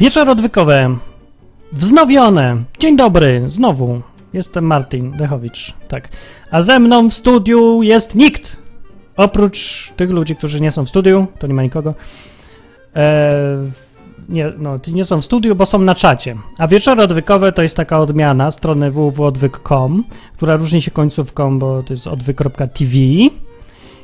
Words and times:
Wieczór 0.00 0.28
odwykowe. 0.28 0.96
Wznowione. 1.72 2.56
Dzień 2.78 2.96
dobry, 2.96 3.42
znowu. 3.46 4.00
Jestem 4.32 4.64
Martin 4.64 5.12
Dechowicz, 5.12 5.74
tak. 5.88 6.08
A 6.50 6.62
ze 6.62 6.78
mną 6.78 7.10
w 7.10 7.14
studiu 7.14 7.82
jest 7.82 8.14
nikt. 8.14 8.56
Oprócz 9.16 9.92
tych 9.96 10.10
ludzi, 10.10 10.36
którzy 10.36 10.60
nie 10.60 10.70
są 10.70 10.84
w 10.84 10.88
studiu, 10.88 11.26
to 11.38 11.46
nie 11.46 11.54
ma 11.54 11.62
nikogo. 11.62 11.94
E, 12.96 13.36
nie, 14.28 14.52
no, 14.58 14.78
nie 14.92 15.04
są 15.04 15.20
w 15.20 15.24
studiu, 15.24 15.54
bo 15.54 15.66
są 15.66 15.78
na 15.78 15.94
czacie. 15.94 16.36
A 16.58 16.66
wieczory 16.66 17.02
odwykowe 17.02 17.52
to 17.52 17.62
jest 17.62 17.76
taka 17.76 18.00
odmiana 18.00 18.50
strony 18.50 18.90
www.odwyk.com, 18.90 20.04
która 20.36 20.56
różni 20.56 20.82
się 20.82 20.90
końcówką, 20.90 21.58
bo 21.58 21.82
to 21.82 21.92
jest 21.92 22.06
odwyk.tv. 22.06 22.96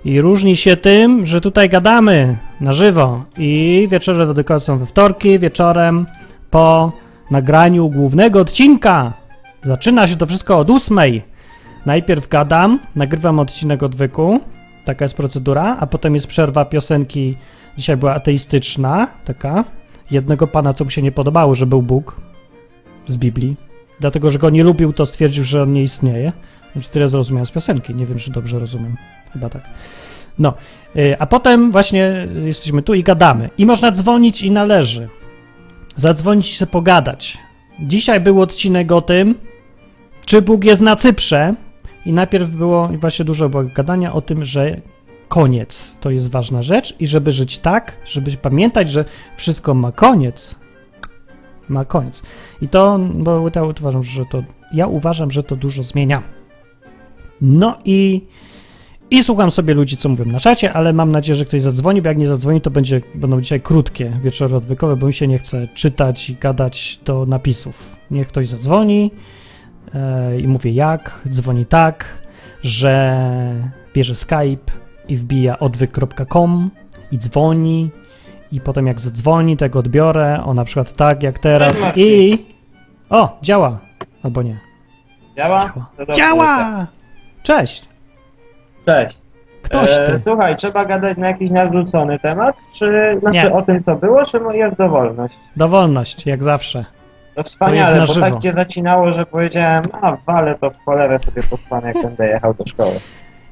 I 0.04 0.20
różni 0.20 0.56
się 0.56 0.76
tym, 0.76 1.26
że 1.26 1.40
tutaj 1.40 1.68
gadamy 1.68 2.36
na 2.60 2.72
żywo 2.72 3.24
i 3.38 3.86
wieczory 3.90 4.22
odwykowe 4.22 4.60
są 4.60 4.78
we 4.78 4.86
wtorki 4.86 5.38
wieczorem 5.38 6.06
po 6.50 6.92
nagraniu 7.30 7.90
głównego 7.90 8.40
odcinka. 8.40 9.12
Zaczyna 9.62 10.08
się 10.08 10.16
to 10.16 10.26
wszystko 10.26 10.58
od 10.58 10.70
ósmej. 10.70 11.22
Najpierw 11.86 12.28
gadam, 12.28 12.80
nagrywam 12.96 13.40
odcinek 13.40 13.82
odwyku, 13.82 14.40
taka 14.84 15.04
jest 15.04 15.16
procedura, 15.16 15.76
a 15.80 15.86
potem 15.86 16.14
jest 16.14 16.26
przerwa 16.26 16.64
piosenki, 16.64 17.36
dzisiaj 17.76 17.96
była 17.96 18.14
ateistyczna, 18.14 19.06
taka, 19.24 19.64
jednego 20.10 20.46
pana, 20.46 20.74
co 20.74 20.84
mu 20.84 20.90
się 20.90 21.02
nie 21.02 21.12
podobało, 21.12 21.54
że 21.54 21.66
był 21.66 21.82
Bóg 21.82 22.16
z 23.06 23.16
Biblii. 23.16 23.56
Dlatego, 24.00 24.30
że 24.30 24.38
go 24.38 24.50
nie 24.50 24.64
lubił, 24.64 24.92
to 24.92 25.06
stwierdził, 25.06 25.44
że 25.44 25.62
on 25.62 25.72
nie 25.72 25.82
istnieje. 25.82 26.32
Znaczy, 26.72 26.90
tyle 26.90 27.08
zrozumiałem 27.08 27.46
z 27.46 27.50
piosenki, 27.50 27.94
nie 27.94 28.06
wiem, 28.06 28.18
czy 28.18 28.30
dobrze 28.30 28.58
rozumiem. 28.58 28.96
Chyba 29.34 29.48
tak. 29.48 29.62
No, 30.38 30.54
y, 30.96 31.16
a 31.18 31.26
potem 31.26 31.72
właśnie 31.72 32.28
jesteśmy 32.44 32.82
tu 32.82 32.94
i 32.94 33.02
gadamy. 33.02 33.50
I 33.58 33.66
można 33.66 33.90
dzwonić 33.90 34.42
i 34.42 34.50
należy. 34.50 35.08
Zadzwonić 35.96 36.52
i 36.52 36.56
sobie 36.56 36.72
pogadać. 36.72 37.38
Dzisiaj 37.80 38.20
był 38.20 38.40
odcinek 38.40 38.92
o 38.92 39.00
tym, 39.00 39.34
czy 40.26 40.42
Bóg 40.42 40.64
jest 40.64 40.82
na 40.82 40.96
Cyprze. 40.96 41.54
I 42.06 42.12
najpierw 42.12 42.50
było 42.50 42.88
właśnie 42.88 43.24
dużo 43.24 43.48
było 43.48 43.64
gadania 43.64 44.12
o 44.12 44.20
tym, 44.20 44.44
że 44.44 44.76
koniec 45.28 45.96
to 46.00 46.10
jest 46.10 46.30
ważna 46.30 46.62
rzecz 46.62 46.94
i 47.00 47.06
żeby 47.06 47.32
żyć 47.32 47.58
tak, 47.58 47.96
żeby 48.04 48.30
pamiętać, 48.32 48.90
że 48.90 49.04
wszystko 49.36 49.74
ma 49.74 49.92
koniec. 49.92 50.54
Ma 51.68 51.84
koniec. 51.84 52.22
I 52.62 52.68
to, 52.68 52.98
bo 53.14 53.50
ja 53.54 53.62
uważam, 53.62 54.02
że 54.02 54.24
to, 54.30 54.42
ja 54.72 54.86
uważam, 54.86 55.30
że 55.30 55.42
to 55.42 55.56
dużo 55.56 55.82
zmienia. 55.82 56.22
No 57.40 57.78
i, 57.84 58.26
i 59.10 59.24
słucham 59.24 59.50
sobie 59.50 59.74
ludzi, 59.74 59.96
co 59.96 60.08
mówią 60.08 60.24
na 60.24 60.40
czacie, 60.40 60.72
ale 60.72 60.92
mam 60.92 61.12
nadzieję, 61.12 61.36
że 61.36 61.44
ktoś 61.44 61.60
zadzwoni, 61.60 62.02
bo 62.02 62.08
jak 62.08 62.18
nie 62.18 62.26
zadzwoni, 62.26 62.60
to 62.60 62.70
będzie, 62.70 63.00
będą 63.14 63.40
dzisiaj 63.40 63.60
krótkie 63.60 64.12
wieczory 64.22 64.56
odwykowe, 64.56 64.96
bo 64.96 65.06
mi 65.06 65.14
się 65.14 65.28
nie 65.28 65.38
chce 65.38 65.68
czytać 65.74 66.30
i 66.30 66.34
gadać 66.36 67.00
do 67.04 67.26
napisów. 67.26 67.96
Niech 68.10 68.28
ktoś 68.28 68.48
zadzwoni 68.48 69.10
e, 69.94 70.40
i 70.40 70.48
mówię 70.48 70.70
jak, 70.70 71.20
dzwoni 71.28 71.66
tak, 71.66 72.26
że 72.62 73.20
bierze 73.94 74.16
Skype 74.16 74.72
i 75.08 75.16
wbija 75.16 75.58
odwyk.com 75.58 76.70
i 77.12 77.18
dzwoni 77.18 77.90
i 78.52 78.60
potem 78.60 78.86
jak 78.86 79.00
zadzwoni, 79.00 79.56
to 79.56 79.64
ja 79.64 79.68
go 79.68 79.78
odbiorę, 79.78 80.44
o 80.44 80.54
na 80.54 80.64
przykład 80.64 80.92
tak 80.92 81.22
jak 81.22 81.38
teraz 81.38 81.78
i... 81.96 82.38
O, 83.10 83.38
działa! 83.42 83.78
Albo 84.22 84.42
nie. 84.42 84.60
Działa? 85.36 85.72
Działa! 85.98 86.14
Działa! 86.14 86.86
Cześć! 87.42 87.93
Cześć. 88.86 89.18
Ktoś 89.62 89.90
E, 89.90 90.06
ty. 90.06 90.20
słuchaj, 90.24 90.56
trzeba 90.56 90.84
gadać 90.84 91.18
na 91.18 91.28
jakiś 91.28 91.50
nazwrócony 91.50 92.18
temat, 92.18 92.56
czy 92.72 93.16
znaczy 93.20 93.34
Nie. 93.36 93.52
o 93.52 93.62
tym, 93.62 93.82
co 93.82 93.96
było, 93.96 94.24
czy 94.24 94.40
jest 94.54 94.76
dowolność? 94.76 95.38
Dowolność, 95.56 96.26
jak 96.26 96.42
zawsze. 96.42 96.84
To 97.34 97.42
wspaniale, 97.42 97.98
na 97.98 98.06
bo 98.06 98.12
żywo. 98.12 98.30
tak 98.30 98.38
cię 98.38 98.52
zacinało, 98.52 99.12
że 99.12 99.26
powiedziałem, 99.26 99.84
a 100.02 100.16
wale 100.26 100.54
to 100.54 100.70
w 100.70 100.76
cholerę 100.84 101.18
sobie 101.18 101.42
posłanę, 101.42 101.92
jak 101.94 102.02
będę 102.02 102.28
jechał 102.28 102.54
do 102.54 102.66
szkoły. 102.66 102.92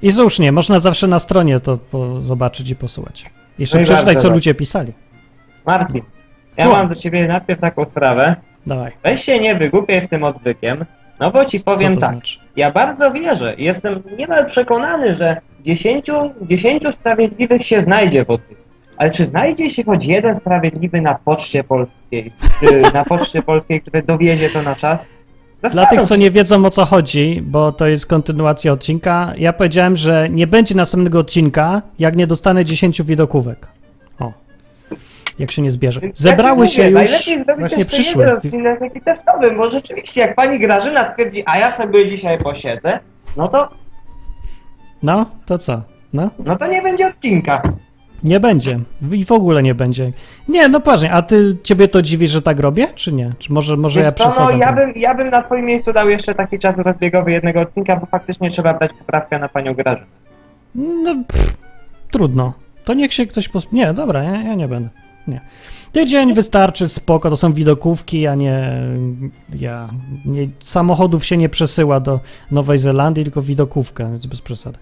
I 0.02 0.12
słusznie, 0.12 0.52
można 0.52 0.78
zawsze 0.78 1.06
na 1.06 1.18
stronie 1.18 1.60
to 1.60 1.78
po, 1.90 2.20
zobaczyć 2.20 2.70
i 2.70 2.76
posłuchać. 2.76 3.30
Jeszcze 3.58 3.78
No 3.78 3.84
i 3.84 3.86
bardzo 3.86 4.14
co 4.20 4.30
ludzie 4.30 4.54
pisali. 4.54 4.92
Martin, 5.66 6.02
ja 6.56 6.64
Słucham. 6.64 6.80
mam 6.82 6.88
do 6.88 6.94
ciebie 6.94 7.28
najpierw 7.28 7.60
taką 7.60 7.84
sprawę. 7.84 8.36
Dawaj. 8.66 8.92
Weź 9.02 9.24
się 9.24 9.40
nie 9.40 9.54
wygłupiaj 9.54 10.00
z 10.00 10.08
tym 10.08 10.24
odwykiem, 10.24 10.84
no 11.20 11.30
bo 11.30 11.44
ci 11.44 11.60
powiem 11.60 11.94
co 11.94 12.00
to 12.00 12.06
tak. 12.06 12.12
znaczy? 12.14 12.38
Ja 12.56 12.70
bardzo 12.70 13.12
wierzę, 13.12 13.54
jestem 13.58 14.02
niemal 14.18 14.46
przekonany, 14.46 15.14
że 15.14 15.36
10, 15.60 16.06
10 16.42 16.82
sprawiedliwych 16.92 17.62
się 17.62 17.82
znajdzie 17.82 18.24
w 18.24 18.30
odwyku. 18.30 18.62
Ale 18.96 19.10
czy 19.10 19.26
znajdzie 19.26 19.70
się 19.70 19.84
choć 19.84 20.04
jeden 20.04 20.36
sprawiedliwy 20.36 21.00
na 21.00 21.14
Poczcie 21.14 21.64
Polskiej, 21.64 22.32
czy 22.60 22.82
na 22.94 23.04
Poczcie 23.04 23.42
Polskiej, 23.42 23.80
który 23.80 24.02
dowiezie 24.02 24.50
to 24.50 24.62
na 24.62 24.74
czas? 24.74 25.08
Dla 25.72 25.86
tych, 25.86 26.02
co 26.02 26.16
nie 26.16 26.30
wiedzą 26.30 26.64
o 26.64 26.70
co 26.70 26.84
chodzi, 26.84 27.42
bo 27.42 27.72
to 27.72 27.86
jest 27.86 28.06
kontynuacja 28.06 28.72
odcinka, 28.72 29.32
ja 29.38 29.52
powiedziałem, 29.52 29.96
że 29.96 30.28
nie 30.30 30.46
będzie 30.46 30.74
następnego 30.74 31.18
odcinka, 31.18 31.82
jak 31.98 32.16
nie 32.16 32.26
dostanę 32.26 32.64
10 32.64 33.02
widokówek. 33.02 33.68
O. 34.20 34.32
Jak 35.42 35.50
się 35.50 35.62
nie 35.62 35.70
zbierze. 35.70 36.00
Zebrały 36.14 36.68
ci 36.68 36.74
się 36.74 36.82
mówię, 36.90 37.00
już, 37.02 37.10
Najlepiej 37.10 37.44
zrobić 37.44 37.58
właśnie 37.58 37.78
jeszcze 37.78 37.96
przyszły. 37.96 38.22
jeden 38.24 38.36
odcinek 38.36 38.78
taki 38.80 39.00
testowy, 39.00 39.50
bo 39.50 39.70
rzeczywiście 39.70 40.20
jak 40.20 40.34
pani 40.34 40.58
Grażyna 40.60 41.08
stwierdzi, 41.08 41.42
a 41.46 41.58
ja 41.58 41.70
sobie 41.70 42.08
dzisiaj 42.08 42.38
posiedzę, 42.38 42.98
no 43.36 43.48
to, 43.48 43.68
No, 45.02 45.26
to 45.46 45.58
co? 45.58 45.82
No? 46.12 46.30
no 46.38 46.56
to 46.56 46.66
nie 46.66 46.82
będzie 46.82 47.06
odcinka. 47.06 47.62
Nie 48.24 48.40
będzie. 48.40 48.78
I 49.12 49.24
w 49.24 49.32
ogóle 49.32 49.62
nie 49.62 49.74
będzie. 49.74 50.12
Nie, 50.48 50.68
no 50.68 50.80
poważnie, 50.80 51.12
a 51.12 51.22
ty, 51.22 51.56
ciebie 51.62 51.88
to 51.88 52.02
dziwi, 52.02 52.28
że 52.28 52.42
tak 52.42 52.60
robię, 52.60 52.88
czy 52.94 53.12
nie? 53.12 53.32
Czy 53.38 53.52
może, 53.52 53.76
może 53.76 54.00
Wiesz 54.00 54.06
ja 54.06 54.12
co, 54.12 54.24
no 54.24 54.30
przesadzam? 54.30 54.60
ja 54.60 54.72
bym, 54.72 54.92
ja 54.96 55.14
bym 55.14 55.30
na 55.30 55.42
twoim 55.42 55.64
miejscu 55.64 55.92
dał 55.92 56.08
jeszcze 56.10 56.34
taki 56.34 56.58
czas 56.58 56.78
rozbiegowy 56.78 57.32
jednego 57.32 57.60
odcinka, 57.60 57.96
bo 57.96 58.06
faktycznie 58.06 58.50
trzeba 58.50 58.74
brać 58.74 58.90
poprawkę 58.98 59.38
na 59.38 59.48
panią 59.48 59.74
Grażynę. 59.74 60.06
No, 60.74 61.14
pff, 61.28 61.54
trudno. 62.10 62.52
To 62.84 62.94
niech 62.94 63.14
się 63.14 63.26
ktoś 63.26 63.48
pos... 63.48 63.72
Nie, 63.72 63.94
dobra, 63.94 64.22
ja, 64.22 64.42
ja 64.42 64.54
nie 64.54 64.68
będę. 64.68 64.88
Nie. 65.26 65.40
Tydzień 65.92 66.34
wystarczy, 66.34 66.88
spoko, 66.88 67.30
to 67.30 67.36
są 67.36 67.52
widokówki, 67.52 68.26
a 68.26 68.34
nie... 68.34 68.72
Ja... 69.54 69.88
Nie, 70.24 70.48
samochodów 70.60 71.24
się 71.24 71.36
nie 71.36 71.48
przesyła 71.48 72.00
do 72.00 72.20
Nowej 72.50 72.78
Zelandii, 72.78 73.24
tylko 73.24 73.42
widokówkę, 73.42 74.10
więc 74.10 74.26
bez 74.26 74.40
przesady. 74.40 74.78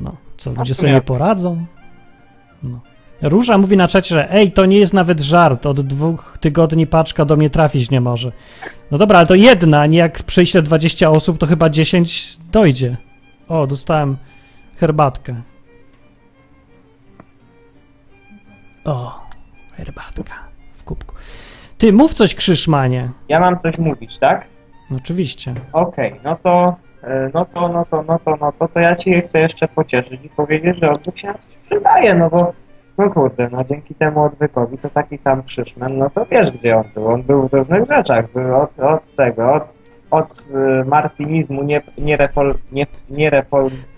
No, 0.00 0.16
co, 0.36 0.52
ludzie 0.52 0.74
sobie 0.74 0.92
nie 0.92 1.00
poradzą? 1.00 1.66
No. 2.62 2.80
Róża 3.22 3.58
mówi 3.58 3.76
na 3.76 3.88
czacie, 3.88 4.14
że 4.14 4.32
ej, 4.32 4.52
to 4.52 4.66
nie 4.66 4.78
jest 4.78 4.92
nawet 4.92 5.20
żart, 5.20 5.66
od 5.66 5.80
dwóch 5.80 6.38
tygodni 6.40 6.86
paczka 6.86 7.24
do 7.24 7.36
mnie 7.36 7.50
trafić 7.50 7.90
nie 7.90 8.00
może. 8.00 8.32
No 8.90 8.98
dobra, 8.98 9.18
ale 9.18 9.26
to 9.26 9.34
jedna, 9.34 9.86
nie 9.86 9.98
jak 9.98 10.22
przyjdzie 10.22 10.62
20 10.62 11.10
osób, 11.10 11.38
to 11.38 11.46
chyba 11.46 11.70
10 11.70 12.38
dojdzie. 12.52 12.96
O, 13.48 13.66
dostałem 13.66 14.16
herbatkę. 14.76 15.34
O, 18.84 19.27
herbatka 19.78 20.34
w 20.72 20.84
kubku. 20.84 21.14
Ty, 21.78 21.92
mów 21.92 22.14
coś, 22.14 22.34
Krzyszmanie. 22.34 23.08
Ja 23.28 23.40
mam 23.40 23.60
coś 23.60 23.78
mówić, 23.78 24.18
tak? 24.18 24.46
No, 24.90 24.96
oczywiście. 24.96 25.54
Okej, 25.72 26.14
no 26.24 26.36
to, 26.42 26.76
e, 27.02 27.30
no 27.34 27.44
to, 27.44 27.68
no 27.68 27.84
to, 27.84 28.02
no 28.02 28.18
to, 28.24 28.36
no 28.40 28.52
to, 28.52 28.68
to 28.68 28.80
ja 28.80 28.96
ci 28.96 29.20
chcę 29.20 29.38
jeszcze 29.40 29.68
pocieszyć 29.68 30.24
i 30.24 30.28
powiedzieć, 30.28 30.78
że 30.78 30.90
odwyk 30.90 31.18
się 31.18 31.34
przydaje, 31.66 32.14
no 32.14 32.30
bo, 32.30 32.52
no 32.98 33.10
kurde, 33.10 33.48
no 33.52 33.64
dzięki 33.64 33.94
temu 33.94 34.24
odwykowi 34.24 34.78
to 34.78 34.90
taki 34.90 35.18
sam 35.18 35.42
Krzyszman, 35.42 35.98
no 35.98 36.10
to 36.10 36.26
wiesz 36.26 36.50
gdzie 36.50 36.76
on 36.76 36.84
był, 36.94 37.06
on 37.08 37.22
był 37.22 37.48
w 37.48 37.52
różnych 37.52 37.88
rzeczach, 37.88 38.32
był 38.32 38.56
od, 38.56 38.80
od 38.80 39.14
tego, 39.16 39.54
od, 39.54 39.80
od 40.10 40.48
e, 40.54 40.84
martinizmu 40.84 41.62
nie, 41.62 41.80
nie, 41.98 42.16
repol, 42.16 42.54
nie, 42.72 42.86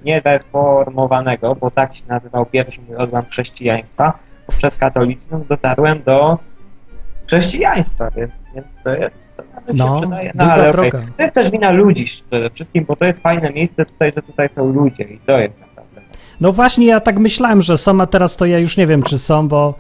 niereformowanego, 0.02 1.54
bo 1.54 1.70
tak 1.70 1.96
się 1.96 2.02
nazywał 2.08 2.46
pierwszy 2.46 2.80
mój 2.88 2.96
odłam 2.96 3.22
chrześcijaństwa, 3.24 4.18
poprzez 4.60 4.80
katolicyzm 4.80 5.44
dotarłem 5.48 6.02
do 6.02 6.38
chrześcijaństwa, 7.26 8.10
więc, 8.16 8.32
więc 8.54 8.66
to 8.84 8.90
jest, 8.90 9.16
to 9.36 9.42
No, 9.74 9.94
się 9.94 10.00
przydaje, 10.00 10.30
długa 10.34 10.52
ale 10.52 10.72
droga. 10.72 11.02
To 11.16 11.22
jest 11.22 11.34
też 11.34 11.50
wina 11.50 11.70
ludzi 11.70 12.04
przede 12.30 12.50
wszystkim, 12.50 12.84
bo 12.84 12.96
to 12.96 13.04
jest 13.04 13.20
fajne 13.20 13.50
miejsce 13.50 13.86
tutaj, 13.86 14.12
że 14.16 14.22
tutaj 14.22 14.48
są 14.54 14.72
ludzie 14.72 15.04
i 15.04 15.18
to 15.26 15.38
jest 15.38 15.60
naprawdę. 15.60 16.00
No 16.40 16.52
właśnie, 16.52 16.86
ja 16.86 17.00
tak 17.00 17.18
myślałem, 17.18 17.62
że 17.62 17.78
są, 17.78 18.00
a 18.00 18.06
teraz 18.06 18.36
to 18.36 18.46
ja 18.46 18.58
już 18.58 18.76
nie 18.76 18.86
wiem, 18.86 19.02
czy 19.02 19.18
są, 19.18 19.48
bo... 19.48 19.74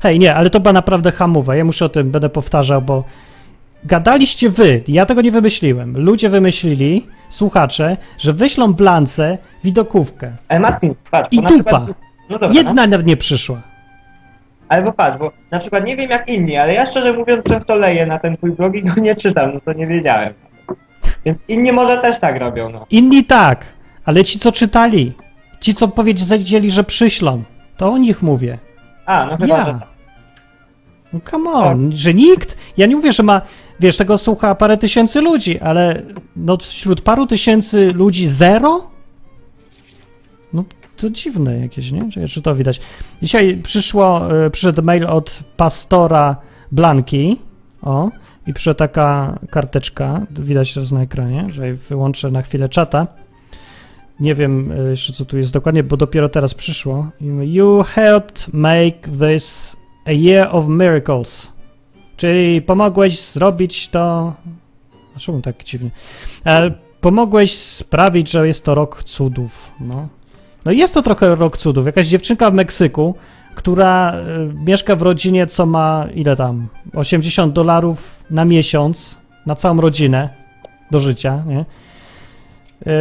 Hej, 0.00 0.18
nie, 0.18 0.34
ale 0.34 0.50
to 0.50 0.60
była 0.60 0.72
naprawdę 0.72 1.12
hamowe. 1.12 1.56
Ja 1.58 1.64
muszę 1.64 1.84
o 1.84 1.88
tym, 1.88 2.10
będę 2.10 2.28
powtarzał, 2.28 2.82
bo 2.82 3.04
gadaliście 3.84 4.50
wy, 4.50 4.82
ja 4.88 5.06
tego 5.06 5.22
nie 5.22 5.30
wymyśliłem. 5.30 5.98
Ludzie 5.98 6.28
wymyślili, 6.28 7.06
słuchacze, 7.28 7.96
że 8.18 8.32
wyślą 8.32 8.72
blance 8.72 9.38
widokówkę. 9.64 10.32
Ale 10.48 10.60
Martin, 10.60 10.94
patrz, 11.10 11.28
I 11.32 11.36
dupa. 11.36 11.54
przykład, 11.54 11.86
no 12.30 12.38
dobra, 12.38 12.48
no, 12.48 12.54
Jedna 12.54 12.86
nawet 12.86 13.06
nie 13.06 13.16
przyszła. 13.16 13.73
Ale 14.68 14.82
bo 14.82 14.92
patrz, 14.92 15.18
bo 15.18 15.32
na 15.50 15.58
przykład 15.58 15.84
nie 15.84 15.96
wiem 15.96 16.10
jak 16.10 16.28
inni, 16.28 16.56
ale 16.56 16.74
ja 16.74 16.86
szczerze 16.86 17.12
mówiąc 17.12 17.44
często 17.44 17.76
leję 17.76 18.06
na 18.06 18.18
ten 18.18 18.36
twój 18.36 18.50
blog 18.50 18.74
i 18.74 18.82
go 18.82 19.00
nie 19.00 19.16
czytam, 19.16 19.50
no 19.54 19.60
to 19.64 19.72
nie 19.72 19.86
wiedziałem. 19.86 20.32
Więc 21.24 21.38
inni 21.48 21.72
może 21.72 21.98
też 21.98 22.18
tak 22.18 22.38
robią, 22.40 22.70
no. 22.70 22.86
Inni 22.90 23.24
tak, 23.24 23.64
ale 24.04 24.24
ci, 24.24 24.38
co 24.38 24.52
czytali, 24.52 25.12
ci, 25.60 25.74
co 25.74 25.88
powiedzieli, 25.88 26.70
że 26.70 26.84
przyślą, 26.84 27.42
to 27.76 27.92
o 27.92 27.98
nich 27.98 28.22
mówię. 28.22 28.58
A, 29.06 29.26
no 29.26 29.36
chyba, 29.36 29.46
Ja. 29.58 29.64
że 29.64 29.72
tak. 29.72 29.88
No 31.12 31.20
come 31.30 31.50
on, 31.50 31.92
że 31.92 32.14
nikt, 32.14 32.58
ja 32.76 32.86
nie 32.86 32.96
mówię, 32.96 33.12
że 33.12 33.22
ma, 33.22 33.40
wiesz, 33.80 33.96
tego 33.96 34.18
słucha 34.18 34.54
parę 34.54 34.76
tysięcy 34.76 35.20
ludzi, 35.20 35.60
ale 35.60 36.02
no 36.36 36.56
wśród 36.56 37.00
paru 37.00 37.26
tysięcy 37.26 37.92
ludzi 37.92 38.28
zero? 38.28 38.90
No 40.52 40.64
to 41.04 41.10
dziwne 41.10 41.58
jakieś, 41.58 41.92
nie? 41.92 42.10
Czy, 42.10 42.28
czy 42.28 42.42
to 42.42 42.54
widać? 42.54 42.80
Dzisiaj 43.22 43.56
przyszło, 43.62 44.36
e, 44.44 44.50
przyszedł 44.50 44.82
mail 44.82 45.06
od 45.06 45.40
pastora 45.56 46.36
Blanki, 46.72 47.38
o, 47.82 48.10
i 48.46 48.52
przyszła 48.52 48.74
taka 48.74 49.38
karteczka, 49.50 50.26
widać 50.30 50.74
teraz 50.74 50.92
na 50.92 51.02
ekranie, 51.02 51.46
że 51.52 51.74
wyłączę 51.74 52.30
na 52.30 52.42
chwilę 52.42 52.68
czata. 52.68 53.06
Nie 54.20 54.34
wiem 54.34 54.72
e, 54.72 54.90
jeszcze, 54.90 55.12
co 55.12 55.24
tu 55.24 55.38
jest 55.38 55.52
dokładnie, 55.52 55.82
bo 55.82 55.96
dopiero 55.96 56.28
teraz 56.28 56.54
przyszło. 56.54 57.10
You 57.40 57.82
helped 57.82 58.48
make 58.52 59.08
this 59.20 59.76
a 60.06 60.12
year 60.12 60.48
of 60.50 60.68
miracles. 60.68 61.52
Czyli 62.16 62.62
pomogłeś 62.62 63.20
zrobić 63.20 63.88
to. 63.88 64.34
A 65.16 65.18
czemu 65.18 65.40
tak 65.40 65.64
dziwnie? 65.64 65.90
E, 66.46 66.70
pomogłeś 67.00 67.58
sprawić, 67.58 68.30
że 68.30 68.46
jest 68.46 68.64
to 68.64 68.74
rok 68.74 69.04
cudów. 69.04 69.72
No. 69.80 70.08
No 70.64 70.72
jest 70.72 70.94
to 70.94 71.02
trochę 71.02 71.34
rok 71.34 71.56
cudów. 71.56 71.86
Jakaś 71.86 72.06
dziewczynka 72.06 72.50
w 72.50 72.54
Meksyku, 72.54 73.14
która 73.54 74.12
e, 74.12 74.24
mieszka 74.66 74.96
w 74.96 75.02
rodzinie, 75.02 75.46
co 75.46 75.66
ma 75.66 76.06
ile 76.14 76.36
tam? 76.36 76.68
80 76.94 77.52
dolarów 77.52 78.24
na 78.30 78.44
miesiąc 78.44 79.18
na 79.46 79.54
całą 79.54 79.80
rodzinę 79.80 80.28
do 80.90 81.00
życia, 81.00 81.44
nie? 81.46 81.58
E, 81.58 82.94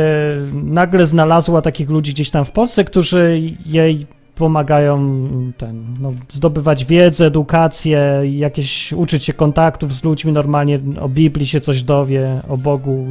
nagle 0.54 1.06
znalazła 1.06 1.62
takich 1.62 1.90
ludzi 1.90 2.14
gdzieś 2.14 2.30
tam 2.30 2.46
w 2.46 2.52
Polsce, 2.52 2.84
którzy 2.84 3.42
jej 3.66 4.08
pomagają 4.36 5.28
ten, 5.58 5.86
no, 6.00 6.14
zdobywać 6.32 6.86
wiedzę, 6.86 7.26
edukację, 7.26 8.22
jakieś 8.24 8.94
uczyć 8.94 9.24
się 9.24 9.34
kontaktów 9.34 9.94
z 9.94 10.04
ludźmi 10.04 10.32
normalnie, 10.32 10.80
o 11.02 11.10
Biblii 11.10 11.48
się 11.48 11.62
coś 11.62 11.84
dowie, 11.84 12.42
o 12.50 12.58
Bogu, 12.58 13.08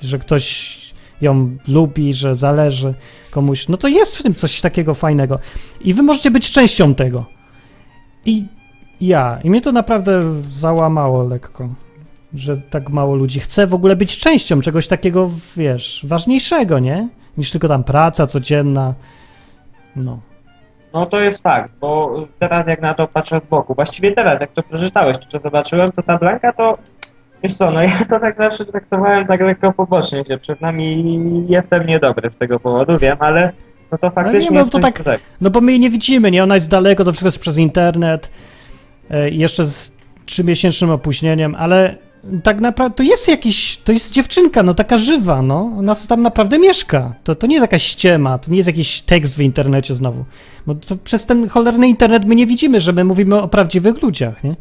że 0.00 0.18
ktoś 0.18 0.76
ją 1.20 1.56
lubi, 1.68 2.14
że 2.14 2.34
zależy 2.34 2.94
komuś. 3.30 3.68
No 3.68 3.76
to 3.76 3.88
jest 3.88 4.16
w 4.16 4.22
tym 4.22 4.34
coś 4.34 4.60
takiego 4.60 4.94
fajnego. 4.94 5.38
I 5.80 5.94
wy 5.94 6.02
możecie 6.02 6.30
być 6.30 6.52
częścią 6.52 6.94
tego. 6.94 7.24
I 8.24 8.44
ja. 9.00 9.38
I 9.44 9.50
mnie 9.50 9.60
to 9.60 9.72
naprawdę 9.72 10.42
załamało 10.48 11.22
lekko, 11.22 11.68
że 12.34 12.56
tak 12.56 12.90
mało 12.90 13.14
ludzi 13.14 13.40
chce 13.40 13.66
w 13.66 13.74
ogóle 13.74 13.96
być 13.96 14.18
częścią 14.18 14.60
czegoś 14.60 14.88
takiego, 14.88 15.30
wiesz, 15.56 16.04
ważniejszego, 16.08 16.78
nie? 16.78 17.08
Niż 17.38 17.50
tylko 17.50 17.68
tam 17.68 17.84
praca 17.84 18.26
codzienna. 18.26 18.94
No. 19.96 20.20
No 20.92 21.06
to 21.06 21.20
jest 21.20 21.42
fakt, 21.42 21.70
bo 21.80 22.14
teraz 22.38 22.66
jak 22.66 22.80
na 22.80 22.94
to 22.94 23.08
patrzę 23.08 23.40
z 23.46 23.48
boku, 23.50 23.74
właściwie 23.74 24.12
teraz 24.12 24.40
jak 24.40 24.52
to 24.52 24.62
przeczytałeś, 24.62 25.18
to 25.18 25.26
co 25.26 25.38
zobaczyłem, 25.38 25.92
to 25.92 26.02
ta 26.02 26.18
Blanka 26.18 26.52
to, 26.52 26.78
wiesz 27.42 27.54
co, 27.54 27.70
no 27.70 27.82
ja 27.82 28.04
to 28.08 28.20
tak 28.20 28.36
zawsze 28.36 28.64
traktowałem 28.64 29.26
tak 29.26 29.40
lekko 29.40 29.72
pobocznie, 29.72 30.24
że 30.30 30.38
przed 30.38 30.60
nami 30.60 31.46
jestem 31.48 31.86
niedobry 31.86 32.30
z 32.30 32.36
tego 32.36 32.60
powodu, 32.60 32.98
wiem, 32.98 33.16
ale 33.20 33.52
no 33.92 33.98
to 33.98 34.10
faktycznie... 34.10 34.50
nie, 34.50 34.64
no 34.64 34.70
to 34.70 34.78
tak- 34.78 34.98
dobrego. 34.98 35.22
No 35.40 35.50
bo 35.50 35.60
my 35.60 35.72
jej 35.72 35.80
nie 35.80 35.90
widzimy, 35.90 36.30
nie? 36.30 36.42
Ona 36.42 36.54
jest 36.54 36.68
daleko, 36.68 37.04
to 37.04 37.12
wszystko 37.12 37.28
jest 37.28 37.38
przez 37.38 37.58
internet, 37.58 38.30
e, 39.10 39.30
jeszcze 39.30 39.64
z 39.66 39.92
trzymiesięcznym 40.26 40.90
opóźnieniem, 40.90 41.54
ale 41.54 41.94
tak 42.42 42.60
naprawdę 42.60 42.96
to 42.96 43.02
jest 43.02 43.28
jakiś, 43.28 43.76
to 43.76 43.92
jest 43.92 44.12
dziewczynka, 44.12 44.62
no 44.62 44.74
taka 44.74 44.98
żywa, 44.98 45.42
no. 45.42 45.72
Ona 45.78 45.94
tam 46.08 46.22
naprawdę 46.22 46.58
mieszka. 46.58 47.14
To, 47.24 47.34
to 47.34 47.46
nie 47.46 47.54
jest 47.54 47.64
jakaś 47.64 47.82
ściema, 47.82 48.38
to 48.38 48.50
nie 48.50 48.56
jest 48.56 48.66
jakiś 48.66 49.02
tekst 49.02 49.36
w 49.36 49.40
internecie 49.40 49.94
znowu. 49.94 50.24
Bo 50.66 50.74
przez 51.04 51.26
ten 51.26 51.48
cholerny 51.48 51.88
internet 51.88 52.24
my 52.24 52.34
nie 52.34 52.46
widzimy, 52.46 52.80
że 52.80 52.92
my 52.92 53.04
mówimy 53.04 53.42
o 53.42 53.48
prawdziwych 53.48 54.02
ludziach, 54.02 54.44
nie? 54.44 54.56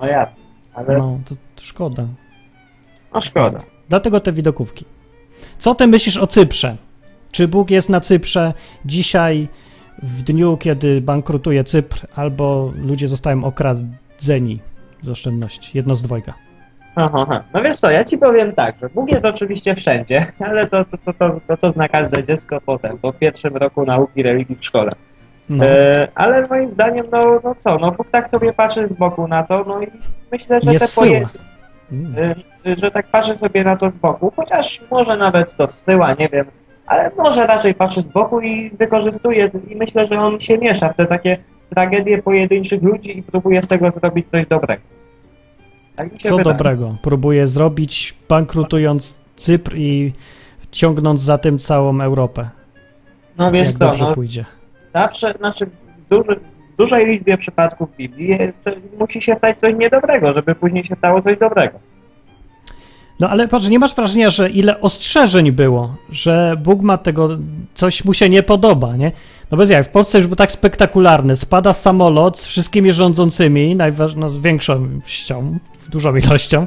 No 0.00 0.06
jasne, 0.06 0.45
ale 0.76 0.98
no, 0.98 1.06
No, 1.10 1.18
to, 1.28 1.34
to 1.34 1.62
szkoda. 1.62 2.06
szkoda. 3.20 3.58
Dlatego 3.88 4.20
te 4.20 4.32
widokówki. 4.32 4.84
Co 5.58 5.74
ty 5.74 5.86
myślisz 5.86 6.16
o 6.16 6.26
Cyprze? 6.26 6.76
Czy 7.30 7.48
Bóg 7.48 7.70
jest 7.70 7.88
na 7.88 8.00
Cyprze 8.00 8.54
dzisiaj, 8.84 9.48
w 10.02 10.22
dniu, 10.22 10.56
kiedy 10.56 11.00
bankrutuje 11.00 11.64
Cypr, 11.64 12.06
albo 12.14 12.72
ludzie 12.76 13.08
zostają 13.08 13.44
okradzeni 13.44 14.60
z 15.02 15.08
oszczędności? 15.08 15.70
Jedno 15.78 15.94
z 15.94 16.02
dwojga. 16.02 16.34
Aha. 16.96 17.44
No 17.54 17.62
wiesz 17.62 17.76
co, 17.76 17.90
ja 17.90 18.04
ci 18.04 18.18
powiem 18.18 18.52
tak, 18.52 18.76
że 18.80 18.88
Bóg 18.88 19.10
jest 19.10 19.24
oczywiście 19.24 19.74
wszędzie, 19.74 20.26
ale 20.46 20.66
to, 20.66 20.84
to, 20.84 20.96
to, 21.04 21.12
to, 21.12 21.40
to, 21.48 21.56
to 21.56 21.72
zna 21.72 21.88
każde 21.88 22.24
dziecko 22.24 22.60
potem, 22.66 22.98
po 22.98 23.12
pierwszym 23.12 23.56
roku 23.56 23.84
nauki 23.84 24.22
religii 24.22 24.56
w 24.56 24.64
szkole. 24.64 24.90
No. 25.50 25.64
E, 25.64 26.08
ale 26.14 26.46
moim 26.50 26.70
zdaniem, 26.72 27.06
no, 27.12 27.40
no 27.44 27.54
co, 27.54 27.78
no 27.78 27.92
Bóg 27.92 28.10
tak 28.10 28.28
sobie 28.28 28.52
patrzy 28.52 28.86
z 28.86 28.92
boku 28.92 29.28
na 29.28 29.42
to, 29.42 29.64
no 29.66 29.82
i 29.82 29.86
myślę, 30.32 30.60
że 30.60 30.70
Nie 30.70 30.78
te 30.78 30.86
pojęcia, 30.96 31.38
Mm. 31.92 32.14
y, 32.66 32.76
że 32.76 32.90
tak 32.90 33.06
patrzy 33.06 33.36
sobie 33.38 33.64
na 33.64 33.76
to 33.76 33.90
z 33.90 33.94
boku, 33.94 34.32
chociaż 34.36 34.80
może 34.90 35.16
nawet 35.16 35.56
to 35.56 35.68
zsyła, 35.68 36.14
nie 36.14 36.28
wiem, 36.28 36.46
ale 36.86 37.10
może 37.16 37.46
raczej 37.46 37.74
patrzy 37.74 38.00
z 38.02 38.04
boku 38.06 38.40
i 38.40 38.70
wykorzystuje 38.70 39.50
i 39.68 39.76
myślę, 39.76 40.06
że 40.06 40.20
on 40.20 40.40
się 40.40 40.58
miesza 40.58 40.88
w 40.92 40.96
te 40.96 41.06
takie 41.06 41.38
tragedie 41.70 42.22
pojedynczych 42.22 42.82
ludzi 42.82 43.18
i 43.18 43.22
próbuje 43.22 43.62
z 43.62 43.66
tego 43.66 43.90
zrobić 43.90 44.26
coś 44.30 44.46
dobrego. 44.46 44.82
Tak 45.96 46.08
Co 46.22 46.36
wydaje. 46.36 46.56
dobrego 46.56 46.96
próbuje 47.02 47.46
zrobić, 47.46 48.14
bankrutując 48.28 49.18
Cypr 49.36 49.76
i 49.76 50.12
ciągnąc 50.70 51.20
za 51.20 51.38
tym 51.38 51.58
całą 51.58 52.00
Europę. 52.00 52.48
No 53.38 53.52
wiesz 53.52 53.68
jak 53.68 53.76
co, 53.76 53.86
dobrze 53.86 54.04
no 54.04 54.14
pójdzie. 54.14 54.44
Zawsze, 54.96 55.34
znaczy 55.38 55.66
w, 55.66 56.08
duży, 56.10 56.40
w 56.74 56.76
dużej 56.78 57.06
liczbie 57.06 57.38
przypadków 57.38 57.92
w 57.92 57.96
Biblii 57.96 58.38
musi 58.98 59.22
się 59.22 59.36
stać 59.36 59.60
coś 59.60 59.74
niedobrego, 59.74 60.32
żeby 60.32 60.54
później 60.54 60.84
się 60.84 60.96
stało 60.96 61.22
coś 61.22 61.38
dobrego. 61.38 61.78
No 63.20 63.28
ale 63.28 63.48
patrz, 63.48 63.68
nie 63.68 63.78
masz 63.78 63.94
wrażenia, 63.94 64.30
że 64.30 64.50
ile 64.50 64.80
ostrzeżeń 64.80 65.52
było, 65.52 65.94
że 66.10 66.56
Bóg 66.62 66.82
ma 66.82 66.98
tego, 66.98 67.28
coś 67.74 68.04
mu 68.04 68.14
się 68.14 68.28
nie 68.28 68.42
podoba, 68.42 68.96
nie? 68.96 69.12
No 69.50 69.58
bez 69.58 69.70
jak, 69.70 69.86
w 69.86 69.88
Polsce 69.88 70.18
już 70.18 70.26
był 70.26 70.36
tak 70.36 70.50
spektakularny, 70.50 71.36
spada 71.36 71.72
samolot 71.72 72.38
z 72.38 72.46
wszystkimi 72.46 72.92
rządzącymi, 72.92 73.76
najważ, 73.76 74.14
no, 74.14 74.28
z 74.28 74.38
większością, 74.38 75.58
dużą 75.88 76.16
ilością, 76.16 76.66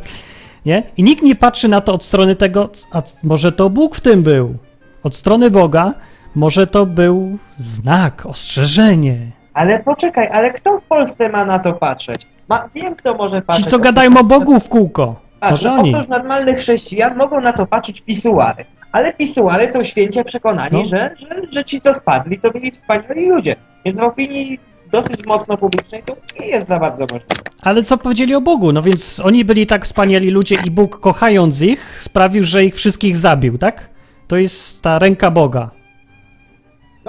nie? 0.65 0.83
I 0.97 1.03
nikt 1.03 1.23
nie 1.23 1.35
patrzy 1.35 1.67
na 1.67 1.81
to 1.81 1.93
od 1.93 2.03
strony 2.03 2.35
tego, 2.35 2.69
a 2.91 3.01
może 3.23 3.51
to 3.51 3.69
Bóg 3.69 3.95
w 3.95 4.01
tym 4.01 4.23
był? 4.23 4.55
Od 5.03 5.15
strony 5.15 5.51
Boga 5.51 5.93
może 6.35 6.67
to 6.67 6.85
był 6.85 7.37
znak, 7.57 8.25
ostrzeżenie. 8.25 9.17
Ale 9.53 9.79
poczekaj, 9.79 10.27
ale 10.33 10.53
kto 10.53 10.77
w 10.77 10.81
Polsce 10.83 11.29
ma 11.29 11.45
na 11.45 11.59
to 11.59 11.73
patrzeć? 11.73 12.27
Ma, 12.47 12.69
wiem, 12.75 12.95
kto 12.95 13.13
może 13.13 13.37
Ci, 13.41 13.45
patrzeć. 13.47 13.69
co 13.69 13.79
gadają 13.79 14.09
o 14.19 14.23
Bogu 14.23 14.59
w 14.59 14.69
kółko. 14.69 15.15
Patrz, 15.39 15.51
Może 15.51 15.71
oni. 15.73 15.89
Oprócz 15.95 16.07
normalnych 16.07 16.57
chrześcijan 16.57 17.17
mogą 17.17 17.41
na 17.41 17.53
to 17.53 17.65
patrzeć 17.65 18.01
pisuary. 18.01 18.65
Ale 18.91 19.13
pisuary 19.13 19.71
są 19.71 19.83
święcie 19.83 20.23
przekonani, 20.23 20.77
No. 20.77 20.85
że, 20.85 21.15
że, 21.19 21.41
że 21.51 21.65
ci, 21.65 21.81
co 21.81 21.93
spadli, 21.93 22.39
to 22.39 22.51
byli 22.51 22.71
wspaniali 22.71 23.29
ludzie. 23.29 23.55
Więc 23.85 23.99
w 23.99 24.03
opinii 24.03 24.59
dosyć 24.91 25.25
mocno 25.25 25.57
publicznej 25.57 26.03
to 26.03 26.15
nie 26.39 26.47
jest 26.47 26.67
za 26.67 26.79
bardzo 26.79 27.01
możliwe. 27.03 27.25
Ale 27.61 27.83
co 27.83 27.97
powiedzieli 27.97 28.35
o 28.35 28.41
Bogu? 28.41 28.71
No 28.71 28.81
więc 28.81 29.19
oni 29.19 29.45
byli 29.45 29.67
tak 29.67 29.85
wspaniali 29.85 30.29
ludzie 30.31 30.55
i 30.67 30.71
Bóg, 30.71 30.99
kochając 30.99 31.61
ich, 31.61 32.01
sprawił, 32.01 32.43
że 32.43 32.63
ich 32.63 32.75
wszystkich 32.75 33.17
zabił, 33.17 33.57
tak? 33.57 33.89
To 34.27 34.37
jest 34.37 34.81
ta 34.81 34.99
ręka 34.99 35.31
Boga. 35.31 35.69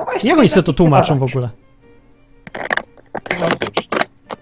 No 0.01 0.05
właśnie, 0.05 0.31
Jak 0.31 0.39
oni 0.39 0.49
sobie 0.49 0.63
to 0.63 0.73
tłumaczą 0.73 1.19
w 1.19 1.23
ogóle? 1.23 1.49
No 3.41 3.47
cóż. 3.49 3.89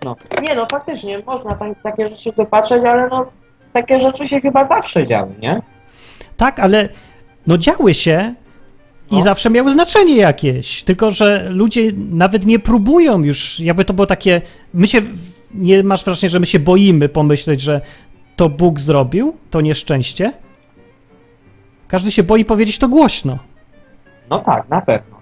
No. 0.04 0.16
Nie 0.48 0.54
no, 0.54 0.66
faktycznie, 0.70 1.22
można 1.26 1.54
tak, 1.54 1.82
takie 1.82 2.08
rzeczy 2.08 2.32
dopatrzeć, 2.36 2.84
ale 2.84 3.08
no, 3.08 3.26
takie 3.72 4.00
rzeczy 4.00 4.28
się 4.28 4.40
chyba 4.40 4.66
zawsze 4.66 5.06
działy, 5.06 5.34
nie? 5.42 5.62
Tak, 6.36 6.60
ale 6.60 6.88
no 7.46 7.58
działy 7.58 7.94
się 7.94 8.34
i 9.10 9.14
No. 9.14 9.20
zawsze 9.20 9.50
miały 9.50 9.72
znaczenie 9.72 10.16
jakieś. 10.16 10.82
Tylko, 10.84 11.10
że 11.10 11.48
ludzie 11.50 11.92
nawet 12.10 12.46
nie 12.46 12.58
próbują 12.58 13.22
już, 13.22 13.60
jakby 13.60 13.84
to 13.84 13.94
było 13.94 14.06
takie. 14.06 14.42
My 14.74 14.86
się. 14.86 14.98
Nie 15.54 15.82
masz 15.82 16.04
wrażenia, 16.04 16.30
że 16.30 16.40
my 16.40 16.46
się 16.46 16.58
boimy 16.58 17.08
pomyśleć, 17.08 17.60
że 17.60 17.80
to 18.36 18.48
Bóg 18.48 18.80
zrobił, 18.80 19.36
to 19.50 19.60
nieszczęście? 19.60 20.32
Każdy 21.88 22.10
się 22.12 22.22
boi 22.22 22.44
powiedzieć 22.44 22.78
to 22.78 22.88
głośno. 22.88 23.38
No 24.30 24.38
tak, 24.38 24.68
na 24.68 24.80
pewno. 24.80 25.17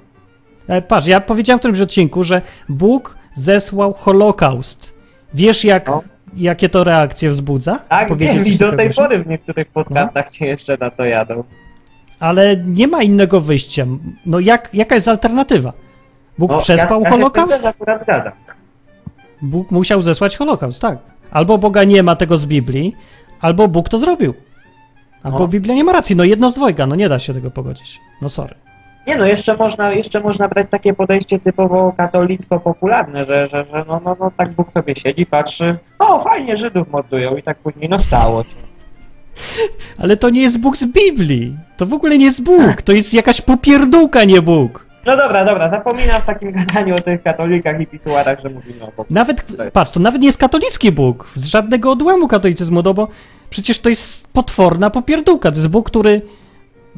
E, 0.68 0.82
Patrz, 0.82 1.06
ja 1.06 1.20
powiedziałem 1.20 1.58
w 1.58 1.60
którymś 1.60 1.80
odcinku, 1.80 2.24
że 2.24 2.42
Bóg 2.68 3.16
zesłał 3.34 3.92
Holokaust. 3.92 4.94
Wiesz, 5.34 5.64
jak, 5.64 5.88
No. 5.88 6.02
jakie 6.36 6.68
to 6.68 6.84
reakcje 6.84 7.30
wzbudza? 7.30 7.78
Tak, 7.88 8.16
wiem, 8.16 8.44
i 8.44 8.56
do 8.56 8.72
tej 8.72 8.90
pory 8.90 9.22
w 9.22 9.26
niektórych 9.26 9.68
podcastach 9.68 10.30
cię 10.30 10.46
jeszcze 10.46 10.76
na 10.80 10.90
to 10.90 11.04
jadą. 11.04 11.44
Ale 12.20 12.56
nie 12.56 12.88
ma 12.88 13.02
innego 13.02 13.40
wyjścia. 13.40 13.86
No 14.26 14.40
jak, 14.40 14.70
jaka 14.74 14.94
jest 14.94 15.08
alternatywa? 15.08 15.72
Bóg 16.38 16.50
No, 16.50 16.58
przespał 16.58 17.00
ja, 17.00 17.04
ja 17.08 17.10
Holokaust? 17.10 17.62
Ja. 18.08 18.32
Bóg 19.42 19.70
musiał 19.70 20.02
zesłać 20.02 20.36
Holokaust, 20.36 20.80
tak. 20.82 20.98
Albo 21.30 21.58
Boga 21.58 21.84
nie 21.84 22.02
ma 22.02 22.16
tego 22.16 22.38
z 22.38 22.46
Biblii, 22.46 22.96
albo 23.40 23.68
Bóg 23.68 23.88
to 23.88 23.98
zrobił. 23.98 24.34
Albo 25.22 25.38
No. 25.38 25.48
Biblia 25.48 25.74
nie 25.74 25.84
ma 25.84 25.92
racji. 25.92 26.16
No 26.16 26.24
jedno 26.24 26.50
z 26.50 26.54
dwojga, 26.54 26.86
no 26.86 26.96
nie 26.96 27.08
da 27.08 27.18
się 27.18 27.34
tego 27.34 27.50
pogodzić. 27.50 28.00
No 28.22 28.28
sorry. 28.28 28.54
Nie 29.06 29.16
no, 29.16 29.26
jeszcze 29.26 29.56
można, 29.56 29.92
jeszcze 29.92 30.20
można 30.20 30.48
brać 30.48 30.66
takie 30.70 30.94
podejście 30.94 31.38
typowo 31.38 31.92
katolicko-popularne, 31.96 33.24
że, 33.24 33.48
że, 33.48 33.64
że 33.72 33.84
no, 33.88 34.00
no, 34.04 34.16
no 34.20 34.30
tak 34.36 34.50
Bóg 34.50 34.72
sobie 34.72 34.96
siedzi, 34.96 35.26
patrzy, 35.26 35.78
o 35.98 36.20
fajnie, 36.20 36.56
Żydów 36.56 36.90
mordują 36.90 37.36
i 37.36 37.42
tak 37.42 37.58
później, 37.58 37.88
no 37.88 37.98
stało 37.98 38.42
się. 38.42 38.66
Ale 40.02 40.16
to 40.16 40.30
nie 40.30 40.42
jest 40.42 40.60
Bóg 40.60 40.76
z 40.76 40.84
Biblii. 40.84 41.56
To 41.76 41.86
w 41.86 41.92
ogóle 41.92 42.18
nie 42.18 42.24
jest 42.24 42.42
Bóg. 42.42 42.82
To 42.82 42.92
jest 42.92 43.14
jakaś 43.14 43.40
popierdółka, 43.40 44.24
nie 44.24 44.42
Bóg. 44.42 44.86
No 45.06 45.16
dobra, 45.16 45.44
dobra, 45.44 45.70
zapominam 45.70 46.22
w 46.22 46.24
takim 46.24 46.52
gadaniu 46.52 46.94
o 46.94 46.98
tych 46.98 47.22
katolikach 47.22 47.80
i 47.80 47.86
pisuarach, 47.86 48.40
że 48.40 48.48
mówimy 48.48 48.84
o 48.84 48.92
Bogu. 48.96 49.06
Nawet, 49.10 49.46
patrz, 49.72 49.92
to 49.92 50.00
nawet 50.00 50.20
nie 50.20 50.26
jest 50.26 50.38
katolicki 50.38 50.92
Bóg. 50.92 51.30
Z 51.34 51.44
żadnego 51.44 51.90
odłamu 51.90 52.28
katolicyzmu, 52.28 52.82
no 52.82 52.94
bo 52.94 53.08
przecież 53.50 53.80
to 53.80 53.88
jest 53.88 54.28
potworna 54.32 54.90
popierdółka. 54.90 55.50
To 55.50 55.56
jest 55.56 55.68
Bóg, 55.68 55.86
który 55.86 56.22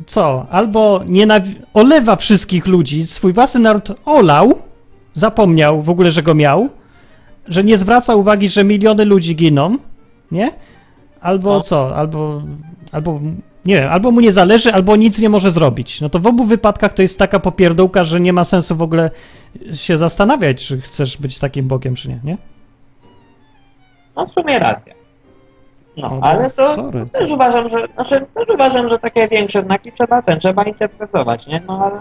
co? 0.07 0.47
Albo 0.51 1.01
nienawi- 1.07 1.57
olewa 1.75 2.17
wszystkich 2.17 2.67
ludzi, 2.67 3.07
swój 3.07 3.33
własny 3.33 3.61
naród 3.61 3.89
olał, 4.05 4.53
zapomniał 5.15 5.83
w 5.83 5.91
ogóle, 5.91 6.11
że 6.11 6.23
go 6.23 6.35
miał, 6.35 6.69
że 7.49 7.65
nie 7.65 7.77
zwraca 7.77 8.15
uwagi, 8.15 8.49
że 8.49 8.65
miliony 8.65 9.05
ludzi 9.05 9.37
giną, 9.37 9.77
nie? 10.33 10.51
Albo 11.21 11.53
No. 11.53 11.61
co? 11.61 11.97
Albo, 11.97 12.43
albo, 12.93 13.21
nie 13.65 13.75
wiem, 13.75 13.89
albo 13.91 14.11
mu 14.11 14.21
nie 14.21 14.33
zależy, 14.33 14.73
albo 14.73 14.97
nic 14.97 15.19
nie 15.19 15.29
może 15.29 15.51
zrobić. 15.51 16.01
No 16.01 16.09
to 16.09 16.19
w 16.19 16.27
obu 16.27 16.45
wypadkach 16.45 16.95
to 16.95 17.03
jest 17.03 17.19
taka 17.19 17.39
popierdółka, 17.41 18.05
że 18.05 18.21
nie 18.21 18.33
ma 18.33 18.45
sensu 18.45 18.77
w 18.77 18.83
ogóle 18.83 19.11
się 19.73 19.97
zastanawiać, 19.97 20.67
czy 20.67 20.81
chcesz 20.81 21.17
być 21.17 21.39
takim 21.39 21.69
Bogiem, 21.69 21.95
czy 21.95 22.09
nie, 22.09 22.19
nie? 22.25 22.39
No 24.17 24.27
w 24.27 24.33
sumie 24.33 24.59
racja. 24.59 24.95
No, 25.99 26.09
No, 26.11 26.21
ale 26.23 26.51
to 26.51 26.75
sorry. 26.75 27.07
też 27.13 27.31
uważam, 27.31 27.69
że, 27.71 27.87
znaczy 27.95 28.27
też 28.35 28.49
uważam, 28.55 28.89
że 28.89 28.99
takie 28.99 29.29
większe 29.29 29.63
znaki 29.63 29.93
trzeba 29.93 30.23
ten, 30.23 30.41
trzeba 30.41 30.63
interpretować, 30.65 31.47
nie? 31.47 31.63
No 31.69 31.81
ale 31.85 31.97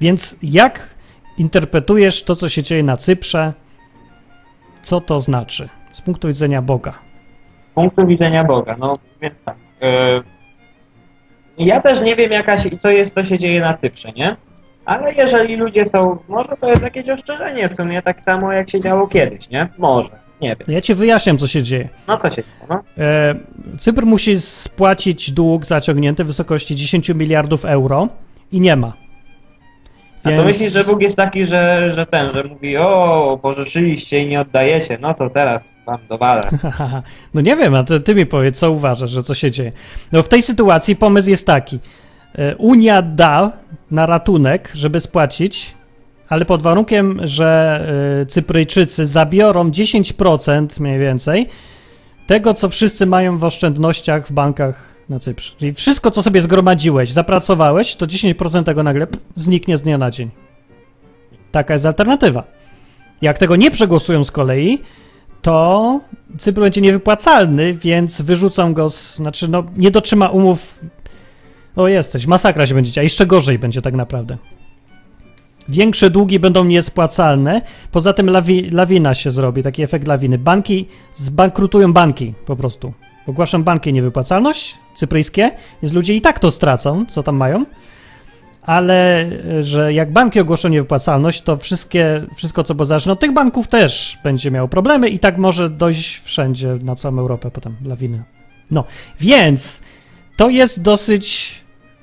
Więc 0.00 0.36
jak 0.42 0.94
interpretujesz 1.38 2.24
to, 2.24 2.34
co 2.34 2.48
się 2.48 2.62
dzieje 2.62 2.82
na 2.82 2.96
Cyprze? 2.96 3.52
Co 4.82 5.00
to 5.00 5.20
znaczy 5.20 5.68
z 5.92 6.00
punktu 6.00 6.28
widzenia 6.28 6.62
Boga? 6.62 6.92
z 7.70 7.74
punktu 7.74 8.06
widzenia 8.06 8.44
Boga, 8.44 8.76
no 8.78 8.98
więc 9.22 9.34
tak. 9.44 9.56
e, 9.82 10.20
ja 11.58 11.80
też 11.80 12.00
nie 12.00 12.16
wiem 12.16 12.32
jaka 12.32 12.58
się, 12.58 12.76
co 12.76 12.90
jest, 12.90 13.14
co 13.14 13.24
się 13.24 13.38
dzieje 13.38 13.60
na 13.60 13.74
Cyprze, 13.74 14.12
nie? 14.12 14.36
Ale 14.84 15.14
jeżeli 15.14 15.56
ludzie 15.56 15.86
są, 15.86 16.18
może 16.28 16.48
to 16.60 16.68
jest 16.70 16.82
jakieś 16.82 17.10
ostrzeżenie 17.10 17.68
w 17.68 17.74
sumie, 17.74 18.02
tak 18.02 18.22
samo 18.24 18.52
jak 18.52 18.70
się 18.70 18.80
działo 18.80 19.06
kiedyś, 19.06 19.48
nie? 19.50 19.68
Może, 19.78 20.10
nie 20.40 20.48
wiem. 20.48 20.74
Ja 20.74 20.80
ci 20.80 20.94
wyjaśniam, 20.94 21.38
co 21.38 21.46
się 21.46 21.62
dzieje. 21.62 21.88
No 22.08 22.16
co 22.16 22.28
się 22.28 22.34
dzieje, 22.34 22.66
no? 22.68 22.82
E, 22.98 23.34
Cypr 23.78 24.06
musi 24.06 24.40
spłacić 24.40 25.30
dług 25.30 25.66
zaciągnięty 25.66 26.24
w 26.24 26.26
wysokości 26.26 26.76
10 26.76 27.08
miliardów 27.08 27.64
euro 27.64 28.08
i 28.52 28.60
nie 28.60 28.76
ma. 28.76 28.92
A 30.24 30.30
to 30.30 30.44
myślisz, 30.44 30.72
że 30.72 30.84
Bóg 30.84 31.00
jest 31.00 31.16
taki, 31.16 31.46
że, 31.46 31.92
że 31.94 32.06
ten, 32.06 32.32
że 32.34 32.44
mówi, 32.44 32.76
o, 32.76 33.38
pożyczyliście 33.42 34.22
i 34.22 34.28
nie 34.28 34.40
oddajecie, 34.40 34.98
no 35.00 35.14
to 35.14 35.30
teraz 35.30 35.64
wam 35.86 35.98
dowalę. 36.08 36.42
No 37.34 37.40
nie 37.40 37.56
wiem, 37.56 37.74
a 37.74 37.84
ty, 37.84 38.00
ty 38.00 38.14
mi 38.14 38.26
powiedz, 38.26 38.58
co 38.58 38.70
uważasz, 38.70 39.10
że 39.10 39.22
co 39.22 39.34
się 39.34 39.50
dzieje. 39.50 39.72
No 40.12 40.22
w 40.22 40.28
tej 40.28 40.42
sytuacji 40.42 40.96
pomysł 40.96 41.30
jest 41.30 41.46
taki. 41.46 41.78
E, 42.38 42.56
Unia 42.56 43.02
da 43.02 43.52
na 43.90 44.06
ratunek, 44.06 44.70
żeby 44.74 45.00
spłacić, 45.00 45.75
ale 46.28 46.44
pod 46.44 46.62
warunkiem, 46.62 47.20
że 47.24 47.80
e, 48.22 48.26
Cypryjczycy 48.26 49.06
zabiorą 49.06 49.70
10% 49.70 50.80
mniej 50.80 50.98
więcej 50.98 51.48
tego, 52.26 52.54
co 52.54 52.68
wszyscy 52.68 53.06
mają 53.06 53.38
w 53.38 53.44
oszczędnościach 53.44 54.26
w 54.26 54.32
bankach 54.32 54.96
na 55.08 55.18
Cyprze. 55.18 55.52
Czyli 55.56 55.72
wszystko, 55.72 56.10
co 56.10 56.22
sobie 56.22 56.42
zgromadziłeś, 56.42 57.12
zapracowałeś, 57.12 57.96
to 57.96 58.06
10% 58.06 58.64
tego 58.64 58.82
nagle 58.82 59.06
zniknie 59.36 59.76
z 59.76 59.82
dnia 59.82 59.98
na 59.98 60.10
dzień. 60.10 60.30
Taka 61.52 61.72
jest 61.72 61.86
alternatywa. 61.86 62.44
Jak 63.22 63.38
tego 63.38 63.56
nie 63.56 63.70
przegłosują 63.70 64.24
z 64.24 64.30
kolei, 64.30 64.82
to 65.42 66.00
Cypr 66.38 66.60
będzie 66.60 66.80
niewypłacalny, 66.80 67.74
więc 67.74 68.22
wyrzucą 68.22 68.74
go, 68.74 68.90
z, 68.90 69.16
znaczy 69.16 69.48
no 69.48 69.64
nie 69.76 69.90
dotrzyma 69.90 70.28
umów. 70.28 70.80
O 71.76 71.88
jesteś, 71.88 72.26
masakra 72.26 72.66
się 72.66 72.74
będzie 72.74 72.92
działa, 72.92 73.02
jeszcze 73.02 73.26
gorzej 73.26 73.58
będzie 73.58 73.82
tak 73.82 73.94
naprawdę. 73.94 74.36
Większe 75.68 76.10
długi 76.10 76.40
będą 76.40 76.64
niespłacalne, 76.64 77.62
poza 77.92 78.12
tym 78.12 78.30
lawi, 78.30 78.70
lawina 78.70 79.14
się 79.14 79.30
zrobi, 79.30 79.62
taki 79.62 79.82
efekt 79.82 80.08
lawiny. 80.08 80.38
Banki, 80.38 80.86
zbankrutują 81.14 81.92
banki 81.92 82.34
po 82.46 82.56
prostu. 82.56 82.92
Ogłaszam 83.26 83.64
banki 83.64 83.92
niewypłacalność 83.92 84.78
cypryjskie, 84.94 85.50
więc 85.82 85.94
ludzie 85.94 86.14
i 86.14 86.20
tak 86.20 86.38
to 86.38 86.50
stracą, 86.50 87.06
co 87.06 87.22
tam 87.22 87.36
mają. 87.36 87.64
Ale 88.62 89.30
że 89.60 89.92
jak 89.92 90.12
banki 90.12 90.40
ogłoszą 90.40 90.68
niewypłacalność, 90.68 91.42
to 91.42 91.56
wszystkie, 91.56 92.26
wszystko 92.36 92.64
co 92.64 92.84
zależne 92.84 93.12
od 93.12 93.20
tych 93.20 93.32
banków 93.32 93.68
też 93.68 94.18
będzie 94.24 94.50
miało 94.50 94.68
problemy 94.68 95.08
i 95.08 95.18
tak 95.18 95.38
może 95.38 95.70
dojść 95.70 96.18
wszędzie, 96.18 96.78
na 96.82 96.96
całą 96.96 97.18
Europę 97.18 97.50
potem 97.50 97.76
lawiny. 97.84 98.22
No, 98.70 98.84
więc 99.20 99.82
to 100.36 100.48
jest 100.48 100.82
dosyć 100.82 101.54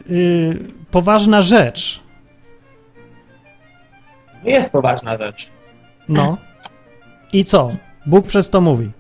yy, 0.10 0.60
poważna 0.92 1.42
rzecz. 1.42 2.04
Jest 4.46 4.72
to 4.72 4.82
ważna 4.82 5.18
rzecz. 5.18 5.50
No. 6.10 6.38
I 7.34 7.44
co? 7.44 7.68
Bóg 8.06 8.28
przez 8.28 8.50
to 8.50 8.62
mówi. 8.62 8.92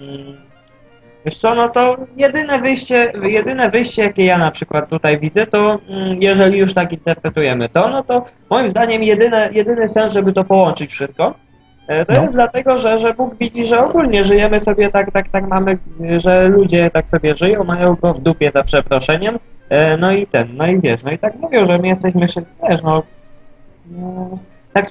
Mm, 0.00 0.36
Wiesz 1.24 1.36
co, 1.38 1.54
no 1.54 1.68
to 1.68 1.96
jedyne 2.16 2.58
wyjście, 2.60 3.12
jedyne 3.22 3.70
wyjście, 3.70 4.02
jakie 4.02 4.24
ja 4.24 4.38
na 4.38 4.50
przykład 4.50 4.88
tutaj 4.88 5.20
widzę, 5.20 5.46
to 5.46 5.78
mm, 5.88 6.22
jeżeli 6.22 6.58
już 6.58 6.74
tak 6.74 6.92
interpretujemy 6.92 7.68
to, 7.68 7.88
no 7.88 8.02
to 8.02 8.24
moim 8.50 8.70
zdaniem 8.70 9.02
jedyne, 9.02 9.48
jedyny 9.52 9.88
sens, 9.88 10.12
żeby 10.12 10.32
to 10.32 10.44
połączyć 10.44 10.90
wszystko, 10.90 11.34
e, 11.88 12.04
to 12.06 12.12
No. 12.16 12.22
jest 12.22 12.34
dlatego, 12.34 12.78
że, 12.78 12.98
że 12.98 13.14
Bóg 13.14 13.34
widzi, 13.38 13.66
że 13.66 13.84
ogólnie 13.84 14.24
żyjemy 14.24 14.60
sobie 14.60 14.90
tak, 14.90 15.10
tak, 15.12 15.28
tak 15.28 15.48
mamy, 15.48 15.78
że 16.18 16.48
ludzie 16.48 16.90
tak 16.90 17.08
sobie 17.08 17.36
żyją, 17.36 17.64
mają 17.64 17.94
go 17.94 18.14
w 18.14 18.20
dupie 18.22 18.50
za 18.54 18.62
przeproszeniem, 18.62 19.38
e, 19.68 19.96
no 19.96 20.12
i 20.12 20.26
ten, 20.26 20.48
no 20.56 20.66
i 20.66 20.80
wiesz, 20.80 21.02
no 21.02 21.10
i 21.12 21.18
tak 21.18 21.34
mówią, 21.36 21.66
że 21.66 21.78
my 21.78 21.88
jesteśmy, 21.88 22.20
wiesz, 22.20 22.82
no 22.82 23.02
tak, 24.72 24.90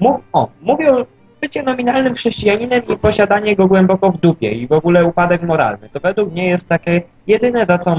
mów, 0.00 0.20
o, 0.32 0.48
mówią, 0.62 1.04
bycie 1.40 1.62
nominalnym 1.62 2.14
chrześcijaninem 2.14 2.82
i 2.88 2.96
posiadanie 2.96 3.56
go 3.56 3.66
głęboko 3.66 4.12
w 4.12 4.20
dupie 4.20 4.52
i 4.52 4.66
w 4.66 4.72
ogóle 4.72 5.04
upadek 5.04 5.42
moralny. 5.42 5.88
To 5.88 6.00
według 6.00 6.32
mnie 6.32 6.48
jest 6.48 6.68
takie 6.68 7.02
jedyne, 7.26 7.66
za 7.68 7.78
co 7.78 7.96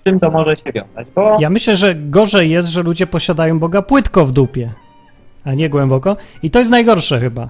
z 0.00 0.04
czym 0.04 0.20
to 0.20 0.30
może 0.30 0.56
się 0.56 0.72
wiązać, 0.72 1.06
bo 1.14 1.36
Ja 1.40 1.50
myślę, 1.50 1.76
że 1.76 1.94
gorzej 1.94 2.50
jest, 2.50 2.68
że 2.68 2.82
ludzie 2.82 3.06
posiadają 3.06 3.58
Boga 3.58 3.82
płytko 3.82 4.26
w 4.26 4.32
dupie, 4.32 4.70
a 5.44 5.54
nie 5.54 5.68
głęboko. 5.68 6.16
I 6.42 6.50
to 6.50 6.58
jest 6.58 6.70
najgorsze 6.70 7.20
chyba. 7.20 7.48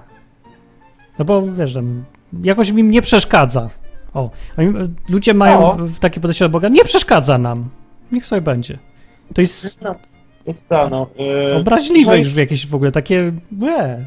No 1.19 1.25
bo 1.25 1.41
wiesz, 1.41 1.73
tam, 1.73 2.03
jakoś 2.43 2.69
im 2.69 2.91
nie 2.91 3.01
przeszkadza. 3.01 3.69
O, 4.13 4.29
ludzie 5.09 5.33
mają 5.33 5.65
O. 5.65 5.77
takie 5.99 6.19
podejście 6.19 6.45
do 6.45 6.49
Boga. 6.49 6.69
Nie 6.69 6.83
przeszkadza 6.83 7.37
nam. 7.37 7.69
Niech 8.11 8.25
sobie 8.25 8.41
będzie. 8.41 8.77
To 9.33 9.41
jest 9.41 9.79
no, 10.47 10.53
to, 10.69 10.89
no, 10.89 11.07
yy, 11.25 11.55
obraźliwe 11.55 12.11
no, 12.11 12.17
już 12.17 12.33
w 12.33 12.37
jakieś 12.37 12.67
w 12.67 12.75
ogóle 12.75 12.91
takie. 12.91 13.31
Łe. 13.61 14.05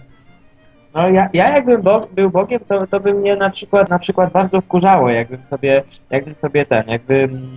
No 0.94 1.08
ja, 1.08 1.28
ja 1.32 1.54
jakbym 1.54 1.82
Bog, 1.82 2.12
był 2.12 2.30
Bogiem, 2.30 2.60
to, 2.68 2.86
to 2.86 3.00
by 3.00 3.14
mnie 3.14 3.36
na 3.36 3.50
przykład 3.50 3.90
na 3.90 3.98
przykład 3.98 4.32
bardzo 4.32 4.60
wkurzało, 4.60 5.10
jakbym 5.10 5.40
sobie, 5.50 5.82
jakbym 6.10 6.34
sobie 6.34 6.66
ten, 6.66 6.88
jakbym 6.88 7.50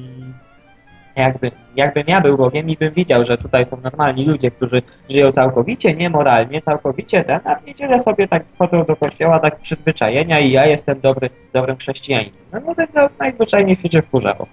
jakby, 1.16 1.52
jakbym 1.75 2.04
ja 2.08 2.22
był 2.22 2.38
Bogiem 2.38 2.70
i 2.70 2.78
bym 2.78 2.94
widział, 2.94 3.25
że 3.25 3.38
tutaj 3.38 3.68
są 3.68 3.78
normalni 3.82 4.25
ludzie, 4.25 4.52
którzy 4.52 4.82
żyją 5.10 5.32
całkowicie 5.32 5.94
niemoralnie, 5.94 6.62
całkowicie 6.62 7.24
ten, 7.24 7.40
a 7.44 7.56
w 7.56 7.66
niedzielę 7.66 8.00
sobie 8.00 8.28
tak 8.28 8.44
chodzą 8.58 8.84
do 8.84 8.96
kościoła 8.96 9.40
tak 9.40 9.60
przyzwyczajenia 9.60 10.40
i 10.40 10.52
ja 10.52 10.66
jestem 10.66 11.00
dobry, 11.00 11.30
dobrym 11.54 11.78
chrześcijaninem. 11.78 12.34
No 12.52 12.60
nie 12.60 12.75
bym 12.75 12.88
no, 12.96 13.10
najzwyczajniej 13.20 13.75
świecie 13.75 14.02
wkurzało. 14.02 14.48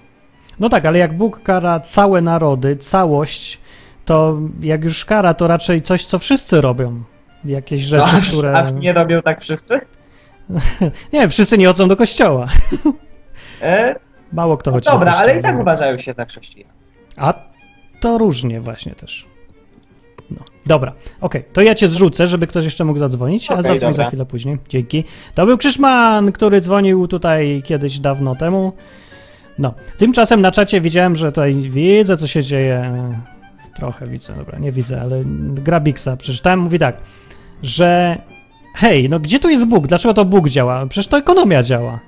No 0.61 0.69
tak, 0.69 0.85
ale 0.85 0.99
jak 0.99 1.13
Bóg 1.13 1.43
kara 1.43 1.81
całe 1.81 2.21
narody, 2.21 2.77
całość, 2.77 3.60
to 4.11 4.39
jak 4.61 4.85
już 4.85 5.05
kara, 5.05 5.35
to 5.35 5.47
raczej 5.47 5.83
coś, 5.83 6.07
co 6.07 6.19
wszyscy 6.19 6.61
robią. 6.61 7.03
Jakieś 7.45 7.81
rzeczy, 7.81 8.17
aż, 8.17 8.29
które. 8.29 8.53
aż 8.53 8.73
nie 8.73 8.93
robią 8.93 9.23
tak 9.23 9.41
wszyscy? 9.41 9.81
Nie, 11.13 11.29
wszyscy 11.29 11.59
nie 11.59 11.67
chodzą 11.67 11.89
do 11.89 11.97
kościoła. 11.97 12.47
E, 13.63 13.95
Mało 14.33 14.57
kto 14.57 14.71
no 14.71 14.75
chodzi 14.75 14.85
do 14.85 14.93
dobra, 14.93 15.07
kościoła. 15.07 15.31
ale 15.31 15.41
i 15.41 15.43
tak 15.43 15.61
uważają 15.61 15.99
się 15.99 16.13
za 16.13 16.25
chrześcijan. 16.25 16.71
A 17.17 17.35
to 18.01 18.19
różnie 18.19 18.61
właśnie 18.61 18.95
też. 18.95 19.27
No. 20.31 20.39
Dobra, 20.67 20.93
okej, 21.21 21.45
to 21.53 21.61
ja 21.61 21.75
cię 21.75 21.89
zrzucę, 21.89 22.27
żeby 22.27 22.47
ktoś 22.47 22.65
jeszcze 22.65 22.85
mógł 22.85 22.99
zadzwonić, 22.99 23.51
a 23.51 23.55
Okej, 23.55 23.65
zadzwoń 23.65 23.95
za 23.95 24.07
chwilę 24.07 24.27
później. 24.27 24.59
Dzięki. 24.69 25.05
To 25.35 25.47
był 25.47 25.59
Krzyszman, 25.59 26.33
który 26.33 26.61
dzwonił 26.61 27.09
tutaj 27.09 27.63
kiedyś 27.65 27.99
dawno 27.99 28.37
temu. 28.37 28.73
No, 29.59 29.75
tymczasem 29.99 30.41
na 30.41 30.51
czacie 30.51 30.81
widziałem, 30.81 31.17
że 31.17 31.33
tutaj 31.33 31.55
widzę, 31.55 32.17
co 32.17 32.27
się 32.27 32.43
dzieje. 32.43 32.93
Trochę 33.81 34.07
widzę, 34.07 34.37
dobra, 34.37 34.59
nie 34.59 34.73
widzę, 34.73 35.01
ale 35.01 35.23
Grabiksa 35.55 36.17
przeczytałem, 36.17 36.61
mówi 36.61 36.79
tak, 36.79 36.97
że 37.63 38.19
hej, 38.75 39.09
no 39.09 39.21
gdzie 39.21 39.39
tu 39.39 39.49
jest 39.49 39.65
Bóg? 39.65 39.87
Dlaczego 39.87 40.15
to 40.15 40.25
Bóg 40.25 40.49
działa? 40.49 40.87
Przecież 40.87 41.07
to 41.07 41.19
ekonomia 41.19 41.63
działa. 41.63 41.99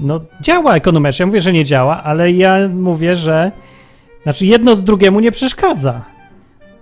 No 0.00 0.20
działa 0.40 0.74
ekonomia, 0.74 1.10
ja 1.20 1.26
mówię, 1.26 1.40
że 1.40 1.52
nie 1.52 1.64
działa, 1.64 2.02
ale 2.02 2.32
ja 2.32 2.68
mówię, 2.68 3.16
że 3.16 3.52
znaczy 4.22 4.46
jedno 4.46 4.76
drugiemu 4.76 5.20
nie 5.20 5.32
przeszkadza. 5.32 6.02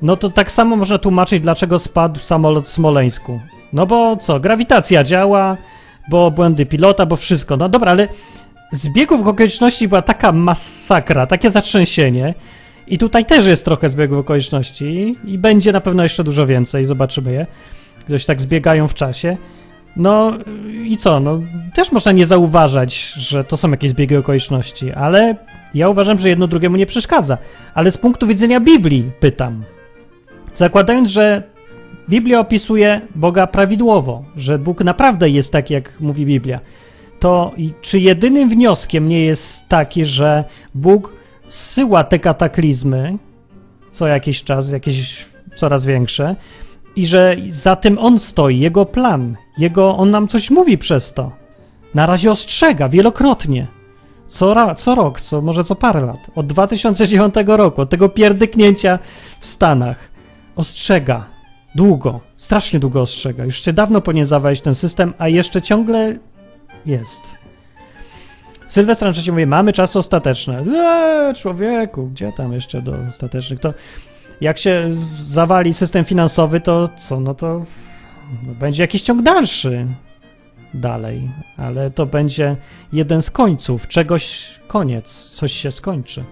No 0.03 0.17
to 0.17 0.31
tak 0.31 0.53
samo 0.53 0.77
można 0.77 0.99
tłumaczyć, 0.99 1.41
dlaczego 1.41 1.79
spadł 1.79 2.21
samolot 2.21 2.67
w 2.67 2.69
Smoleńsku. 2.69 3.41
No 3.73 3.87
bo 3.87 4.17
co, 4.17 4.41
grawitacja 4.41 5.05
działa, 5.05 5.57
bo 6.11 6.31
błędy 6.31 6.67
pilota, 6.67 7.07
bo 7.07 7.17
wszystko. 7.17 7.57
No 7.57 7.69
dobra, 7.69 7.91
ale 7.91 8.09
z 8.73 8.89
biegów 8.89 9.27
okoliczności 9.27 9.89
była 9.89 10.03
taka 10.03 10.33
masakra, 10.33 11.27
takie 11.27 11.51
zatrzęsienie. 11.51 12.35
I 12.87 12.99
tutaj 12.99 13.25
też 13.25 13.47
jest 13.47 13.65
trochę 13.65 13.89
zbiegów 13.89 14.19
okoliczności 14.19 15.17
i 15.25 15.39
będzie 15.39 15.73
na 15.73 15.81
pewno 15.81 16.03
jeszcze 16.03 16.25
dużo 16.25 16.47
więcej, 16.47 16.85
zobaczymy 16.85 17.33
je. 17.33 17.47
Ktoś 18.01 18.25
tak 18.27 18.43
zbiegają 18.43 18.89
w 18.89 18.95
czasie. 18.95 19.37
No 19.97 20.33
i 20.85 20.97
co? 20.97 21.21
No 21.21 21.41
też 21.75 21.93
można 21.93 22.13
nie 22.13 22.27
zauważać, 22.27 23.13
że 23.17 23.45
to 23.45 23.57
są 23.57 23.71
jakieś 23.71 23.91
zbiegi 23.91 24.17
okoliczności, 24.17 24.93
ale 24.93 25.37
ja 25.75 25.89
uważam, 25.89 26.19
że 26.19 26.29
jedno 26.29 26.47
drugiemu 26.47 26.77
nie 26.77 26.87
przeszkadza. 26.87 27.39
Ale 27.75 27.91
z 27.91 27.97
punktu 27.97 28.27
widzenia 28.27 28.61
Biblii 28.61 29.11
pytam. 29.21 29.65
Zakładając, 30.55 31.09
że 31.09 31.43
Biblia 32.09 32.41
opisuje 32.41 33.01
Boga 33.15 33.47
prawidłowo, 33.47 34.25
że 34.37 34.59
Bóg 34.59 34.85
naprawdę 34.85 35.31
jest 35.31 35.53
taki, 35.53 35.75
jak 35.75 36.01
mówi 36.01 36.27
Biblia, 36.27 36.61
to 37.21 37.53
czy 37.81 37.99
jedynym 37.99 38.49
wnioskiem 38.49 39.09
nie 39.09 39.25
jest 39.25 39.69
taki, 39.69 40.05
że 40.05 40.45
Bóg 40.75 41.13
zsyła 41.49 42.05
te 42.05 42.19
kataklizmy 42.19 43.19
co 43.95 44.07
jakiś 44.07 44.45
czas, 44.45 44.71
jakieś 44.73 45.27
coraz 45.57 45.85
większe, 45.85 46.37
i 46.97 47.07
że 47.07 47.37
za 47.49 47.77
tym 47.77 47.99
on 47.99 48.19
stoi, 48.19 48.59
jego 48.59 48.87
plan, 48.87 49.37
jego, 49.59 49.97
on 49.97 50.11
nam 50.11 50.29
coś 50.29 50.51
mówi 50.51 50.79
przez 50.79 51.13
to. 51.13 51.33
Na 51.95 52.07
razie 52.07 52.31
ostrzega 52.31 52.89
wielokrotnie. 52.89 53.67
Co, 54.29 54.55
ra, 54.55 54.75
co 54.75 54.95
rok, 54.95 55.21
co 55.21 55.41
może 55.41 55.65
co 55.65 55.75
parę 55.75 56.01
lat. 56.01 56.31
Od 56.35 56.47
2009 56.47 57.35
roku, 57.47 57.81
od 57.81 57.91
tego 57.91 58.09
pierdyknięcia 58.09 58.99
w 59.41 59.47
Stanach. 59.47 59.99
Ostrzega. 60.57 61.25
Długo, 61.75 62.21
strasznie 62.37 62.79
długo 62.79 63.01
ostrzega. 63.01 63.45
Już 63.45 63.63
się 63.63 63.73
dawno 63.73 64.01
powinien 64.01 64.25
zawalić 64.25 64.61
ten 64.61 64.75
system, 64.75 65.15
a 65.19 65.29
jeszcze 65.29 65.63
ciągle 65.63 66.19
jest. 66.87 67.44
Sylwestra 68.75 69.13
na 69.13 69.33
mówi, 69.33 69.47
mamy 69.47 69.73
czasy 69.73 69.99
ostateczne. 69.99 70.65
Eee, 70.75 71.35
człowieku, 71.35 72.07
gdzie 72.07 72.33
tam 72.33 72.53
jeszcze 72.53 72.83
do 72.83 72.97
ostatecznych? 73.09 73.61
To 73.61 73.75
jak 74.41 74.59
się 74.59 74.91
zawali 75.21 75.75
system 75.75 76.05
finansowy, 76.05 76.61
to 76.61 76.89
co? 76.89 77.21
No 77.21 77.35
to 77.35 77.65
no 78.47 78.55
będzie 78.55 78.83
jakiś 78.83 79.03
ciąg 79.03 79.23
dalszy 79.23 79.87
dalej, 80.75 81.31
ale 81.57 81.91
to 81.91 82.07
będzie 82.07 82.57
jeden 82.93 83.23
z 83.23 83.31
końców, 83.31 83.89
czegoś 83.89 84.55
koniec, 84.67 85.31
coś 85.31 85.53
się 85.53 85.73
skończy. 85.73 86.25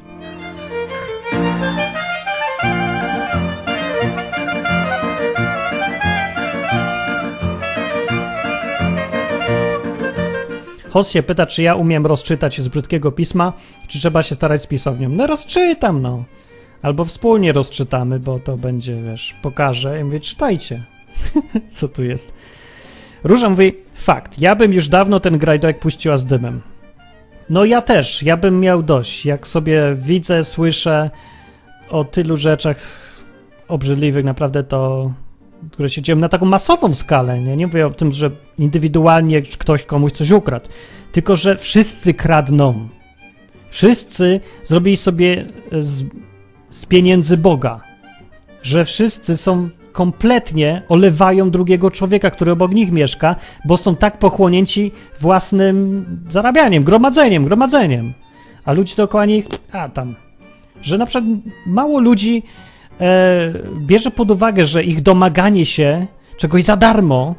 Hoss 10.93 11.11
się 11.11 11.23
pyta, 11.23 11.47
czy 11.47 11.63
ja 11.63 11.75
umiem 11.75 12.07
rozczytać 12.07 12.61
z 12.61 12.69
brzydkiego 12.69 13.13
pisma, 13.13 13.53
czy 13.89 13.99
trzeba 13.99 14.23
się 14.23 14.35
starać 14.35 14.63
z 14.63 14.67
pisownią. 14.67 15.09
No 15.09 15.27
rozczytam, 15.27 16.03
no. 16.03 16.25
Albo 16.83 17.05
wspólnie 17.05 17.53
rozczytamy, 17.53 18.21
bo 18.21 18.39
to 18.39 18.57
będzie, 18.57 19.03
wiesz, 19.03 19.35
pokażę 19.43 20.01
i 20.01 20.05
mówię, 20.05 20.21
czytajcie. 20.21 20.83
Co 21.77 21.89
tu 21.89 22.05
jest? 22.05 22.33
Róża 23.25 23.51
mówi, 23.51 23.75
fakt, 23.95 24.39
ja 24.39 24.57
bym 24.57 24.73
już 24.73 24.89
dawno 24.89 25.21
ten 25.21 25.39
grajdołek 25.39 25.79
puściła 25.79 26.17
z 26.17 26.25
dymem. 26.25 26.61
No 27.51 27.65
ja 27.65 27.83
też, 27.83 28.23
ja 28.23 28.37
bym 28.37 28.61
miał 28.61 28.83
dość. 28.83 29.27
Jak 29.27 29.47
sobie 29.47 29.95
widzę, 29.95 30.45
słyszę 30.45 31.11
o 31.91 32.05
tylu 32.05 32.37
rzeczach 32.37 32.79
obrzydliwych, 33.69 34.25
naprawdę 34.25 34.65
to, 34.65 35.13
które 35.71 35.91
się 35.91 36.03
dzieją 36.03 36.19
na 36.19 36.29
taką 36.29 36.47
masową 36.47 36.95
skalę, 36.95 37.41
nie? 37.41 37.57
Nie 37.57 37.67
mówię 37.67 37.87
o 37.87 37.91
tym, 37.91 38.13
że 38.13 38.31
indywidualnie 38.59 39.43
ktoś 39.43 39.85
komuś 39.85 40.13
coś 40.13 40.31
ukradł, 40.31 40.69
tylko 41.13 41.37
że 41.37 41.57
wszyscy 41.57 42.15
kradną. 42.15 42.89
Wszyscy 43.71 44.41
zrobili 44.65 44.97
sobie 44.97 45.45
z, 45.73 46.05
z 46.71 46.87
pieniędzy 46.87 47.37
Boga. 47.37 47.81
Że 48.63 48.85
wszyscy 48.85 49.37
są 49.37 49.69
kompletnie 49.93 50.83
olewają 50.89 51.51
drugiego 51.51 51.91
człowieka, 51.91 52.31
który 52.31 52.51
obok 52.53 52.73
nich 52.73 52.93
mieszka, 52.93 53.37
bo 53.65 53.77
są 53.77 53.97
tak 53.97 54.19
pochłonięci 54.19 54.93
własnym 55.21 56.07
zarabianiem, 56.31 56.85
gromadzeniem, 56.85 57.45
gromadzeniem. 57.45 58.13
A 58.65 58.73
ludzie 58.73 58.97
dookoła 58.97 59.27
nich, 59.27 59.47
a 59.73 59.89
tam. 59.89 60.15
Że 60.83 60.99
na 60.99 61.07
przykład 61.07 61.25
mało 61.67 62.01
ludzi 62.01 62.43
e, 62.43 62.72
bierze 63.81 64.11
pod 64.11 64.31
uwagę, 64.31 64.67
że 64.67 64.85
ich 64.85 65.03
domaganie 65.03 65.67
się 65.67 66.07
czegoś 66.37 66.65
za 66.65 66.77
darmo 66.77 67.35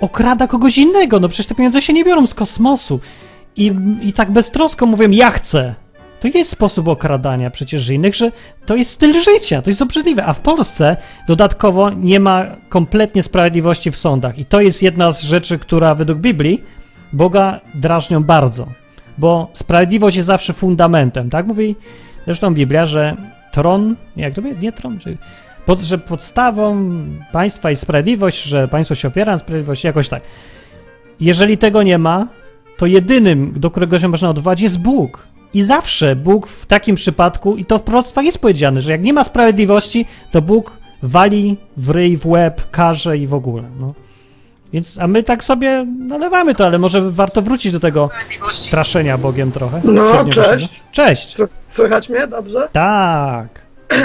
okrada 0.00 0.46
kogoś 0.46 0.78
innego. 0.78 1.20
No 1.20 1.28
przecież 1.28 1.46
te 1.46 1.54
pieniądze 1.54 1.82
się 1.82 1.92
nie 1.92 2.04
biorą 2.04 2.26
z 2.26 2.34
kosmosu. 2.34 3.00
I, 3.56 3.72
i 4.02 4.12
tak 4.12 4.30
beztrosko 4.30 4.86
mówię, 4.86 5.08
ja 5.10 5.30
chcę. 5.30 5.74
To 6.20 6.28
jest 6.28 6.50
sposób 6.50 6.88
okradania 6.88 7.50
przecież 7.50 7.88
innych, 7.88 8.14
że 8.14 8.32
to 8.66 8.76
jest 8.76 8.90
styl 8.90 9.22
życia, 9.22 9.62
to 9.62 9.70
jest 9.70 9.82
obrzydliwe. 9.82 10.26
A 10.26 10.32
w 10.32 10.40
Polsce 10.40 10.96
dodatkowo 11.28 11.90
nie 11.90 12.20
ma 12.20 12.44
kompletnie 12.68 13.22
sprawiedliwości 13.22 13.90
w 13.90 13.96
sądach. 13.96 14.38
I 14.38 14.44
to 14.44 14.60
jest 14.60 14.82
jedna 14.82 15.12
z 15.12 15.22
rzeczy, 15.22 15.58
która 15.58 15.94
według 15.94 16.18
Biblii 16.18 16.62
Boga 17.12 17.60
drażnią 17.74 18.22
bardzo. 18.22 18.66
Bo 19.18 19.50
sprawiedliwość 19.54 20.16
jest 20.16 20.26
zawsze 20.26 20.52
fundamentem, 20.52 21.30
tak? 21.30 21.46
Mówi 21.46 21.76
zresztą 22.24 22.54
Biblia, 22.54 22.84
że 22.84 23.16
tron, 23.52 23.96
jak 24.16 24.34
to 24.34 24.40
nie 24.40 24.72
tron, 24.72 24.98
czy, 24.98 25.16
pod, 25.66 25.80
że 25.80 25.98
podstawą 25.98 26.94
państwa 27.32 27.70
jest 27.70 27.82
sprawiedliwość, 27.82 28.42
że 28.42 28.68
państwo 28.68 28.94
się 28.94 29.08
opiera 29.08 29.32
na 29.32 29.38
sprawiedliwości, 29.38 29.86
jakoś 29.86 30.08
tak. 30.08 30.22
Jeżeli 31.20 31.58
tego 31.58 31.82
nie 31.82 31.98
ma, 31.98 32.28
to 32.76 32.86
jedynym, 32.86 33.52
do 33.56 33.70
którego 33.70 34.00
się 34.00 34.08
można 34.08 34.30
odwołać, 34.30 34.60
jest 34.60 34.78
Bóg. 34.78 35.28
I 35.54 35.62
zawsze 35.62 36.16
Bóg 36.16 36.46
w 36.46 36.66
takim 36.66 36.96
przypadku, 36.96 37.56
i 37.56 37.64
to 37.64 37.78
w 37.78 37.82
proroctwach 37.82 38.24
jest 38.24 38.38
powiedziane, 38.38 38.80
że 38.80 38.92
jak 38.92 39.02
nie 39.02 39.12
ma 39.12 39.24
sprawiedliwości, 39.24 40.06
to 40.30 40.42
Bóg 40.42 40.76
wali 41.02 41.56
w 41.76 41.90
ryj, 41.90 42.16
w 42.16 42.26
łeb, 42.26 42.70
karze 42.70 43.18
i 43.18 43.26
w 43.26 43.34
ogóle. 43.34 43.62
No. 43.80 43.94
Więc, 44.72 44.98
a 44.98 45.06
my 45.06 45.22
tak 45.22 45.44
sobie 45.44 45.86
nalewamy 45.98 46.54
to, 46.54 46.66
ale 46.66 46.78
może 46.78 47.10
warto 47.10 47.42
wrócić 47.42 47.72
do 47.72 47.80
tego 47.80 48.10
straszenia 48.48 49.18
Bogiem 49.18 49.52
trochę. 49.52 49.80
No, 49.84 50.24
cześć. 50.24 50.82
Cześć. 50.92 51.36
Sły- 51.72 51.76
Słychać 51.76 52.08
mnie 52.08 52.26
dobrze? 52.26 52.68
Tak. 52.72 53.48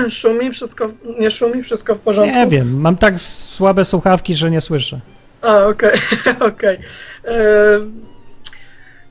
Szumi 0.10 0.52
wszystko, 0.52 0.88
nie 1.20 1.32
szumi 1.32 1.64
wszystko 1.64 1.96
w 1.96 2.00
porządku? 2.00 2.36
Nie 2.36 2.48
wiem, 2.48 2.82
mam 2.82 2.98
tak 2.98 3.20
słabe 3.20 3.86
słuchawki, 3.86 4.36
że 4.36 4.52
nie 4.52 4.62
słyszę. 4.62 5.00
A, 5.42 5.58
okej, 5.66 5.92
okej. 6.50 6.78
E, 7.26 7.32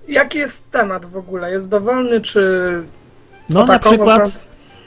Jaki 0.09 0.38
jest 0.38 0.71
temat 0.71 1.07
w 1.07 1.16
ogóle? 1.16 1.51
Jest 1.51 1.71
dowolny, 1.71 2.21
czy 2.21 2.42
No 3.49 3.64
na 3.64 3.79
przykład 3.79 4.19
można- 4.21 4.40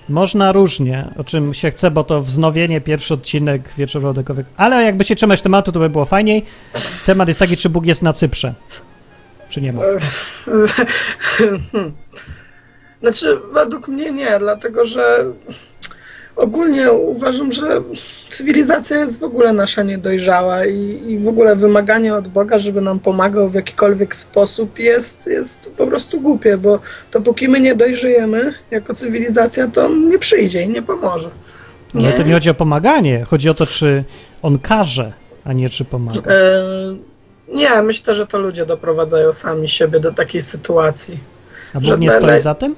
można 0.10 0.52
różnie, 0.52 1.14
o 1.18 1.24
czym 1.24 1.54
się 1.54 1.72
chce, 1.72 1.92
bo 1.92 2.04
to 2.04 2.22
wznowienie, 2.22 2.82
pierwszy 2.82 3.14
odcinek 3.14 3.62
wieczoru 3.78 4.08
odekowego. 4.10 4.50
Ale 4.58 4.84
jakby 4.84 5.04
się 5.04 5.16
trzymać 5.16 5.42
tematu, 5.42 5.72
to 5.72 5.80
by 5.80 5.90
było 5.90 6.06
fajniej. 6.06 6.46
Temat 7.06 7.28
jest 7.28 7.40
taki, 7.40 7.58
czy 7.58 7.70
Bóg 7.70 7.86
jest 7.86 8.02
na 8.02 8.14
Cyprze. 8.14 8.54
Czy 9.50 9.62
nie 9.62 9.74
ma? 9.74 9.82
Znaczy, 13.02 13.40
według 13.52 13.88
mnie 13.88 14.12
nie, 14.12 14.40
dlatego 14.40 14.86
że 14.86 15.26
ogólnie 16.36 16.92
uważam, 16.92 17.52
że 17.52 17.82
cywilizacja 18.30 18.98
jest 18.98 19.20
w 19.20 19.24
ogóle 19.24 19.54
nasza 19.54 19.84
niedojrzała 19.84 20.66
i, 20.66 21.04
i 21.08 21.20
w 21.20 21.28
ogóle 21.28 21.56
wymaganie 21.56 22.16
od 22.16 22.28
Boga, 22.28 22.60
żeby 22.60 22.82
nam 22.82 23.00
pomagał 23.00 23.50
w 23.50 23.54
jakikolwiek 23.54 24.16
sposób 24.16 24.80
jest, 24.80 25.28
jest 25.28 25.74
po 25.78 25.88
prostu 25.88 26.22
głupie, 26.22 26.58
bo 26.58 26.80
dopóki 27.12 27.48
my 27.48 27.60
nie 27.60 27.76
dojrzejemy 27.76 28.54
jako 28.72 28.94
cywilizacja, 28.94 29.68
to 29.68 29.86
on 29.86 30.08
nie 30.08 30.20
przyjdzie 30.20 30.62
i 30.62 30.70
nie 30.70 30.82
pomoże. 30.82 31.30
No 31.94 32.12
to 32.18 32.24
nie 32.24 32.34
chodzi 32.34 32.50
o 32.50 32.54
pomaganie, 32.54 33.26
chodzi 33.30 33.50
o 33.50 33.54
to, 33.54 33.66
czy 33.66 34.04
on 34.42 34.60
każe, 34.60 35.14
a 35.44 35.54
nie 35.54 35.70
czy 35.70 35.86
pomaga. 35.86 36.32
E, 36.32 36.64
nie, 37.48 37.82
myślę, 37.82 38.16
że 38.16 38.28
to 38.28 38.40
ludzie 38.40 38.66
doprowadzają 38.66 39.34
sami 39.34 39.70
siebie 39.70 40.00
do 40.00 40.12
takiej 40.12 40.42
sytuacji. 40.42 41.18
A 41.74 41.80
Bóg 41.80 42.00
nie 42.00 42.12
stoi 42.12 42.42
za 42.42 42.56
tym? 42.56 42.76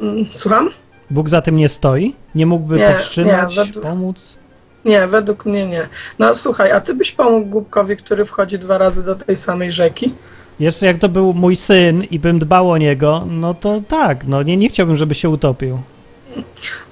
Mm, 0.00 0.24
Słucham? 0.32 0.70
Bóg 1.10 1.28
za 1.28 1.40
tym 1.42 1.56
nie 1.56 1.68
stoi? 1.68 2.14
Nie 2.34 2.46
mógłby 2.46 2.76
Nie, 2.76 2.88
powstrzymać, 2.88 3.56
nie, 3.56 3.64
według- 3.64 3.84
pomóc? 3.84 4.36
Nie, 4.84 5.06
według 5.06 5.46
mnie 5.46 5.66
nie. 5.66 5.88
No 6.18 6.34
słuchaj, 6.34 6.72
a 6.72 6.80
ty 6.80 6.94
byś 6.94 7.12
pomógł 7.12 7.46
głupkowi, 7.46 7.96
który 7.96 8.24
wchodzi 8.24 8.58
dwa 8.58 8.78
razy 8.78 9.04
do 9.04 9.14
tej 9.14 9.36
samej 9.36 9.72
rzeki? 9.72 10.14
Jeszcze 10.60 10.86
jak 10.86 10.98
to 10.98 11.08
był 11.08 11.32
mój 11.34 11.56
syn 11.56 12.04
i 12.10 12.18
bym 12.18 12.38
dbał 12.38 12.70
o 12.70 12.78
niego, 12.78 13.26
no 13.30 13.54
to 13.54 13.80
tak, 13.88 14.26
no 14.26 14.42
nie, 14.42 14.56
nie 14.56 14.68
chciałbym, 14.68 14.96
żeby 14.96 15.14
się 15.14 15.28
utopił. 15.28 15.78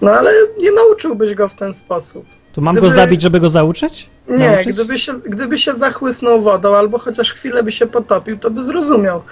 No 0.01 0.11
ale 0.11 0.31
nie 0.61 0.73
nauczyłbyś 0.73 1.35
go 1.35 1.49
w 1.49 1.55
ten 1.55 1.75
sposób. 1.75 2.25
To 2.53 2.61
mam 2.61 2.73
Gdyby- 2.73 2.89
go 2.89 2.95
zabić, 2.95 3.23
żeby 3.23 3.41
go 3.41 3.51
zauczyć? 3.51 4.09
Nie, 4.29 4.39
Nauczyć? 4.51 4.73
gdyby 4.73 4.99
się, 4.99 5.13
gdyby 5.27 5.59
się 5.59 5.75
zachłysnął 5.75 6.41
wodą 6.41 6.75
albo 6.75 6.99
chociaż 6.99 7.33
chwilę 7.33 7.63
by 7.63 7.73
się 7.73 7.87
potopił, 7.87 8.39
to 8.39 8.51
by 8.51 8.63
zrozumiał, 8.63 9.23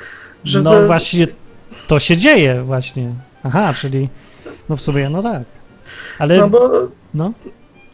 że 0.44 0.58
No 0.58 0.70
za- 0.70 0.86
właśnie, 0.86 1.26
to 1.86 2.00
się 2.00 2.16
dzieje 2.16 2.62
właśnie. 2.62 3.08
Aha, 3.44 3.72
czyli, 3.80 4.08
no 4.68 4.76
w 4.76 4.80
sumie, 4.80 5.10
no 5.10 5.22
tak. 5.22 5.42
Ale, 6.18 6.36
No 6.36 6.48
bo 6.48 6.70
no, 7.14 7.32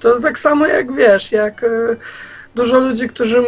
To 0.00 0.20
tak 0.20 0.38
samo 0.38 0.66
jak 0.66 0.92
wiesz, 0.92 1.32
jak 1.32 1.62
y, 1.62 1.96
dużo 2.54 2.78
ludzi, 2.78 3.08
którzy 3.08 3.38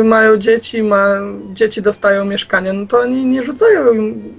y, 0.00 0.04
mają 0.04 0.36
dzieci, 0.36 0.82
ma, 0.82 1.06
dzieci 1.54 1.82
dostają 1.82 2.24
mieszkanie, 2.24 2.72
no 2.72 2.86
to 2.86 2.98
oni 2.98 3.26
nie 3.26 3.42
rzucają, 3.42 3.92
im- 3.92 4.34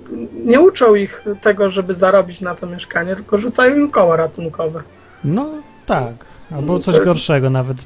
nie 0.46 0.60
uczą 0.60 0.96
ich 0.96 1.24
tego, 1.42 1.70
żeby 1.70 1.94
zarobić 1.94 2.42
na 2.42 2.56
to 2.56 2.68
mieszkanie, 2.68 3.16
tylko 3.16 3.38
rzucają 3.38 3.76
im 3.76 3.92
koła 3.92 4.16
ratunkowe. 4.18 4.82
No 5.24 5.50
tak. 5.86 6.14
Albo 6.56 6.80
coś 6.80 6.96
Tak. 6.96 7.04
gorszego, 7.06 7.50
nawet 7.50 7.78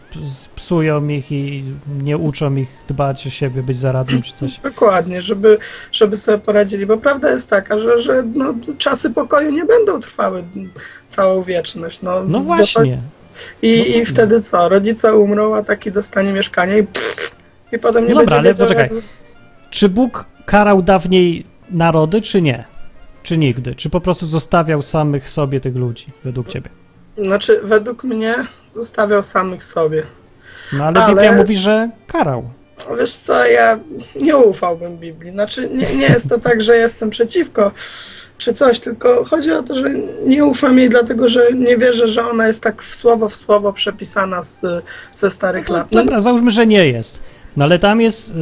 psują 0.55 1.07
ich 1.07 1.31
i 1.31 1.63
nie 2.03 2.17
uczą 2.17 2.55
ich 2.55 2.69
dbać 2.87 3.27
o 3.27 3.29
siebie, 3.29 3.63
być 3.63 3.77
zaradnym 3.77 4.21
czy 4.21 4.33
coś. 4.33 4.59
Dokładnie, 4.59 5.21
żeby, 5.21 5.57
żeby 5.91 6.17
sobie 6.17 6.37
poradzili, 6.37 6.85
bo 6.85 6.97
prawda 6.97 7.31
jest 7.31 7.49
taka, 7.49 7.79
że, 7.79 8.01
że 8.01 8.23
no, 8.35 8.53
czasy 8.77 9.09
pokoju 9.09 9.51
nie 9.51 9.65
będą 9.65 9.99
trwały 9.99 10.43
całą 11.07 11.41
wieczność. 11.43 12.01
No, 12.01 12.23
No 12.27 12.39
właśnie. 12.39 13.01
I, 13.61 13.97
I 13.97 14.05
wtedy 14.05 14.41
co? 14.41 14.69
Rodzice 14.69 15.15
umrą, 15.15 15.55
a 15.55 15.63
taki 15.63 15.91
dostanie 15.91 16.33
mieszkanie 16.33 16.77
i, 16.79 16.83
pff, 16.83 17.35
i 17.71 17.79
potem 17.79 18.07
nie 18.07 18.13
No 18.13 18.19
dobra, 18.19 18.35
będzie 18.41 18.49
ale 18.49 18.53
wiedział, 18.53 18.67
poczekaj. 18.67 18.95
jak- 18.95 19.05
Czy 19.69 19.89
Bóg 19.89 20.25
karał 20.45 20.81
dawniej 20.81 21.45
narody, 21.71 22.21
czy 22.21 22.41
nie? 22.41 22.65
Czy 23.23 23.37
nigdy? 23.37 23.75
Czy 23.75 23.89
po 23.89 24.01
prostu 24.01 24.25
zostawiał 24.25 24.81
samych 24.81 25.29
sobie 25.29 25.61
tych 25.61 25.75
ludzi, 25.75 26.05
według 26.23 26.47
ciebie? 26.49 26.69
Znaczy, 27.17 27.59
według 27.63 28.03
mnie 28.03 28.35
zostawiał 28.67 29.23
samych 29.23 29.63
sobie. 29.63 30.03
No 30.73 30.83
ale, 30.85 31.03
Ale- 31.03 31.13
Biblia 31.15 31.31
mówi, 31.35 31.57
że 31.57 31.89
karał. 32.07 32.43
Wiesz 32.99 33.15
co, 33.15 33.45
ja 33.45 33.79
nie 34.21 34.37
ufałbym 34.37 34.97
Biblii. 34.97 35.31
Znaczy, 35.31 35.69
nie, 35.69 35.95
nie 35.95 36.05
jest 36.07 36.29
to 36.29 36.39
tak, 36.39 36.61
że 36.61 36.77
jestem 36.77 37.09
przeciwko 37.09 37.71
czy 38.37 38.53
coś, 38.53 38.79
tylko 38.79 39.25
chodzi 39.25 39.51
o 39.51 39.63
to, 39.63 39.75
że 39.75 39.89
nie 40.25 40.45
ufam 40.45 40.79
jej, 40.79 40.89
dlatego 40.89 41.29
że 41.29 41.53
nie 41.53 41.77
wierzę, 41.77 42.07
że 42.07 42.29
ona 42.29 42.47
jest 42.47 42.63
tak 42.63 42.81
w 42.83 42.95
słowo 42.95 43.29
w 43.29 43.35
słowo 43.35 43.73
przepisana 43.73 44.43
z, 44.43 44.61
ze 45.13 45.29
starych 45.29 45.69
lat. 45.69 45.87
No, 45.91 45.99
Dobra, 46.03 46.21
załóżmy, 46.21 46.51
że 46.51 46.67
nie 46.67 46.87
jest. 46.87 47.19
No 47.57 47.63
ale 47.65 47.79
tam 47.79 48.01
jest. 48.01 48.29
Y, 48.29 48.33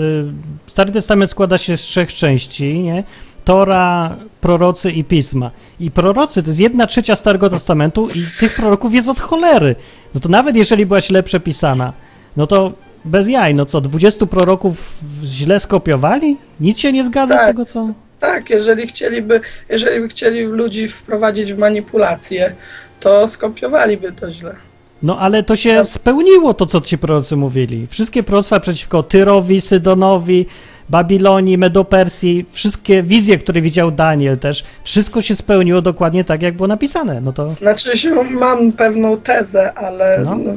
Stary 0.67 0.91
Testament 0.91 1.31
składa 1.31 1.57
się 1.57 1.77
z 1.77 1.81
trzech 1.81 2.13
części, 2.13 2.79
nie? 2.79 3.03
Tora, 3.45 4.15
prorocy 4.41 4.91
i 4.91 5.03
pisma. 5.03 5.51
I 5.79 5.91
prorocy 5.91 6.43
to 6.43 6.49
jest 6.49 6.59
jedna 6.59 6.87
trzecia 6.87 7.15
Starego 7.15 7.49
Testamentu 7.49 8.07
i 8.15 8.25
tych 8.39 8.55
proroków 8.55 8.93
jest 8.93 9.09
od 9.09 9.19
cholery. 9.19 9.75
No 10.15 10.19
to 10.21 10.29
nawet 10.29 10.55
jeżeli 10.55 10.85
była 10.85 11.01
źle 11.01 11.23
przepisana, 11.23 11.93
no 12.37 12.47
to 12.47 12.71
bez 13.05 13.27
jaj, 13.27 13.55
no 13.55 13.65
co, 13.65 13.81
20 13.81 14.25
proroków 14.25 14.97
źle 15.23 15.59
skopiowali? 15.59 16.37
Nic 16.59 16.79
się 16.79 16.91
nie 16.91 17.03
zgadza 17.05 17.33
z 17.33 17.37
Tak. 17.37 17.47
tego, 17.47 17.65
co... 17.65 17.87
Tak, 18.19 18.49
jeżeli 18.49 18.87
chcieliby, 18.87 19.41
jeżeli 19.69 19.99
by 20.01 20.07
chcieli 20.07 20.41
ludzi 20.41 20.87
wprowadzić 20.87 21.53
w 21.53 21.57
manipulację, 21.57 22.55
to 22.99 23.27
skopiowaliby 23.27 24.11
to 24.11 24.31
źle. 24.31 24.55
No 25.03 25.19
ale 25.19 25.43
to 25.43 25.55
się 25.55 25.75
Tak. 25.75 25.85
spełniło 25.87 26.53
to, 26.53 26.65
co 26.65 26.81
ci 26.81 26.97
prorocy 26.97 27.35
mówili. 27.35 27.87
Wszystkie 27.87 28.23
proroctwa 28.23 28.59
przeciwko 28.59 29.03
Tyrowi, 29.03 29.61
Sydonowi, 29.61 30.45
Babilonii, 30.89 31.57
Medopersji, 31.57 32.45
wszystkie 32.51 33.03
wizje, 33.03 33.37
które 33.37 33.61
widział 33.61 33.91
Daniel 33.91 34.37
też, 34.37 34.63
wszystko 34.83 35.21
się 35.21 35.35
spełniło 35.35 35.81
dokładnie 35.81 36.23
tak, 36.23 36.41
jak 36.41 36.55
było 36.55 36.67
napisane. 36.67 37.21
No 37.21 37.33
to 37.33 37.47
Znaczy 37.47 37.97
się, 37.97 38.09
mam 38.23 38.71
pewną 38.71 39.17
tezę, 39.17 39.73
ale 39.73 40.19
No. 40.25 40.35
no, 40.35 40.53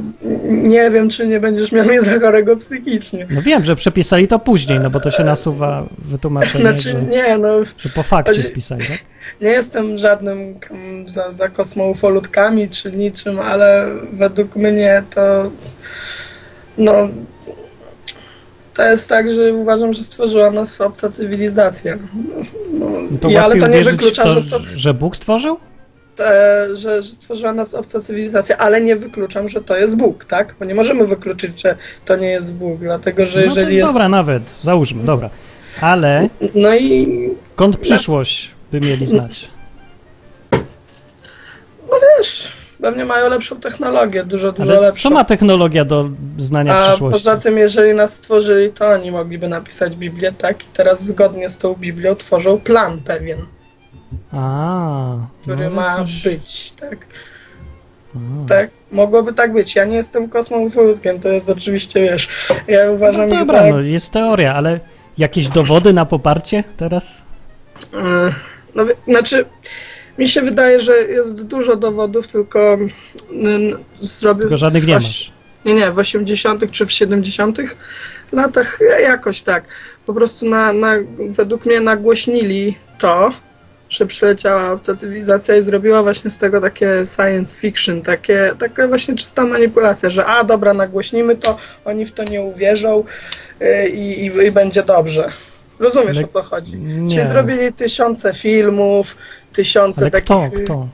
nie 0.48 0.90
wiem, 0.90 1.10
czy 1.10 1.26
nie 1.26 1.40
będziesz 1.40 1.72
miał 1.72 1.84
mnie 1.86 2.02
za 2.02 2.20
chorego 2.20 2.56
psychicznie. 2.56 3.26
no 3.30 3.42
wiem, 3.42 3.64
że 3.64 3.76
przepisali 3.76 4.28
to 4.28 4.38
później, 4.38 4.80
no 4.80 4.90
bo 4.90 5.00
to 5.00 5.10
się 5.10 5.24
nasuwa 5.24 5.86
wytłumaczenie, 5.98 6.64
Znaczy, 6.64 6.90
że, 6.90 7.02
nie, 7.02 7.38
no, 7.38 7.48
że 7.78 7.88
po 7.94 8.02
fakcie 8.02 8.42
spisali, 8.42 8.80
tak? 8.86 8.98
nie 9.40 9.48
jestem 9.48 9.98
żadnym 9.98 10.58
kam- 10.58 11.08
za, 11.08 11.32
za 11.32 11.48
kosmoufolutkami 11.48 12.68
czy 12.68 12.92
niczym, 12.92 13.40
ale 13.40 13.86
według 14.12 14.56
mnie 14.56 15.02
to 15.14 15.50
no 16.78 16.92
to 18.76 18.82
jest 18.82 19.08
tak, 19.08 19.34
że 19.34 19.54
uważam, 19.54 19.94
że 19.94 20.04
stworzyła 20.04 20.50
nas 20.50 20.80
obca 20.80 21.08
cywilizacja. 21.08 21.98
No, 22.72 22.86
No 23.10 23.18
to 23.18 23.28
i, 23.28 23.36
ale 23.36 23.56
to 23.56 23.66
nie 23.68 23.84
wyklucza, 23.84 24.22
to, 24.22 24.40
że, 24.40 24.60
że 24.76 24.94
Bóg 24.94 25.16
stworzył? 25.16 25.56
e, 26.20 26.66
że, 26.74 27.02
że 27.02 27.08
stworzyła 27.12 27.52
nas 27.52 27.74
obca 27.74 28.00
cywilizacja, 28.00 28.56
ale 28.56 28.80
nie 28.80 28.96
wykluczam, 28.96 29.48
że 29.48 29.60
to 29.60 29.76
jest 29.76 29.96
Bóg, 29.96 30.24
tak? 30.24 30.54
Bo 30.58 30.64
nie 30.64 30.74
możemy 30.74 31.06
wykluczyć, 31.06 31.62
że 31.62 31.76
to 32.04 32.16
nie 32.16 32.28
jest 32.28 32.54
Bóg, 32.54 32.80
dlatego 32.80 33.26
że 33.26 33.38
No 33.40 33.44
jeżeli 33.44 33.76
jest... 33.76 33.88
dobra, 33.92 34.08
nawet, 34.08 34.42
załóżmy, 34.62 35.04
dobra. 35.04 35.30
Ale 35.80 36.28
No 36.54 36.76
i 36.76 37.08
skąd 37.54 37.76
przyszłość 37.76 38.50
by 38.72 38.80
mieli 38.80 39.06
znać? 39.06 39.50
wiesz, 42.18 42.52
pewnie 42.82 43.04
mają 43.04 43.30
lepszą 43.30 43.56
technologię, 43.60 44.24
dużo, 44.24 44.52
dużo 44.52 44.72
Ale 44.72 44.80
lepszą. 44.80 45.02
co 45.02 45.10
ma 45.14 45.24
technologia 45.24 45.84
do 45.84 46.08
znania 46.38 46.76
A 46.76 46.88
przyszłości? 46.88 47.12
poza 47.24 47.36
tym, 47.36 47.58
jeżeli 47.58 47.94
nas 47.94 48.14
stworzyli, 48.14 48.70
to 48.70 48.86
oni 48.86 49.10
mogliby 49.10 49.48
napisać 49.48 49.96
Biblię, 49.96 50.32
tak? 50.32 50.62
I 50.62 50.66
teraz 50.72 51.04
zgodnie 51.04 51.48
z 51.48 51.58
tą 51.58 51.74
Biblią 51.74 52.14
tworzą 52.14 52.60
plan 52.60 52.98
pewien, 53.00 53.38
A, 54.32 55.16
który 55.42 55.64
no, 55.64 55.70
ma 55.76 55.96
coś- 55.96 56.22
być, 56.22 56.72
tak? 56.80 56.96
A. 58.16 58.48
Tak, 58.48 58.70
mogłoby 58.92 59.32
tak 59.32 59.52
być. 59.52 59.74
Ja 59.74 59.84
nie 59.84 59.96
jestem 59.96 60.28
kosmoufutkiem, 60.28 61.20
to 61.20 61.28
jest 61.28 61.50
oczywiście, 61.50 62.00
wiesz, 62.02 62.28
ja 62.68 62.90
uważam 62.90 63.28
No 63.28 63.36
dobra, 63.38 63.66
no 63.70 63.80
jest 63.80 64.10
teoria, 64.12 64.54
ale 64.54 64.80
jakieś 65.18 65.48
dowody 65.48 65.92
na 65.92 66.06
poparcie 66.06 66.64
teraz? 66.76 67.22
Mm, 67.92 68.32
No, 68.74 68.84
wie- 68.86 68.94
znaczy, 69.08 69.44
mi 70.18 70.29
się 70.29 70.42
wydaje, 70.42 70.81
że 70.81 70.92
jest 70.96 71.44
dużo 71.44 71.76
dowodów, 71.76 72.29
tylko 72.29 72.79
zrobię... 74.00 74.40
Tylko 74.40 74.57
żadnych 74.57 74.87
nie 74.87 74.92
w 74.92 75.02
masz. 75.02 75.33
Nie, 75.64 75.74
nie, 75.74 75.90
w 75.90 75.98
80. 75.98 76.70
czy 76.70 76.87
w 76.87 76.92
70. 76.92 77.59
latach 78.33 78.79
ja- 78.81 79.00
jakoś 79.00 79.42
tak. 79.42 79.64
Po 80.07 80.14
prostu 80.14 80.46
na, 80.50 80.72
na, 80.72 80.94
według 81.18 81.66
mnie 81.66 81.81
nagłośnili 81.81 82.79
to, 82.98 83.33
że 83.88 84.07
przyleciała 84.07 84.72
obca 84.72 84.94
cywilizacja 84.94 85.57
i 85.57 85.62
zrobiła 85.62 86.02
właśnie 86.02 86.31
z 86.31 86.38
tego 86.38 86.61
takie 86.61 87.02
science 87.16 87.57
fiction, 87.57 88.02
takie, 88.02 88.52
taka 88.59 88.88
właśnie 88.88 89.14
czysta 89.14 89.44
manipulacja, 89.44 90.11
że 90.11 90.26
a 90.26 90.44
dobra, 90.44 90.74
nagłośnimy 90.74 91.37
to, 91.37 91.59
oni 91.85 92.07
w 92.07 92.12
to 92.12 92.24
nie 92.24 92.40
uwierzą 92.40 93.05
yy, 93.61 93.88
i, 93.88 94.26
i, 94.26 94.46
i 94.46 94.50
będzie 94.52 94.83
dobrze. 94.83 95.33
Rozumiesz 95.78 96.16
Ale- 96.16 96.26
o 96.26 96.28
co 96.28 96.42
chodzi? 96.42 96.78
Nie. 96.78 97.16
Czyli 97.16 97.28
zrobili 97.28 97.72
tysiące 97.72 98.34
filmów, 98.34 99.16
tysiące 99.52 100.00
Ale 100.00 100.10
takich... 100.10 100.26
kto, 100.26 100.50
kto? 100.64 100.86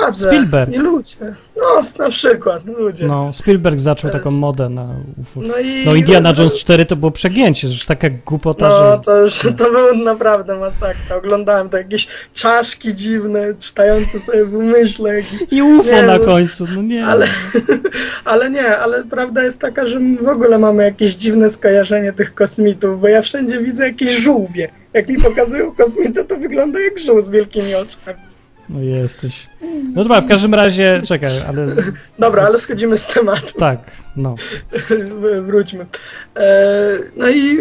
Władze 0.00 0.28
Spielberg. 0.28 0.74
i 0.74 0.78
ludzie. 0.78 1.16
No, 1.60 1.82
na 2.04 2.10
przykład, 2.10 2.66
ludzie. 2.66 3.06
No, 3.06 3.32
Spielberg 3.32 3.80
zaczął 3.80 4.10
taką 4.10 4.30
modę 4.30 4.68
na 4.68 4.88
UFO. 5.20 5.40
No, 5.40 5.58
i 5.58 5.86
No 5.86 5.94
Indiana 5.94 6.34
Jones 6.38 6.54
4 6.54 6.86
to 6.86 6.96
było 6.96 7.10
przegięcie, 7.12 7.68
że 7.68 7.86
taka 7.86 8.08
głupota, 8.26 8.68
No, 8.68 8.78
że... 8.92 9.00
to 9.04 9.20
już 9.22 9.38
to 9.58 9.70
było 9.70 9.94
naprawdę 10.04 10.58
masakra. 10.60 11.16
Oglądałem 11.16 11.68
to 11.68 11.76
jakieś 11.76 12.08
czaszki 12.32 12.94
dziwne, 12.94 13.54
czytające 13.58 14.20
sobie 14.20 14.44
w 14.44 14.54
umyśle. 14.54 15.14
jakieś- 15.14 15.52
I 15.52 15.62
UFO 15.62 15.90
Nie, 15.90 16.02
na 16.02 16.18
no, 16.18 16.24
końcu, 16.24 16.66
no 16.74 16.82
nie. 16.82 17.06
Ale, 17.06 17.26
ale 18.24 18.50
nie, 18.50 18.78
ale 18.78 19.04
prawda 19.04 19.44
jest 19.44 19.60
taka, 19.60 19.86
że 19.86 20.00
my 20.00 20.16
w 20.22 20.28
ogóle 20.28 20.58
mamy 20.58 20.84
jakieś 20.84 21.14
dziwne 21.14 21.50
skojarzenie 21.50 22.12
tych 22.12 22.34
kosmitów, 22.34 23.00
bo 23.00 23.08
ja 23.08 23.22
wszędzie 23.22 23.58
widzę 23.60 23.86
jakieś 23.86 24.12
żółwie. 24.16 24.68
Jak 24.92 25.08
mi 25.08 25.22
pokazują 25.22 25.74
kosmitę, 25.74 26.24
to 26.24 26.36
wygląda 26.36 26.80
jak 26.80 26.98
żółw 26.98 27.24
z 27.24 27.30
wielkimi 27.30 27.74
oczami. 27.74 28.27
No 28.70 28.80
jesteś. 28.80 29.46
No 29.94 30.02
dobra, 30.02 30.20
w 30.20 30.26
każdym 30.28 30.54
razie, 30.54 31.02
czekaj, 31.06 31.30
ale 31.48 31.66
Dobra, 32.18 32.42
ale 32.42 32.58
schodzimy 32.58 32.96
z 32.96 33.06
tematu. 33.06 33.58
tak, 33.58 33.78
no. 34.16 34.34
Wróćmy. 35.42 35.86
E, 36.36 36.98
No 37.16 37.28
i 37.30 37.58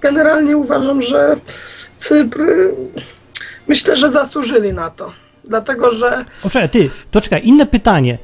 generalnie 0.00 0.56
uważam, 0.56 1.02
że 1.02 1.36
Cypr 1.96 2.40
myślę, 3.68 3.96
że 3.96 4.10
zasłużyli 4.10 4.72
na 4.72 4.90
to. 4.90 5.12
Dlatego, 5.44 5.90
że 5.90 6.24
O, 6.44 6.50
czekaj, 6.50 6.68
ty, 6.68 6.90
to 7.10 7.20
czekaj, 7.20 7.40
inne 7.46 7.66
pytanie. 7.66 8.18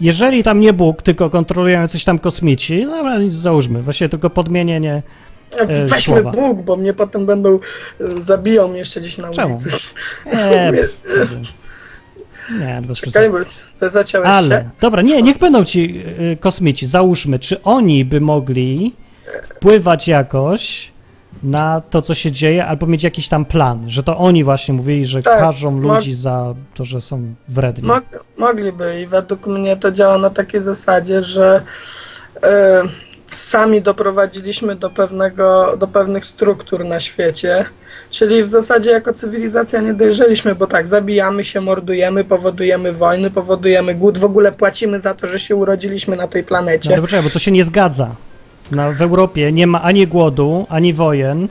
Jeżeli 0.00 0.42
tam 0.42 0.60
nie 0.60 0.72
Bóg, 0.72 1.02
tylko 1.02 1.30
kontrolują 1.30 1.88
coś 1.88 2.04
tam 2.04 2.18
kosmici, 2.18 2.84
no 2.86 2.90
dobra, 2.96 3.16
załóżmy, 3.30 3.82
właśnie 3.82 4.08
tylko 4.08 4.30
podmienienie. 4.30 5.02
E, 5.56 5.66
weźmy 5.86 6.00
słowa. 6.14 6.30
Bóg, 6.30 6.62
bo 6.62 6.76
mnie 6.76 6.94
potem 6.94 7.26
będą 7.26 7.54
e, 7.54 7.58
zabiją 8.22 8.74
jeszcze 8.74 9.00
gdzieś 9.00 9.18
na 9.18 9.30
Czemu? 9.30 9.54
ulicy. 9.56 9.70
Nie, 10.26 10.72
Nie, 12.58 12.82
bez 12.82 13.00
Czekaj, 13.00 13.30
zaciąłeś 13.72 14.28
Ale, 14.28 14.48
się. 14.48 14.70
dobra, 14.80 15.02
nie, 15.02 15.22
niech 15.22 15.38
będą 15.38 15.64
ci 15.64 16.02
y, 16.32 16.36
kosmici, 16.40 16.86
załóżmy, 16.86 17.38
czy 17.38 17.62
oni 17.62 18.04
by 18.04 18.20
mogli 18.20 18.94
wpływać 19.44 20.08
jakoś 20.08 20.92
na 21.42 21.80
to, 21.90 22.02
co 22.02 22.14
się 22.14 22.32
dzieje, 22.32 22.66
albo 22.66 22.86
mieć 22.86 23.02
jakiś 23.04 23.28
tam 23.28 23.44
plan, 23.44 23.90
że 23.90 24.02
to 24.02 24.18
oni 24.18 24.44
właśnie 24.44 24.74
mówili, 24.74 25.06
że 25.06 25.22
Tak, 25.22 25.38
karzą 25.40 25.70
mo- 25.70 25.94
ludzi 25.94 26.14
za 26.14 26.54
to, 26.74 26.84
że 26.84 27.00
są 27.00 27.34
wredni. 27.48 27.88
Mog, 27.88 28.04
mogliby 28.38 29.00
i 29.02 29.06
według 29.06 29.46
mnie 29.46 29.76
to 29.76 29.92
działa 29.92 30.18
na 30.18 30.30
takiej 30.30 30.60
zasadzie, 30.60 31.22
że 31.24 31.62
e, 32.42 32.82
sami 33.34 33.82
doprowadziliśmy 33.82 34.76
do, 34.76 34.90
pewnego, 34.90 35.76
do 35.76 35.86
pewnych 35.86 36.26
struktur 36.26 36.84
na 36.84 37.00
świecie, 37.00 37.64
Czyli 38.10 38.44
w 38.44 38.48
zasadzie 38.48 38.90
jako 38.90 39.12
cywilizacja 39.12 39.80
nie 39.80 39.94
dojrzeliśmy, 39.94 40.54
bo 40.54 40.66
tak, 40.66 40.88
zabijamy 40.88 41.44
się, 41.44 41.60
mordujemy, 41.60 42.24
powodujemy 42.24 42.92
wojny, 42.92 43.30
powodujemy 43.30 43.94
głód, 43.94 44.18
w 44.18 44.24
ogóle 44.24 44.52
płacimy 44.52 45.00
za 45.00 45.14
to, 45.14 45.28
że 45.28 45.38
się 45.38 45.56
urodziliśmy 45.56 46.16
na 46.16 46.28
tej 46.28 46.42
No 46.42 46.48
planecie. 46.48 46.90
to 46.96 47.00
poczekaj, 47.02 47.24
bo 47.24 47.30
to 47.30 47.38
się 47.38 47.50
nie 47.50 47.64
zgadza. 47.64 48.14
Na, 48.70 48.92
w 48.92 49.02
Europie 49.02 49.52
nie 49.52 49.66
ma 49.66 49.82
ani 49.82 50.06
głodu, 50.06 50.66
ani 50.68 50.92
wojen, 50.92 51.48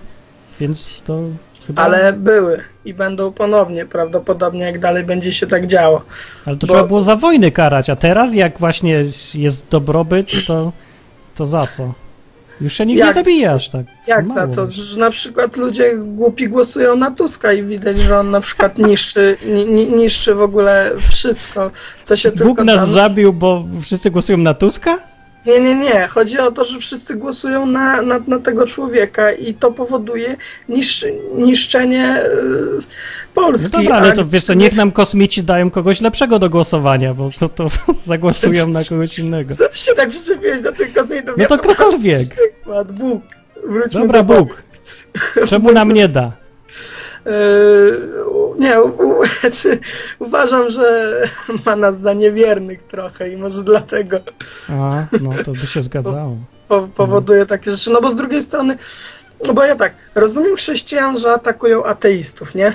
więc 0.60 1.02
to 1.06 1.20
chyba... 1.68 1.82
Ale 1.82 2.14
były 2.14 2.64
i 2.86 2.94
będą 2.94 3.32
ponownie, 3.32 3.86
prawdopodobnie 3.86 4.62
jak 4.62 4.80
dalej 4.80 5.04
będzie 5.04 5.32
się 5.32 5.48
tak 5.48 5.68
działo. 5.68 6.02
Ale 6.46 6.58
to 6.58 6.68
bo- 6.68 6.74
trzeba 6.74 6.88
było 6.88 7.02
za 7.02 7.16
wojny 7.16 7.52
karać, 7.52 7.90
a 7.90 7.96
teraz 7.96 8.34
jak 8.34 8.60
właśnie 8.60 9.06
jest 9.34 9.66
dobrobyt, 9.72 10.28
to, 10.48 10.72
to 11.40 11.46
za 11.46 11.68
co? 11.68 11.94
Już 12.62 12.74
się 12.74 12.86
nikt 12.86 13.00
nie 13.00 13.06
Jak- 13.06 13.14
zabijasz, 13.16 13.70
tak? 13.70 13.86
Jak 14.08 14.28
Mało 14.28 14.40
za 14.40 14.48
co? 14.48 14.68
Że 14.68 15.00
na 15.00 15.10
przykład 15.10 15.58
ludzie 15.58 15.98
głupi 15.98 16.50
głosują 16.50 16.96
na 16.96 17.12
Tuska 17.12 17.54
i 17.54 17.64
widać, 17.64 18.00
że 18.00 18.20
on 18.20 18.32
na 18.32 18.42
przykład 18.42 18.78
niszczy, 18.90 19.38
ni, 19.46 19.66
ni, 19.66 19.86
niszczy 19.86 20.36
w 20.36 20.42
ogóle 20.42 20.92
wszystko, 21.12 21.72
co 22.02 22.16
się 22.16 22.30
Bóg 22.32 22.38
tylko 22.40 22.64
nas 22.64 22.80
tam... 22.80 22.94
zabił, 22.94 23.34
bo 23.34 23.66
wszyscy 23.82 24.12
głosują 24.12 24.38
na 24.38 24.54
Tuska? 24.54 24.98
Nie, 25.46 25.60
nie, 25.60 25.76
nie. 25.76 26.08
Chodzi 26.08 26.40
o 26.40 26.52
to, 26.52 26.66
że 26.66 26.80
wszyscy 26.80 27.16
głosują 27.16 27.66
na, 27.66 28.02
na, 28.02 28.20
na 28.28 28.40
tego 28.40 28.66
człowieka 28.68 29.32
i 29.32 29.54
to 29.54 29.72
powoduje 29.72 30.36
nisz, 30.70 31.06
niszczenie 31.36 32.24
y, 32.24 32.30
No 33.36 33.42
Polski. 33.44 33.72
dobra, 33.72 33.96
ale 33.96 34.14
to 34.14 34.26
wiesz 34.26 34.46
co, 34.46 34.54
niech 34.54 34.76
nam 34.76 34.92
kosmici 34.92 35.44
dają 35.44 35.70
kogoś 35.72 36.02
lepszego 36.02 36.40
do 36.40 36.50
głosowania, 36.50 37.14
bo 37.14 37.30
to, 37.40 37.50
to 37.50 37.70
zagłosują 38.06 38.68
na 38.68 38.84
kogoś 38.90 39.20
innego. 39.20 39.54
Co 39.54 39.70
ty 39.70 39.78
się 39.78 39.94
tak 39.96 40.10
przyczepiłeś 40.10 40.62
do 40.62 40.72
tych 40.72 40.94
kosmitów? 40.94 41.36
No 41.38 41.46
to 41.46 41.58
podam 41.58 41.76
ktokolwiek. 41.76 42.22
Przykład, 42.36 42.92
Bóg. 42.92 43.24
Wróćmy 43.68 44.02
Dobra, 44.02 44.24
do. 44.24 44.34
Bóg. 44.36 44.64
Czemu 45.50 45.72
nam 45.72 45.92
nie 45.92 46.08
da? 46.08 46.32
Yy, 47.30 48.10
nie, 48.60 48.82
u, 48.82 48.88
u, 48.88 49.22
czy, 49.62 49.80
uważam, 50.20 50.70
że 50.70 51.14
ma 51.66 51.76
nas 51.76 52.00
za 52.00 52.14
niewiernych 52.14 52.84
trochę 52.84 53.30
i 53.34 53.38
może 53.38 53.64
dlatego 53.64 54.20
A, 54.70 55.06
no 55.22 55.30
to 55.46 55.52
by 55.52 55.58
się 55.60 55.82
zgadzało. 55.90 56.38
po, 56.68 56.88
powoduje 56.96 57.46
takie 57.46 57.72
rzeczy. 57.72 57.90
No 57.90 58.02
bo 58.02 58.12
z 58.12 58.16
drugiej 58.16 58.42
strony, 58.42 58.78
no 59.48 59.54
bo 59.54 59.64
ja 59.64 59.76
tak, 59.76 59.94
rozumiem 60.16 60.56
chrześcijan, 60.56 61.20
że 61.20 61.32
atakują 61.32 61.84
ateistów, 61.84 62.56
nie? 62.56 62.74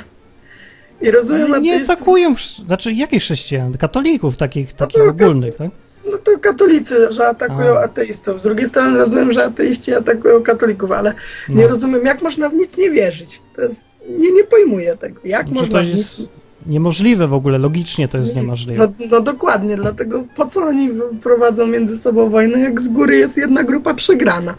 I 1.00 1.10
rozumiem 1.10 1.52
Ale 1.52 1.60
nie 1.60 1.72
ateistów, 1.72 1.96
atakują, 1.96 2.34
znaczy 2.66 2.92
jakich 2.92 3.22
chrześcijan? 3.22 3.78
Katolików 3.78 4.36
takich, 4.36 4.72
takich 4.72 5.02
to- 5.02 5.10
ogólnych, 5.10 5.54
tak? 5.56 5.70
No 6.12 6.18
to 6.18 6.38
katolicy, 6.38 7.12
że 7.12 7.26
atakują 7.26 7.78
ateistów. 7.78 8.40
Z 8.40 8.42
drugiej 8.42 8.68
strony 8.68 8.98
rozumiem, 8.98 9.32
że 9.32 9.44
ateiści 9.44 9.94
atakują 9.94 10.42
katolików, 10.42 10.92
ale 10.92 11.14
nie 11.48 11.62
No. 11.62 11.68
rozumiem, 11.68 12.04
jak 12.04 12.22
można 12.22 12.48
w 12.48 12.54
nic 12.54 12.76
nie 12.76 12.90
wierzyć. 12.90 13.42
To 13.56 13.62
jest, 13.62 13.88
nie, 14.08 14.32
nie 14.32 14.44
pojmuję 14.44 14.96
tego. 14.96 15.20
Jak 15.24 15.46
Znaczy, 15.48 15.60
można 15.60 15.82
w 15.82 15.86
nic 15.86 16.22
niemożliwe 16.66 17.28
w 17.28 17.34
ogóle, 17.34 17.58
logicznie 17.58 18.08
to 18.08 18.16
jest 18.16 18.28
Nic. 18.28 18.36
niemożliwe. 18.36 18.88
No, 19.00 19.06
no 19.10 19.20
dokładnie, 19.20 19.76
dlatego 19.76 20.24
po 20.36 20.46
co 20.46 20.60
oni 20.62 20.90
prowadzą 21.22 21.66
między 21.66 21.96
sobą 21.96 22.30
wojnę, 22.30 22.60
jak 22.60 22.80
z 22.80 22.88
góry 22.88 23.16
jest 23.16 23.36
jedna 23.36 23.62
grupa 23.64 23.94
przegrana. 23.94 24.54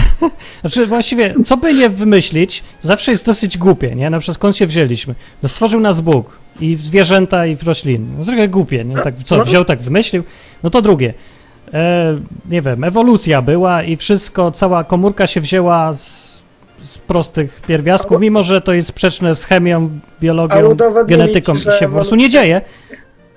Znaczy 0.60 0.86
właściwie, 0.86 1.34
co 1.44 1.56
by 1.56 1.74
nie 1.74 1.88
wymyślić, 1.88 2.64
zawsze 2.82 3.10
jest 3.12 3.26
dosyć 3.26 3.58
głupie, 3.58 3.94
nie? 3.94 4.10
Na 4.10 4.18
przykład 4.18 4.34
skąd 4.34 4.56
się 4.56 4.66
wzięliśmy? 4.66 5.14
No 5.42 5.48
stworzył 5.48 5.80
nas 5.80 6.00
Bóg 6.00 6.38
i 6.60 6.76
w 6.76 6.80
zwierzęta 6.80 7.46
i 7.46 7.56
w 7.56 7.62
rośliny. 7.62 8.06
No 8.18 8.24
trochę 8.24 8.48
głupie, 8.48 8.84
nie? 8.84 8.96
Tak, 8.96 9.14
co, 9.24 9.36
No. 9.36 9.44
wziął, 9.44 9.64
tak 9.64 9.78
wymyślił? 9.78 10.22
No 10.62 10.70
to 10.70 10.82
drugie. 10.82 11.14
E, 11.74 12.18
nie 12.50 12.62
wiem, 12.62 12.84
ewolucja 12.84 13.42
była 13.42 13.82
i 13.82 13.96
wszystko, 13.96 14.50
cała 14.50 14.84
komórka 14.84 15.26
się 15.26 15.40
wzięła 15.40 15.94
z, 15.94 16.36
z 16.82 16.98
prostych 16.98 17.60
pierwiastków, 17.66 18.20
mimo 18.20 18.42
że 18.42 18.60
to 18.60 18.72
jest 18.72 18.88
sprzeczne 18.88 19.34
z 19.34 19.44
chemią, 19.44 19.90
biologią, 20.20 20.76
genetyką 21.06 21.54
i 21.54 21.58
się 21.58 21.86
po 21.86 21.88
prostu 21.88 22.16
nie 22.16 22.30
dzieje, 22.30 22.60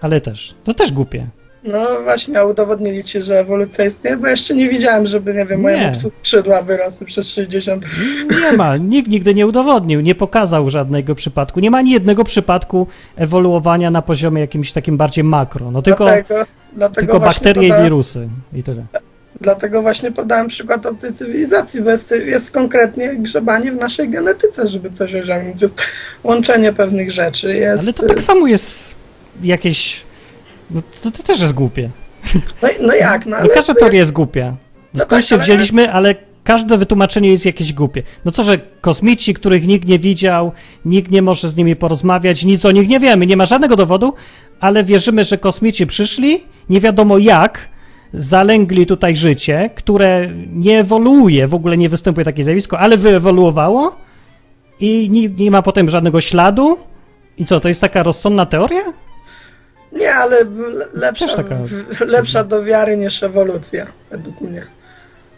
ale 0.01 0.21
też, 0.21 0.55
to 0.63 0.73
też 0.73 0.91
głupie. 0.91 1.27
No 1.63 1.87
właśnie, 2.03 2.39
a 2.39 2.45
udowodnili 2.45 3.03
ci, 3.03 3.21
że 3.21 3.39
ewolucja 3.39 3.85
istnieje, 3.85 4.17
bo 4.17 4.27
jeszcze 4.27 4.55
nie 4.55 4.69
widziałem, 4.69 5.07
żeby, 5.07 5.33
nie 5.33 5.45
wiem, 5.45 5.61
mojemu 5.61 5.83
Nie. 5.83 5.91
psu 5.91 6.11
skrzydła 6.21 6.61
wyrosły 6.61 7.07
przez 7.07 7.29
60. 7.29 7.85
Nie 8.41 8.57
ma, 8.57 8.77
nikt 8.77 9.09
nigdy 9.09 9.35
nie 9.35 9.47
udowodnił, 9.47 10.01
nie 10.01 10.15
pokazał 10.15 10.69
żadnego 10.69 11.15
przypadku. 11.15 11.59
Nie 11.59 11.71
ma 11.71 11.77
ani 11.77 11.91
jednego 11.91 12.23
przypadku 12.23 12.87
ewoluowania 13.15 13.91
na 13.91 14.01
poziomie 14.01 14.41
jakimś 14.41 14.71
takim 14.71 14.97
bardziej 14.97 15.23
makro. 15.23 15.71
No 15.71 15.81
tylko, 15.81 16.05
dlatego, 16.05 16.45
dlatego 16.73 17.07
tylko 17.07 17.19
właśnie 17.19 17.39
bakterie 17.39 17.67
i 17.67 17.69
podałem, 17.69 17.85
wirusy 17.85 18.29
i 18.53 18.63
tyle. 18.63 18.83
Dlatego 19.41 19.81
właśnie 19.81 20.11
podałem 20.11 20.47
przykład 20.47 20.85
obcej 20.85 21.13
cywilizacji, 21.13 21.81
bo 21.81 21.89
jest, 21.89 22.13
jest 22.25 22.51
konkretnie 22.51 23.15
grzebanie 23.15 23.71
w 23.71 23.75
naszej 23.75 24.09
genetyce, 24.09 24.67
żeby 24.67 24.89
coś 24.89 25.15
osiągnąć. 25.15 25.61
Jest 25.61 25.81
łączenie 26.23 26.73
pewnych 26.73 27.11
rzeczy, 27.11 27.55
jest... 27.55 27.83
Ale 27.83 27.93
to 27.93 28.07
tak 28.07 28.21
samo 28.21 28.47
jest 28.47 28.95
jakieś... 29.43 30.08
No 30.71 30.81
to, 31.03 31.11
to 31.11 31.23
też 31.23 31.41
jest 31.41 31.53
głupie. 31.53 31.89
No, 32.61 32.69
no 32.81 32.93
jak, 32.93 33.25
no 33.25 33.31
No 33.31 33.37
ale... 33.37 33.49
każda 33.49 33.73
teoria 33.73 33.99
jest 33.99 34.11
głupia. 34.11 34.55
No 34.93 34.99
Skąd 34.99 35.09
tak, 35.09 35.23
się 35.25 35.35
ale- 35.35 35.43
wzięliśmy, 35.43 35.93
ale 35.93 36.15
każde 36.43 36.77
wytłumaczenie 36.77 37.29
jest 37.29 37.45
jakieś 37.45 37.73
głupie. 37.73 38.03
No 38.25 38.31
co, 38.31 38.43
że 38.43 38.59
kosmici, 38.81 39.33
których 39.33 39.67
nikt 39.67 39.87
nie 39.87 39.99
widział, 39.99 40.51
nikt 40.85 41.11
nie 41.11 41.21
może 41.21 41.49
z 41.49 41.55
nimi 41.55 41.75
porozmawiać, 41.75 42.45
nic 42.45 42.65
o 42.65 42.71
nich 42.71 42.87
nie 42.89 42.99
wiemy, 42.99 43.25
nie 43.25 43.37
ma 43.37 43.45
żadnego 43.45 43.75
dowodu, 43.75 44.13
ale 44.59 44.83
wierzymy, 44.83 45.23
że 45.23 45.37
kosmici 45.37 45.87
przyszli, 45.87 46.43
nie 46.69 46.79
wiadomo 46.81 47.17
jak, 47.17 47.69
zalęgli 48.13 48.85
tutaj 48.85 49.15
życie, 49.15 49.69
które 49.75 50.29
nie 50.53 50.79
ewoluuje, 50.79 51.47
w 51.47 51.53
ogóle 51.53 51.77
nie 51.77 51.89
występuje 51.89 52.25
takie 52.25 52.43
zjawisko, 52.43 52.79
ale 52.79 52.97
wyewoluowało 52.97 53.95
i 54.79 55.09
nie, 55.09 55.29
nie 55.29 55.51
ma 55.51 55.61
potem 55.61 55.89
żadnego 55.89 56.21
śladu. 56.21 56.77
I 57.37 57.45
co, 57.45 57.59
to 57.59 57.67
jest 57.67 57.81
taka 57.81 58.03
rozsądna 58.03 58.45
teoria? 58.45 58.81
Nie, 59.91 60.13
ale 60.13 60.43
le- 60.43 60.85
lepsza, 60.93 61.35
taka- 61.35 61.55
lepsza 62.05 62.43
do 62.43 62.63
wiary 62.63 62.97
niż 62.97 63.23
ewolucja, 63.23 63.85
według 64.11 64.41
mnie. 64.41 64.63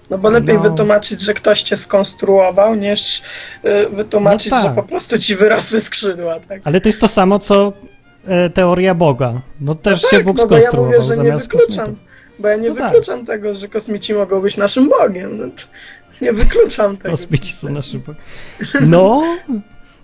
No 0.10 0.18
bo 0.18 0.30
lepiej 0.30 0.56
No. 0.56 0.62
wytłumaczyć, 0.62 1.22
że 1.22 1.34
ktoś 1.34 1.62
cię 1.64 1.78
skonstruował, 1.78 2.76
niż 2.76 3.22
y, 3.66 3.90
wytłumaczyć, 3.90 4.52
No 4.52 4.58
tak. 4.62 4.70
że 4.70 4.76
po 4.76 4.84
prostu 4.84 5.20
ci 5.20 5.36
wyrosły 5.36 5.80
skrzydła, 5.80 6.40
tak? 6.40 6.62
Ale 6.64 6.82
to 6.82 6.90
jest 6.90 7.00
to 7.00 7.08
samo, 7.08 7.40
co 7.40 7.74
e, 8.26 8.50
teoria 8.50 8.96
Boga. 8.96 9.42
No 9.62 9.76
też 9.76 10.04
no 10.04 10.10
się 10.10 10.18
tak, 10.18 10.26
Bóg 10.26 10.38
no 10.38 10.48
bo 10.48 10.58
ja 10.58 10.72
mówię, 10.72 11.02
że 11.02 11.18
nie 11.18 11.32
wykluczam. 11.38 11.68
kosmitów. 11.68 11.96
Bo 12.40 12.48
ja 12.48 12.56
nie 12.56 12.70
No 12.70 12.76
tak. 12.76 12.88
wykluczam 12.92 13.26
tego, 13.26 13.56
że 13.56 13.68
kosmici 13.68 14.14
mogą 14.14 14.42
być 14.42 14.58
naszym 14.58 14.90
Bogiem. 14.90 15.38
No, 15.38 15.46
nie 16.22 16.34
wykluczam 16.34 16.98
tego. 16.98 17.10
Kosmici 17.10 17.54
są 17.54 17.70
na 17.70 17.82
szybko. 17.82 18.16
No, 18.82 19.24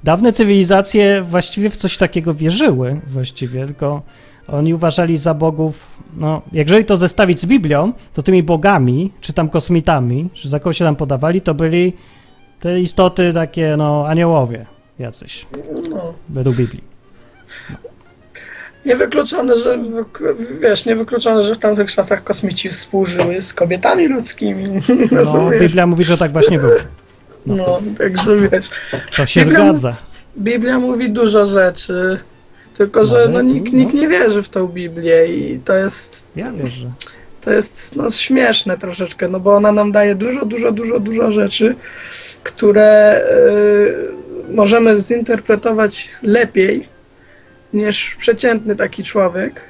dawne 0.04 0.34
cywilizacje 0.34 1.22
właściwie 1.22 1.70
w 1.70 1.76
coś 1.76 1.98
takiego 1.98 2.34
wierzyły, 2.34 3.00
właściwie, 3.08 3.66
tylko 3.66 4.02
oni 4.48 4.74
uważali 4.74 5.18
za 5.18 5.34
bogów, 5.34 5.88
no, 6.18 6.42
jeżeli 6.52 6.86
to 6.86 6.98
zestawić 6.98 7.40
z 7.40 7.46
Biblią, 7.46 7.94
to 8.14 8.24
tymi 8.24 8.44
bogami, 8.44 9.12
czy 9.22 9.34
tam 9.34 9.50
kosmitami, 9.50 10.30
czy 10.34 10.50
za 10.50 10.60
kogo 10.60 10.74
się 10.74 10.86
tam 10.86 10.96
podawali, 10.96 11.42
to 11.42 11.54
byli 11.54 11.94
te 12.60 12.80
istoty 12.80 13.34
takie, 13.34 13.76
no, 13.78 14.06
aniołowie 14.08 14.66
jacyś, 15.00 15.46
No. 15.90 16.14
według 16.30 16.56
Biblii. 16.56 16.84
Niewykluczone, 18.86 19.58
że 19.58 19.80
wiesz, 20.62 20.86
niewykluczone, 20.86 21.44
że 21.44 21.56
w 21.56 21.58
tamtych 21.58 21.92
czasach 21.92 22.24
kosmici 22.24 22.70
współżyły 22.70 23.42
z 23.42 23.54
kobietami 23.54 24.08
ludzkimi. 24.08 24.66
No, 25.12 25.18
Rozumiesz? 25.18 25.60
Biblia 25.62 25.88
mówi, 25.88 26.04
że 26.04 26.18
tak 26.18 26.32
właśnie 26.32 26.60
było. 26.60 26.74
No, 27.46 27.80
także 27.98 28.38
wiesz. 28.50 28.70
To 29.18 29.26
się 29.26 29.42
Biblia 29.42 29.60
zgadza. 29.60 29.96
Biblia 30.38 30.80
mówi 30.80 31.10
dużo 31.10 31.48
rzeczy, 31.48 32.20
tylko 32.78 33.06
że 33.06 33.26
No, 33.28 33.34
no, 33.34 33.42
nikt, 33.42 33.74
no. 33.74 33.80
nikt 33.80 33.94
nie 33.94 34.08
wierzy 34.08 34.44
w 34.44 34.50
tą 34.50 34.68
Biblię 34.68 35.28
i 35.28 35.60
to 35.66 35.74
jest, 35.74 36.24
Ja 36.36 36.52
wierzę. 36.52 36.92
to 37.42 37.54
jest 37.54 37.96
no, 37.96 38.10
śmieszne 38.12 38.78
troszeczkę, 38.78 39.28
no 39.28 39.40
bo 39.40 39.56
ona 39.56 39.72
nam 39.72 39.92
daje 39.92 40.16
dużo, 40.16 40.46
dużo, 40.46 40.72
dużo, 40.72 41.00
dużo 41.00 41.32
rzeczy, 41.32 41.76
które 42.44 43.22
y, 44.50 44.54
możemy 44.56 45.02
zinterpretować 45.02 46.10
lepiej 46.24 46.88
niż 47.74 48.16
przeciętny 48.16 48.76
taki 48.76 49.04
człowiek. 49.04 49.62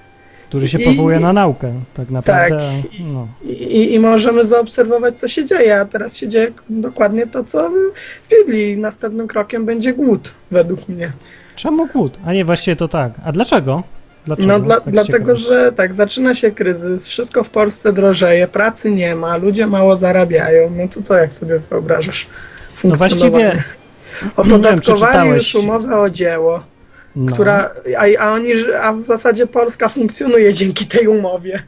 Który 0.44 0.68
się 0.68 0.80
I- 0.82 0.86
powołuje 0.86 1.20
na 1.20 1.34
naukę, 1.34 1.74
tak 1.94 2.10
naprawdę. 2.10 2.58
Tak. 2.58 2.92
No. 3.14 3.28
I, 3.50 3.94
I 3.94 4.00
możemy 4.00 4.46
zaobserwować, 4.46 5.20
co 5.20 5.28
się 5.28 5.46
dzieje, 5.46 5.80
a 5.80 5.86
teraz 5.86 6.18
się 6.18 6.28
dzieje 6.28 6.52
dokładnie 6.70 7.28
to, 7.28 7.44
co 7.44 7.70
w 8.24 8.30
Biblii. 8.30 8.78
Następnym 8.78 9.28
krokiem 9.28 9.66
będzie 9.66 9.94
głód, 9.94 10.32
według 10.52 10.90
mnie. 10.90 11.12
Czemu 11.58 11.88
głód? 11.88 12.18
A 12.26 12.34
nie, 12.34 12.46
właściwie 12.46 12.76
to 12.76 12.88
tak. 12.88 13.12
A 13.26 13.32
dlaczego? 13.32 13.84
Dlaczego? 14.26 14.48
No 14.48 14.60
dla, 14.60 14.80
Tak 14.80 14.94
dlatego, 14.94 15.36
że 15.36 15.72
tak, 15.72 15.94
zaczyna 15.94 16.36
się 16.36 16.52
kryzys, 16.52 17.08
wszystko 17.08 17.44
w 17.44 17.50
Polsce 17.50 17.94
drożeje, 17.94 18.48
pracy 18.48 18.92
nie 18.92 19.16
ma, 19.16 19.38
ludzie 19.38 19.68
mało 19.68 19.96
zarabiają. 19.96 20.72
No 20.78 20.88
to 20.88 21.02
co, 21.02 21.16
jak 21.16 21.34
sobie 21.34 21.60
wyobrażasz 21.60 22.28
No 22.84 22.96
właściwie, 22.96 23.22
funkcjonowanie? 23.22 23.46
nie 23.48 23.54
wiem, 23.54 24.32
Opodatkowali 24.36 25.30
już 25.30 25.56
umowę 25.56 26.00
o 26.00 26.10
dzieło, 26.10 26.64
no, 27.16 27.34
która, 27.34 27.72
a, 27.98 28.20
a, 28.20 28.32
oni, 28.34 28.52
a 28.82 28.94
w 28.94 29.06
zasadzie 29.06 29.48
Polska 29.48 29.90
funkcjonuje 29.90 30.54
dzięki 30.54 30.86
tej 30.86 31.08
umowie. 31.08 31.64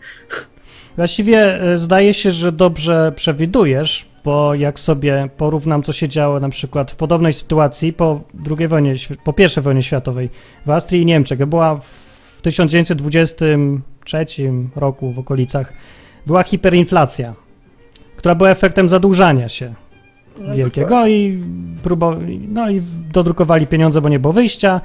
właściwie 0.97 1.61
e, 1.61 1.77
zdaje 1.77 2.13
się, 2.13 2.31
że 2.31 2.51
dobrze 2.51 3.11
przewidujesz, 3.15 4.08
bo 4.23 4.55
jak 4.55 4.79
sobie 4.79 5.29
porównam, 5.37 5.83
co 5.83 5.93
się 5.93 6.07
działo 6.07 6.39
na 6.39 6.49
przykład 6.49 6.91
w 6.91 6.95
podobnej 6.95 7.33
sytuacji 7.33 7.93
po 7.93 8.21
II 8.57 8.67
wojnie, 8.67 8.95
po 9.23 9.33
I 9.41 9.61
wojnie 9.61 9.83
światowej 9.83 10.29
w 10.65 10.69
Austrii 10.69 11.01
i 11.01 11.05
Niemczech, 11.05 11.45
była 11.45 11.75
w 11.75 12.41
1923 12.41 14.25
roku 14.75 15.11
w 15.11 15.19
okolicach, 15.19 15.73
była 16.25 16.43
hiperinflacja, 16.43 17.33
która 18.15 18.35
była 18.35 18.49
efektem 18.49 18.89
zadłużania 18.89 19.49
się 19.49 19.73
No, 20.39 20.55
wielkiego 20.55 21.07
i 21.07 21.43
próba, 21.83 22.15
no 22.47 22.69
i 22.69 22.81
dodrukowali 23.13 23.67
pieniądze, 23.67 24.01
bo 24.01 24.09
nie 24.09 24.19
było 24.19 24.33
wyjścia, 24.33 24.81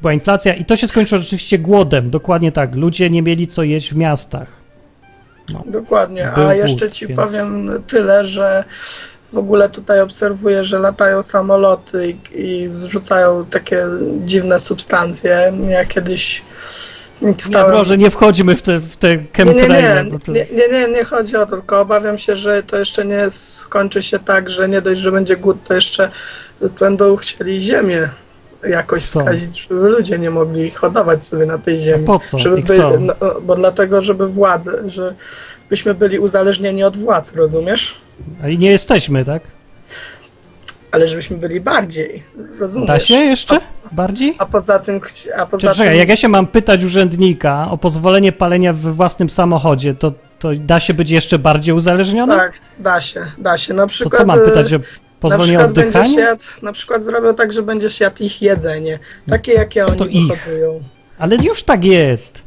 była 0.00 0.12
inflacja 0.12 0.54
i 0.54 0.64
to 0.64 0.76
się 0.76 0.86
skończyło 0.86 1.18
rzeczywiście 1.18 1.58
głodem, 1.58 2.10
dokładnie 2.10 2.52
tak, 2.52 2.74
ludzie 2.74 3.10
nie 3.10 3.22
mieli 3.22 3.46
co 3.46 3.62
jeść 3.62 3.92
w 3.92 3.96
miastach. 3.96 4.57
Dokładnie, 5.66 6.32
Był 6.34 6.46
a 6.46 6.54
jeszcze 6.54 6.90
ci 6.90 7.06
więc- 7.06 7.20
powiem 7.20 7.82
tyle, 7.86 8.26
że 8.28 8.64
w 9.32 9.38
ogóle 9.38 9.68
tutaj 9.68 10.00
obserwuję, 10.00 10.64
że 10.64 10.78
latają 10.78 11.22
samoloty 11.22 12.16
i, 12.34 12.40
i 12.42 12.68
zrzucają 12.68 13.44
takie 13.44 13.84
dziwne 14.24 14.60
substancje. 14.60 15.52
Ja 15.68 15.84
kiedyś 15.84 16.42
Nie, 17.22 17.34
stałem... 17.38 17.76
może 17.76 17.98
nie 17.98 18.10
wchodźmy 18.10 18.56
w 18.56 18.62
te, 18.62 18.78
w 18.78 18.96
te 18.96 19.16
nie, 19.16 19.44
nie, 19.44 19.54
nie, 19.54 20.04
nie, 20.28 20.46
nie, 20.52 20.68
nie, 20.68 20.88
nie 20.92 21.04
chodzi 21.04 21.36
o 21.36 21.46
to, 21.46 21.56
tylko 21.56 21.80
obawiam 21.80 22.18
się, 22.18 22.36
że 22.36 22.62
to 22.62 22.78
jeszcze 22.78 23.04
nie 23.04 23.30
skończy 23.30 24.02
się 24.02 24.18
tak, 24.18 24.50
że 24.50 24.68
nie 24.68 24.82
dość, 24.82 25.00
że 25.00 25.12
będzie 25.12 25.36
głód, 25.36 25.56
to 25.64 25.74
jeszcze 25.74 26.10
będą 26.80 27.16
chcieli 27.16 27.60
ziemię 27.60 28.08
jakoś 28.68 29.04
Co? 29.04 29.20
skazić, 29.20 29.66
żeby 29.70 29.88
ludzie 29.88 30.18
nie 30.18 30.30
mogli 30.30 30.70
hodować 30.70 31.24
sobie 31.24 31.46
na 31.46 31.58
tej 31.58 31.82
ziemi. 31.82 32.04
po 32.06 32.18
co? 32.18 32.38
Żeby 32.38 32.62
by, 32.62 32.78
no, 33.00 33.14
bo 33.42 33.56
dlatego, 33.56 34.02
żeby 34.02 34.26
władze, 34.26 34.90
że 34.90 35.14
byśmy 35.70 35.94
byli 35.94 36.18
uzależnieni 36.18 36.84
od 36.84 36.96
władz, 36.96 37.34
rozumiesz? 37.34 37.94
A 38.42 38.48
i 38.48 38.58
nie 38.58 38.70
jesteśmy, 38.70 39.24
tak? 39.24 39.42
Ale 40.90 41.08
żebyśmy 41.08 41.36
byli 41.36 41.60
bardziej, 41.60 42.22
rozumiesz? 42.60 42.88
Da 42.88 42.98
się 42.98 43.14
jeszcze 43.14 43.60
bardziej? 43.92 44.34
A 44.38 44.46
poza 44.46 44.78
tym, 44.78 45.00
a 45.36 45.46
poza 45.46 45.74
Czekaj, 45.74 45.88
tym 45.88 45.98
jak 45.98 46.08
ja 46.08 46.16
się 46.16 46.28
mam 46.28 46.46
pytać 46.46 46.84
urzędnika 46.84 47.68
o 47.70 47.78
pozwolenie 47.78 48.32
palenia 48.32 48.72
we 48.72 48.92
własnym 48.92 49.30
samochodzie, 49.30 49.94
to, 49.94 50.12
to 50.38 50.48
da 50.54 50.80
się 50.80 50.94
być 50.94 51.10
jeszcze 51.10 51.38
bardziej 51.38 51.74
uzależniony? 51.74 52.36
tak, 52.36 52.52
da 52.78 53.00
się, 53.00 53.26
da 53.38 53.58
się. 53.58 53.74
Na 53.74 53.82
to 53.82 53.88
przykład, 53.88 54.20
co 54.20 54.26
mam 54.26 54.38
e, 54.38 54.44
pytać 54.44 54.74
o 54.74 54.78
na 55.18 55.20
pozwolenie 55.20 55.58
przykład 55.58 55.72
będziesz 55.72 56.16
jadł, 56.16 56.42
na 56.62 56.72
przykład 56.72 57.02
zrobią 57.02 57.34
tak, 57.34 57.52
że 57.52 57.62
będziesz 57.62 58.00
jadł 58.00 58.22
ich 58.24 58.42
jedzenie, 58.42 58.98
takie 59.28 59.52
jakie 59.52 59.84
To 59.84 60.04
oni 60.04 60.16
ich. 60.24 60.28
wyhodują. 60.32 60.80
Ale 61.18 61.36
już 61.36 61.62
tak 61.62 61.84
jest. 61.84 62.42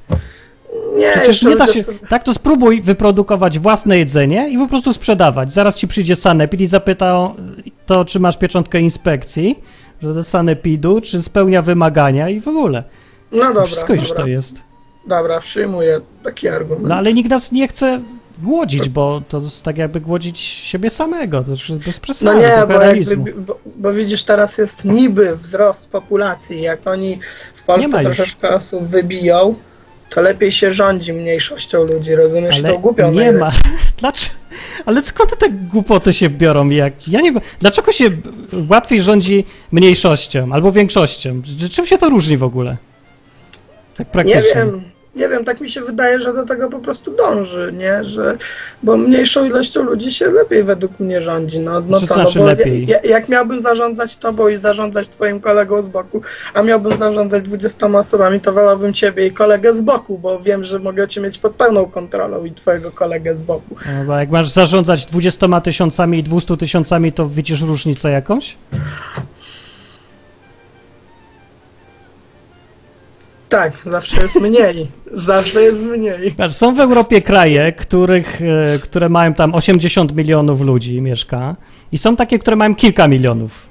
Nie, 0.98 1.12
Przecież 1.16 1.42
nie 1.44 1.56
da 1.56 1.68
się. 1.68 1.84
sobie- 1.84 2.00
Tak 2.10 2.24
to 2.24 2.34
spróbuj 2.34 2.82
wyprodukować 2.82 3.60
własne 3.60 3.98
jedzenie 3.98 4.50
i 4.50 4.58
po 4.58 4.68
prostu 4.68 4.94
sprzedawać. 4.94 5.54
Zaraz 5.54 5.78
ci 5.78 5.88
przyjdzie 5.88 6.16
sanepid 6.16 6.62
i 6.62 6.68
zapyta 6.68 7.14
o 7.16 7.36
to, 7.86 8.06
czy 8.06 8.20
masz 8.20 8.38
pieczątkę 8.38 8.80
inspekcji, 8.80 9.60
że 10.02 10.14
ze 10.14 10.24
sanepidu, 10.24 11.02
czy 11.02 11.22
spełnia 11.22 11.62
wymagania 11.62 12.30
i 12.30 12.40
w 12.42 12.48
ogóle. 12.48 12.84
No 13.32 13.46
dobra, 13.48 13.64
Wszystko 13.64 13.94
już 13.94 14.08
dobra, 14.08 14.24
to 14.24 14.28
jest. 14.28 14.56
dobra, 15.08 15.40
przyjmuję 15.40 16.02
taki 16.24 16.48
argument. 16.48 16.88
No 16.88 16.96
ale 16.96 17.14
nikt 17.14 17.30
nas 17.30 17.52
nie 17.52 17.68
chce 17.68 18.00
głodzić, 18.42 18.90
bo 18.90 19.22
to 19.30 19.40
jest 19.40 19.64
tak 19.64 19.78
jakby 19.78 20.02
głodzić 20.02 20.40
siebie 20.40 20.90
samego. 20.90 21.44
To 21.44 21.52
już 21.52 21.70
jest 21.70 21.86
bez 21.86 21.96
No 21.96 22.02
przesady, 22.02 22.40
nie, 22.40 22.48
trochę 22.48 22.68
bo, 22.68 22.74
jak 22.74 22.82
realizmu. 22.82 23.24
wybi- 23.26 23.34
bo, 23.46 23.60
bo 23.76 23.94
widzisz, 23.94 24.24
teraz 24.24 24.58
jest 24.58 24.86
niby 24.86 25.36
wzrost 25.36 25.88
populacji. 25.88 26.62
Jak 26.62 26.88
oni 26.88 27.20
w 27.54 27.60
Nie 27.60 27.64
Polsce 27.66 27.98
już. 27.98 28.06
troszeczkę 28.06 28.50
osób 28.50 28.84
wybiją, 28.84 29.56
to 30.10 30.22
lepiej 30.22 30.52
się 30.52 30.72
rządzi 30.72 31.14
mniejszością 31.14 31.84
ludzi, 31.84 32.16
rozumiesz? 32.16 32.56
Ale 32.64 32.74
to 32.74 32.80
głupią 32.80 33.12
nie 33.12 33.32
ma. 33.32 33.52
Dlaczego? 34.00 34.36
Ale 34.86 35.04
skąd 35.04 35.38
te 35.38 35.50
głupoty 35.50 36.14
się 36.14 36.30
biorą? 36.30 36.70
Jak, 36.70 37.08
ja 37.08 37.22
nie. 37.22 37.34
Dlaczego 37.60 37.92
się 37.92 38.10
łatwiej 38.70 39.02
rządzi 39.02 39.46
mniejszością 39.72 40.54
albo 40.54 40.72
większością? 40.72 41.42
Czy- 41.60 41.70
Czym 41.70 41.86
się 41.86 41.98
to 41.98 42.10
różni 42.10 42.38
w 42.38 42.44
ogóle? 42.44 42.78
Tak 43.98 44.08
praktycznie. 44.12 44.42
Nie 44.44 44.56
wiem, 44.56 44.84
nie 45.16 45.30
wiem, 45.30 45.46
tak 45.46 45.62
mi 45.62 45.70
się 45.70 45.82
wydaje, 45.82 46.22
że 46.22 46.34
do 46.34 46.46
tego 46.46 46.70
po 46.70 46.80
prostu 46.80 47.16
dąży, 47.16 47.74
nie? 47.78 48.04
Że, 48.04 48.38
bo 48.84 48.98
mniejszą 48.98 49.46
ilością 49.46 49.84
ludzi 49.84 50.12
się 50.12 50.32
lepiej 50.32 50.64
według 50.64 51.00
mnie 51.00 51.22
rządzi. 51.22 51.60
No, 51.60 51.82
no 51.88 52.00
Co 52.00 52.06
co, 52.06 52.14
znaczy 52.14 52.38
no 52.40 52.44
bo 52.44 52.50
lepiej? 52.50 52.88
Ja, 52.88 53.00
jak 53.02 53.30
miałbym 53.30 53.60
zarządzać 53.60 54.18
tobą 54.18 54.48
i 54.48 54.58
zarządzać 54.58 55.10
twoim 55.10 55.40
kolegą 55.40 55.84
z 55.84 55.88
boku, 55.90 56.22
a 56.54 56.64
miałbym 56.64 56.98
zarządzać 56.98 57.44
20 57.44 57.88
osobami, 57.88 58.40
to 58.40 58.54
wolałbym 58.54 58.94
ciebie 58.94 59.28
i 59.28 59.32
kolegę 59.32 59.74
z 59.74 59.82
boku, 59.82 60.18
bo 60.18 60.40
wiem, 60.40 60.64
że 60.64 60.80
mogę 60.80 61.08
cię 61.08 61.22
mieć 61.22 61.38
pod 61.38 61.56
pełną 61.56 61.86
kontrolą 61.86 62.46
i 62.46 62.52
twojego 62.52 62.92
kolegę 62.92 63.36
z 63.36 63.42
boku. 63.42 63.76
No, 63.86 64.06
bo 64.06 64.18
jak 64.18 64.30
masz 64.30 64.50
zarządzać 64.50 65.06
20 65.06 65.62
tysiącami 65.62 66.20
i 66.20 66.24
200 66.24 66.58
tysiącami, 66.58 67.12
to 67.12 67.30
widzisz 67.30 67.62
różnicę 67.62 68.12
jakąś? 68.12 68.58
Tak, 73.52 73.74
zawsze 73.86 74.22
jest 74.22 74.36
mniej. 74.36 74.88
zawsze 75.12 75.62
jest 75.62 75.84
mniej. 75.84 76.32
Patrz, 76.32 76.56
są 76.56 76.76
w 76.76 76.80
Europie 76.80 77.22
kraje, 77.22 77.72
których, 77.72 78.42
e, 78.42 78.80
które 78.80 79.10
mają 79.10 79.34
tam 79.34 79.56
80 79.56 80.16
milionów 80.16 80.62
ludzi 80.62 81.02
mieszka 81.02 81.56
i 81.92 81.98
są 81.98 82.16
takie, 82.16 82.40
które 82.40 82.56
mają 82.56 82.76
kilka 82.76 83.08
milionów. 83.08 83.70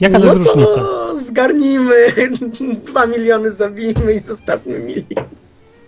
Jaka 0.00 0.18
to 0.18 0.24
no 0.24 0.34
jest 0.34 0.46
różnica? 0.46 0.80
to 0.80 1.20
zgarnijmy, 1.20 1.94
dwa 2.88 3.06
miliony 3.06 3.52
zabijmy 3.52 4.12
i 4.12 4.18
zostawmy 4.18 4.78
milion. 4.78 5.24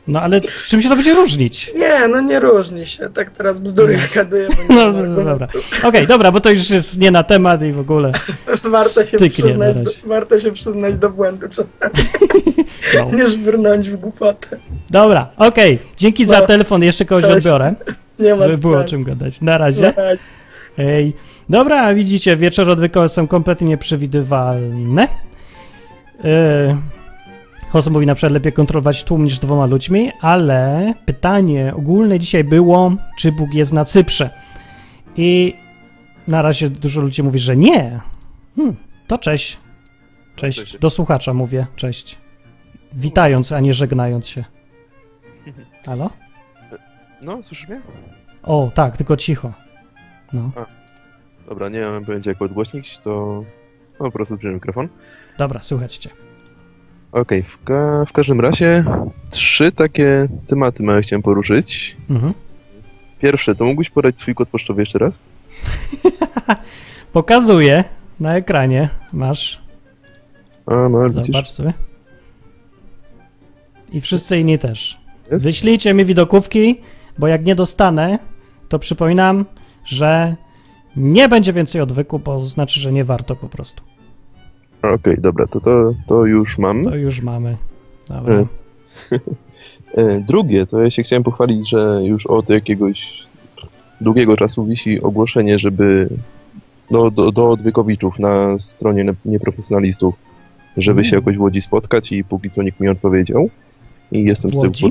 No 0.06 0.20
ale 0.20 0.40
czym 0.40 0.82
się 0.82 0.88
to 0.88 0.94
będzie 0.94 1.14
różnić? 1.14 1.72
Nie, 1.74 2.08
no 2.08 2.20
nie 2.20 2.40
różni 2.40 2.86
się. 2.86 3.10
Tak 3.14 3.30
teraz 3.30 3.60
bzdury 3.60 3.98
gaduję. 4.14 4.48
bo 4.48 4.74
nie 4.74 4.80
No, 4.80 4.92
no, 4.92 5.24
dobra. 5.24 5.48
Okej, 5.84 6.06
dobra, 6.06 6.32
bo 6.32 6.40
to 6.40 6.50
już 6.50 6.70
jest 6.70 6.98
nie 6.98 7.10
na 7.10 7.22
temat 7.22 7.62
i 7.62 7.72
w 7.72 7.78
ogóle. 7.78 8.12
Warto 8.70 9.06
się, 9.06 9.18
przyznać 9.30 9.76
do, 9.76 9.90
warto 10.06 10.40
się 10.40 10.52
przyznać 10.52 10.94
do 10.94 11.10
błędu 11.10 11.46
czasami, 11.48 12.08
No. 12.98 13.10
nie 13.18 13.38
brnąć 13.38 13.90
w 13.90 13.96
głupotę. 13.96 14.56
Dobra, 14.90 15.30
okej. 15.36 15.78
Dzięki 15.96 16.24
za 16.24 16.40
No. 16.40 16.46
telefon, 16.46 16.82
jeszcze 16.82 17.04
kogoś 17.04 17.24
Cześć. 17.24 17.36
odbiorę, 17.46 17.74
Nie 18.18 18.34
ma 18.34 18.44
żeby 18.46 18.58
było 18.58 18.78
o 18.80 18.84
czym 18.84 19.04
gadać. 19.04 19.40
Na 19.40 19.58
razie. 19.58 19.92
Hej. 20.76 21.12
Dobra, 21.48 21.82
a 21.82 21.94
widzicie, 21.94 22.36
wieczory 22.36 22.72
odwykowe 22.72 23.08
są 23.08 23.26
kompletnie 23.28 23.66
nieprzewidywalne. 23.68 25.08
Yy, 26.24 26.76
Host 27.70 27.90
mówi 27.90 28.06
na 28.06 28.14
przykład 28.14 28.32
lepiej 28.32 28.52
kontrolować 28.52 29.04
tłum 29.04 29.24
niż 29.24 29.38
dwoma 29.38 29.66
ludźmi, 29.66 30.12
ale 30.20 30.94
pytanie 31.06 31.72
ogólne 31.76 32.18
dzisiaj 32.18 32.44
było, 32.44 32.92
czy 33.18 33.32
Bóg 33.32 33.54
jest 33.54 33.72
na 33.72 33.84
Cyprze. 33.84 34.30
I 35.16 35.54
na 36.28 36.42
razie 36.42 36.70
dużo 36.70 37.00
ludzi 37.00 37.22
mówi, 37.22 37.38
że 37.38 37.56
nie. 37.56 38.00
Hmm, 38.56 38.76
to. 39.06 39.18
Cześć. 39.18 39.56
Cześć. 40.36 40.78
Do 40.78 40.90
słuchacza 40.90 41.34
mówię, 41.34 41.66
cześć. 41.76 42.18
Witając, 42.94 43.52
a 43.52 43.60
nie 43.60 43.74
żegnając 43.74 44.28
się. 44.28 44.44
Halo? 45.86 46.10
No, 47.22 47.42
słyszysz 47.42 47.68
mnie? 47.68 47.80
O, 48.42 48.70
tak, 48.74 48.96
tylko 48.96 49.16
cicho. 49.16 49.52
No, 50.32 50.50
Dobra, 51.48 51.68
nie 51.68 51.80
mam 51.80 52.04
pojęcia 52.04 52.30
jak 52.30 52.42
odgłośnić, 52.42 52.98
to 52.98 53.44
no, 54.00 54.06
po 54.06 54.10
prostu 54.10 54.36
przyjąłem 54.36 54.54
mikrofon. 54.54 54.88
dobra, 55.38 55.62
słuchać 55.62 55.96
cię. 55.96 56.10
Okej, 57.12 57.42
w, 57.42 57.64
ka- 57.64 58.04
w 58.08 58.12
każdym 58.12 58.40
razie 58.40 58.84
trzy 59.30 59.72
takie 59.72 60.28
tematy 60.46 60.82
małe 60.82 61.02
chciałem 61.02 61.22
poruszyć. 61.22 61.96
Mhm. 62.10 62.34
Pierwsze, 63.20 63.54
to 63.54 63.64
mógłbyś 63.64 63.90
podać 63.90 64.18
swój 64.18 64.34
kod 64.34 64.48
pocztowy 64.48 64.82
jeszcze 64.82 64.98
raz? 64.98 65.18
Pokazuję 67.12 67.84
na 68.20 68.36
ekranie. 68.36 68.88
Masz. 69.12 69.62
A, 70.66 70.88
no, 70.88 71.08
widzisz? 71.08 71.26
Zobacz 71.26 71.48
sobie. 71.50 71.72
I 73.94 74.00
wszyscy 74.00 74.38
inni 74.38 74.58
też. 74.58 74.98
Jest? 75.30 75.44
Wyślijcie 75.44 75.94
mi 75.94 76.04
widokówki, 76.04 76.80
bo 77.18 77.26
jak 77.28 77.44
nie 77.44 77.54
dostanę, 77.54 78.18
to 78.68 78.78
przypominam, 78.78 79.44
że 79.84 80.36
nie 80.96 81.28
będzie 81.28 81.52
więcej 81.52 81.80
odwyku, 81.80 82.18
bo 82.18 82.44
znaczy, 82.44 82.80
że 82.80 82.92
nie 82.92 83.04
warto 83.04 83.36
po 83.36 83.48
prostu. 83.48 83.82
Okej, 84.82 85.16
dobra, 85.18 85.46
to, 85.46 85.60
to, 85.60 85.94
to 86.06 86.26
już 86.26 86.58
mam. 86.58 86.84
To 86.84 86.96
już 86.96 87.22
mamy. 87.22 87.56
Dobra. 88.08 88.34
E, 88.34 88.46
E, 89.96 90.20
Drugie, 90.20 90.66
to 90.66 90.80
ja 90.82 90.90
się 90.90 91.02
chciałem 91.02 91.22
pochwalić, 91.22 91.70
że 91.70 92.00
już 92.04 92.26
od 92.26 92.50
jakiegoś 92.50 93.00
długiego 94.00 94.36
czasu 94.36 94.64
wisi 94.64 95.02
ogłoszenie, 95.02 95.58
żeby 95.58 96.08
do, 96.90 97.10
do, 97.10 97.32
do 97.32 97.50
odwykowiczów 97.50 98.18
na 98.18 98.58
stronie 98.58 99.04
ne- 99.04 99.14
nieprofesjonalistów, 99.24 100.14
żeby 100.76 101.00
Mm. 101.00 101.04
się 101.04 101.16
jakoś 101.16 101.36
w 101.36 101.40
Łodzi 101.40 101.60
spotkać 101.62 102.12
i 102.12 102.24
póki 102.24 102.50
co 102.50 102.62
nikt 102.62 102.80
mi 102.80 102.84
nie 102.84 102.90
odpowiedział. 102.92 103.50
I 104.12 104.24
jestem 104.24 104.50
z 104.50 104.54
Łodzi? 104.54 104.86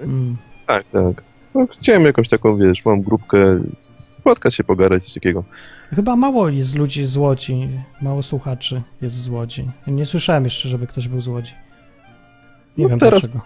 Mm. 0.00 0.36
Tak, 0.66 0.84
tak. 0.92 1.22
No, 1.54 1.66
chciałem 1.72 2.04
jakąś 2.04 2.28
taką, 2.28 2.56
wiesz, 2.56 2.84
mam 2.84 3.02
grupkę, 3.02 3.60
spotkać 4.20 4.54
się, 4.54 4.64
pogadać, 4.64 5.04
coś 5.04 5.14
takiego. 5.14 5.44
Chyba 5.90 6.16
mało 6.16 6.48
jest 6.48 6.76
ludzi 6.76 7.06
z 7.06 7.16
Łodzi. 7.16 7.68
Mało 8.02 8.22
słuchaczy 8.22 8.82
jest 9.02 9.16
z 9.16 9.28
Łodzi. 9.28 9.68
Nie 9.86 10.06
słyszałem 10.06 10.44
jeszcze, 10.44 10.68
żeby 10.68 10.86
ktoś 10.86 11.08
był 11.08 11.20
z 11.20 11.28
Łodzi. 11.28 11.52
Nie 12.78 12.84
No 12.84 12.88
wiem 12.90 12.98
teraz- 12.98 13.20
dlaczego. 13.20 13.40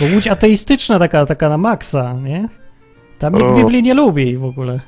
Bo 0.00 0.14
Łódź 0.14 0.26
ateistyczna 0.26 0.98
taka, 0.98 1.26
taka 1.26 1.48
na 1.48 1.58
maksa, 1.58 2.12
nie? 2.14 2.48
Tam 3.18 3.32
nikt 3.34 3.46
O. 3.46 3.54
Biblii 3.56 3.82
nie 3.82 3.94
lubi 3.94 4.36
w 4.36 4.44
ogóle. 4.44 4.80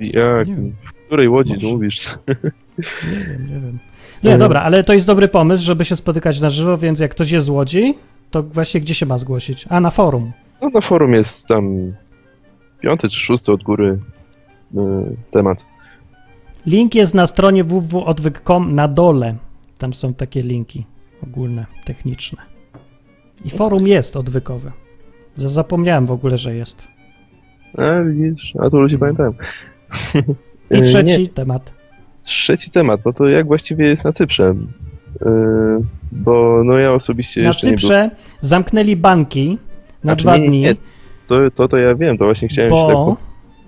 Jak? 0.00 0.46
W 0.48 1.06
której 1.06 1.28
łodzi 1.28 1.52
Może. 1.54 1.66
mówisz? 1.66 2.08
Nie 2.78 3.24
wiem, 3.24 3.46
nie 3.46 3.60
wiem. 3.60 3.78
Nie, 4.24 4.38
dobra, 4.38 4.62
ale 4.62 4.84
to 4.84 4.92
jest 4.92 5.06
dobry 5.06 5.28
pomysł, 5.28 5.64
żeby 5.64 5.84
się 5.84 5.96
spotykać 5.96 6.40
na 6.40 6.50
żywo, 6.50 6.76
więc 6.76 7.00
jak 7.00 7.10
ktoś 7.10 7.30
jest 7.30 7.46
z 7.46 7.48
Łodzi, 7.48 7.94
to 8.30 8.42
właśnie 8.42 8.80
gdzie 8.80 8.94
się 8.94 9.06
ma 9.06 9.18
zgłosić? 9.18 9.66
A, 9.68 9.80
na 9.80 9.90
forum. 9.90 10.32
No 10.62 10.70
na 10.70 10.80
forum 10.80 11.12
jest 11.12 11.46
tam 11.46 11.92
piąty 12.80 13.08
czy 13.08 13.20
szósty 13.20 13.52
od 13.52 13.62
góry 13.62 13.98
y, 14.74 14.78
temat. 15.30 15.66
Link 16.66 16.94
jest 16.94 17.14
na 17.14 17.26
stronie 17.26 17.64
www.odwyk.com 17.64 18.74
na 18.74 18.88
dole. 18.88 19.34
Tam 19.78 19.94
są 19.94 20.14
takie 20.14 20.42
linki 20.42 20.86
ogólne, 21.22 21.66
techniczne. 21.84 22.42
I 23.44 23.50
forum 23.50 23.86
jest 23.86 24.16
odwykowe. 24.16 24.72
Zapomniałem 25.34 26.06
w 26.06 26.10
ogóle, 26.10 26.38
że 26.38 26.54
jest. 26.54 26.88
A 27.78 28.02
widzisz, 28.02 28.52
a 28.58 28.70
to 28.70 28.78
ludzie 28.78 28.98
pamiętają. 28.98 29.34
I 30.70 30.74
Y, 30.76 30.82
trzeci 30.82 31.22
Nie, 31.22 31.28
temat. 31.28 31.75
Trzeci 32.26 32.70
temat, 32.70 33.00
no 33.04 33.12
to 33.12 33.28
jak 33.28 33.46
właściwie 33.46 33.86
jest 33.86 34.04
na 34.04 34.12
Cyprze? 34.12 34.54
Y, 35.22 35.26
bo 36.12 36.62
no 36.64 36.78
ja 36.78 36.92
osobiście 36.92 37.42
Na 37.42 37.48
jeszcze 37.48 37.70
nie 37.70 37.76
Cyprze 37.76 38.10
zamknęli 38.40 38.96
banki 38.96 39.58
na 40.04 40.12
Znaczy, 40.12 40.22
dwa 40.22 40.36
nie, 40.36 40.48
dni, 40.48 40.60
nie. 40.60 40.76
To, 41.26 41.50
to, 41.50 41.68
to 41.68 41.76
ja 41.76 41.94
wiem, 41.94 42.18
to 42.18 42.24
właśnie 42.24 42.48
chciałem 42.48 42.70
się 42.70 42.86
tak 42.86 42.94
bo 42.94 43.16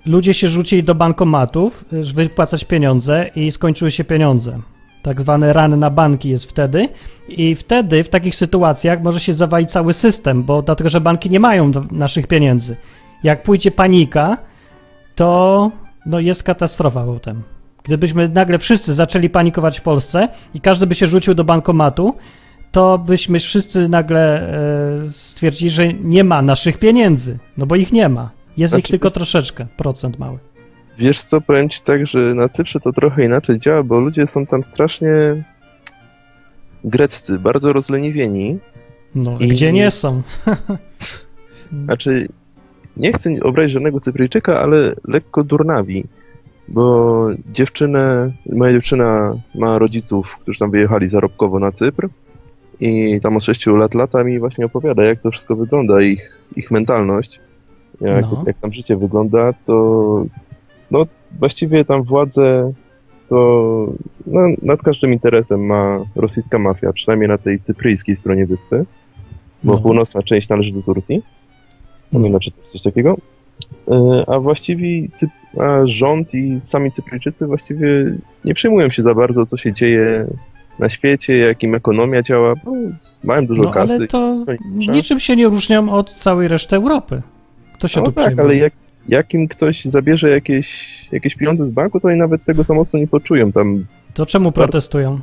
ludzie 0.06 0.34
się 0.34 0.48
rzucili 0.48 0.82
do 0.82 0.94
bankomatów, 0.94 1.84
żeby 2.02 2.22
wypłacać 2.22 2.64
pieniądze 2.64 3.30
i 3.36 3.50
skończyły 3.50 3.90
się 3.90 4.04
pieniądze. 4.04 4.58
Tak 5.02 5.20
zwany 5.20 5.52
ran 5.52 5.78
na 5.78 5.90
banki 5.90 6.28
jest 6.28 6.50
wtedy 6.50 6.88
i 7.28 7.54
wtedy 7.54 8.02
w 8.02 8.08
takich 8.08 8.34
sytuacjach 8.34 9.02
może 9.02 9.20
się 9.20 9.34
zawalić 9.34 9.70
cały 9.70 9.94
system, 9.94 10.42
bo 10.42 10.62
dlatego, 10.62 10.90
że 10.90 11.00
banki 11.00 11.30
nie 11.30 11.40
mają 11.40 11.72
naszych 11.90 12.26
pieniędzy. 12.26 12.76
Jak 13.22 13.42
pójdzie 13.42 13.70
panika, 13.70 14.38
to 15.14 15.70
no 16.06 16.20
jest 16.20 16.42
katastrofa 16.42 17.04
potem. 17.04 17.42
Gdybyśmy 17.84 18.28
nagle 18.28 18.58
wszyscy 18.58 18.94
zaczęli 18.94 19.30
panikować 19.30 19.78
w 19.78 19.82
Polsce 19.82 20.28
i 20.54 20.60
każdy 20.60 20.86
by 20.86 20.94
się 20.94 21.06
rzucił 21.06 21.34
do 21.34 21.44
bankomatu, 21.44 22.14
to 22.72 22.98
byśmy 22.98 23.38
wszyscy 23.38 23.88
nagle 23.88 24.48
e, 25.02 25.08
stwierdzili, 25.08 25.70
że 25.70 25.92
nie 25.94 26.24
ma 26.24 26.42
naszych 26.42 26.78
pieniędzy, 26.78 27.38
no 27.56 27.66
bo 27.66 27.76
ich 27.76 27.92
nie 27.92 28.08
ma. 28.08 28.30
Jest 28.56 28.72
ich 28.74 28.78
Znaczy, 28.80 28.90
tylko 28.90 29.08
wiesz- 29.08 29.14
troszeczkę, 29.14 29.66
procent 29.76 30.18
mały. 30.18 30.38
Wiesz 30.98 31.20
co, 31.22 31.40
powiem 31.40 31.68
ci 31.68 31.80
tak, 31.84 32.06
że 32.06 32.18
na 32.18 32.48
Cyprze 32.48 32.80
to 32.80 32.92
trochę 32.92 33.24
inaczej 33.24 33.58
działa, 33.58 33.82
bo 33.82 34.00
ludzie 34.00 34.26
są 34.26 34.46
tam 34.46 34.62
strasznie 34.64 35.08
greccy, 36.84 37.38
bardzo 37.38 37.72
rozleniwieni. 37.72 38.58
No, 39.14 39.36
I- 39.40 39.48
gdzie 39.48 39.72
nie 39.72 39.90
są? 39.90 40.22
Znaczy, 41.84 42.28
nie 42.96 43.12
chcę 43.12 43.30
obrazić 43.42 43.72
żadnego 43.72 44.00
Cypryjczyka, 44.00 44.60
ale 44.60 44.94
lekko 45.08 45.44
durnawi, 45.44 46.04
bo 46.68 47.26
dziewczynę, 47.52 48.32
moja 48.52 48.72
dziewczyna 48.72 49.34
ma 49.54 49.78
rodziców, 49.78 50.36
którzy 50.40 50.58
tam 50.58 50.70
wyjechali 50.70 51.08
zarobkowo 51.08 51.58
na 51.58 51.72
Cypr 51.72 52.08
i 52.80 53.20
tam 53.22 53.36
od 53.36 53.44
6 53.44 53.66
lat 53.66 53.94
lata 53.94 54.24
mi 54.24 54.38
właśnie 54.38 54.66
opowiada, 54.66 55.04
jak 55.04 55.20
to 55.20 55.30
wszystko 55.30 55.56
wygląda, 55.56 56.00
ich, 56.00 56.38
ich 56.56 56.70
mentalność, 56.70 57.40
jak, 58.00 58.22
No. 58.22 58.44
jak 58.46 58.58
tam 58.58 58.72
życie 58.72 58.96
wygląda, 58.96 59.52
to 59.52 60.24
no 60.90 61.06
właściwie 61.38 61.84
tam 61.84 62.02
władze 62.02 62.72
to 63.28 63.86
no, 64.26 64.40
nad 64.62 64.82
każdym 64.82 65.12
interesem 65.12 65.66
ma 65.66 66.00
rosyjska 66.16 66.58
mafia, 66.58 66.92
przynajmniej 66.92 67.28
na 67.28 67.38
tej 67.38 67.60
cypryjskiej 67.60 68.16
stronie 68.16 68.46
wyspy, 68.46 68.84
bo 69.64 69.72
No. 69.72 69.78
północna 69.80 70.22
część 70.22 70.48
należy 70.48 70.72
do 70.72 70.82
Turcji. 70.82 71.22
Nie 72.12 72.30
wiem, 72.30 72.40
czy 72.40 72.50
to 72.50 72.60
jest 72.60 72.72
coś 72.72 72.82
takiego. 72.82 73.16
E, 73.90 74.24
A 74.30 74.38
właściwie 74.38 75.08
Cyp- 75.08 75.28
a 75.60 75.86
rząd 75.86 76.34
i 76.34 76.60
sami 76.60 76.92
Cypryjczycy 76.92 77.46
właściwie 77.46 78.14
nie 78.44 78.54
przejmują 78.54 78.90
się 78.90 79.02
za 79.02 79.14
bardzo, 79.14 79.46
co 79.46 79.56
się 79.56 79.72
dzieje 79.72 80.26
na 80.78 80.90
świecie, 80.90 81.36
jakim 81.36 81.74
ekonomia 81.74 82.22
działa, 82.22 82.54
bo 82.64 82.72
mają 83.24 83.46
dużo 83.46 83.62
No, 83.62 83.70
kasy. 83.70 83.94
ale 83.94 84.06
to 84.06 84.44
niczym 84.70 85.20
się 85.20 85.36
nie 85.36 85.46
różnią 85.46 85.92
od 85.92 86.14
całej 86.14 86.48
reszty 86.48 86.76
Europy. 86.76 87.22
Kto 87.74 87.88
się 87.88 88.00
no 88.00 88.06
tu 88.06 88.12
tak, 88.12 88.38
ale 88.38 88.56
jak, 88.56 88.72
jak 89.08 89.34
im 89.34 89.48
ktoś 89.48 89.84
zabierze 89.84 90.30
jakieś, 90.30 90.66
jakieś 91.12 91.34
pieniądze 91.34 91.66
z 91.66 91.70
banku, 91.70 92.00
to 92.00 92.08
oni 92.08 92.18
nawet 92.18 92.44
tego 92.44 92.62
za 92.62 92.74
mocno 92.74 92.98
nie 92.98 93.06
poczują 93.06 93.52
tam, 93.52 93.84
To 94.14 94.26
czemu 94.26 94.52
protestują? 94.52 95.20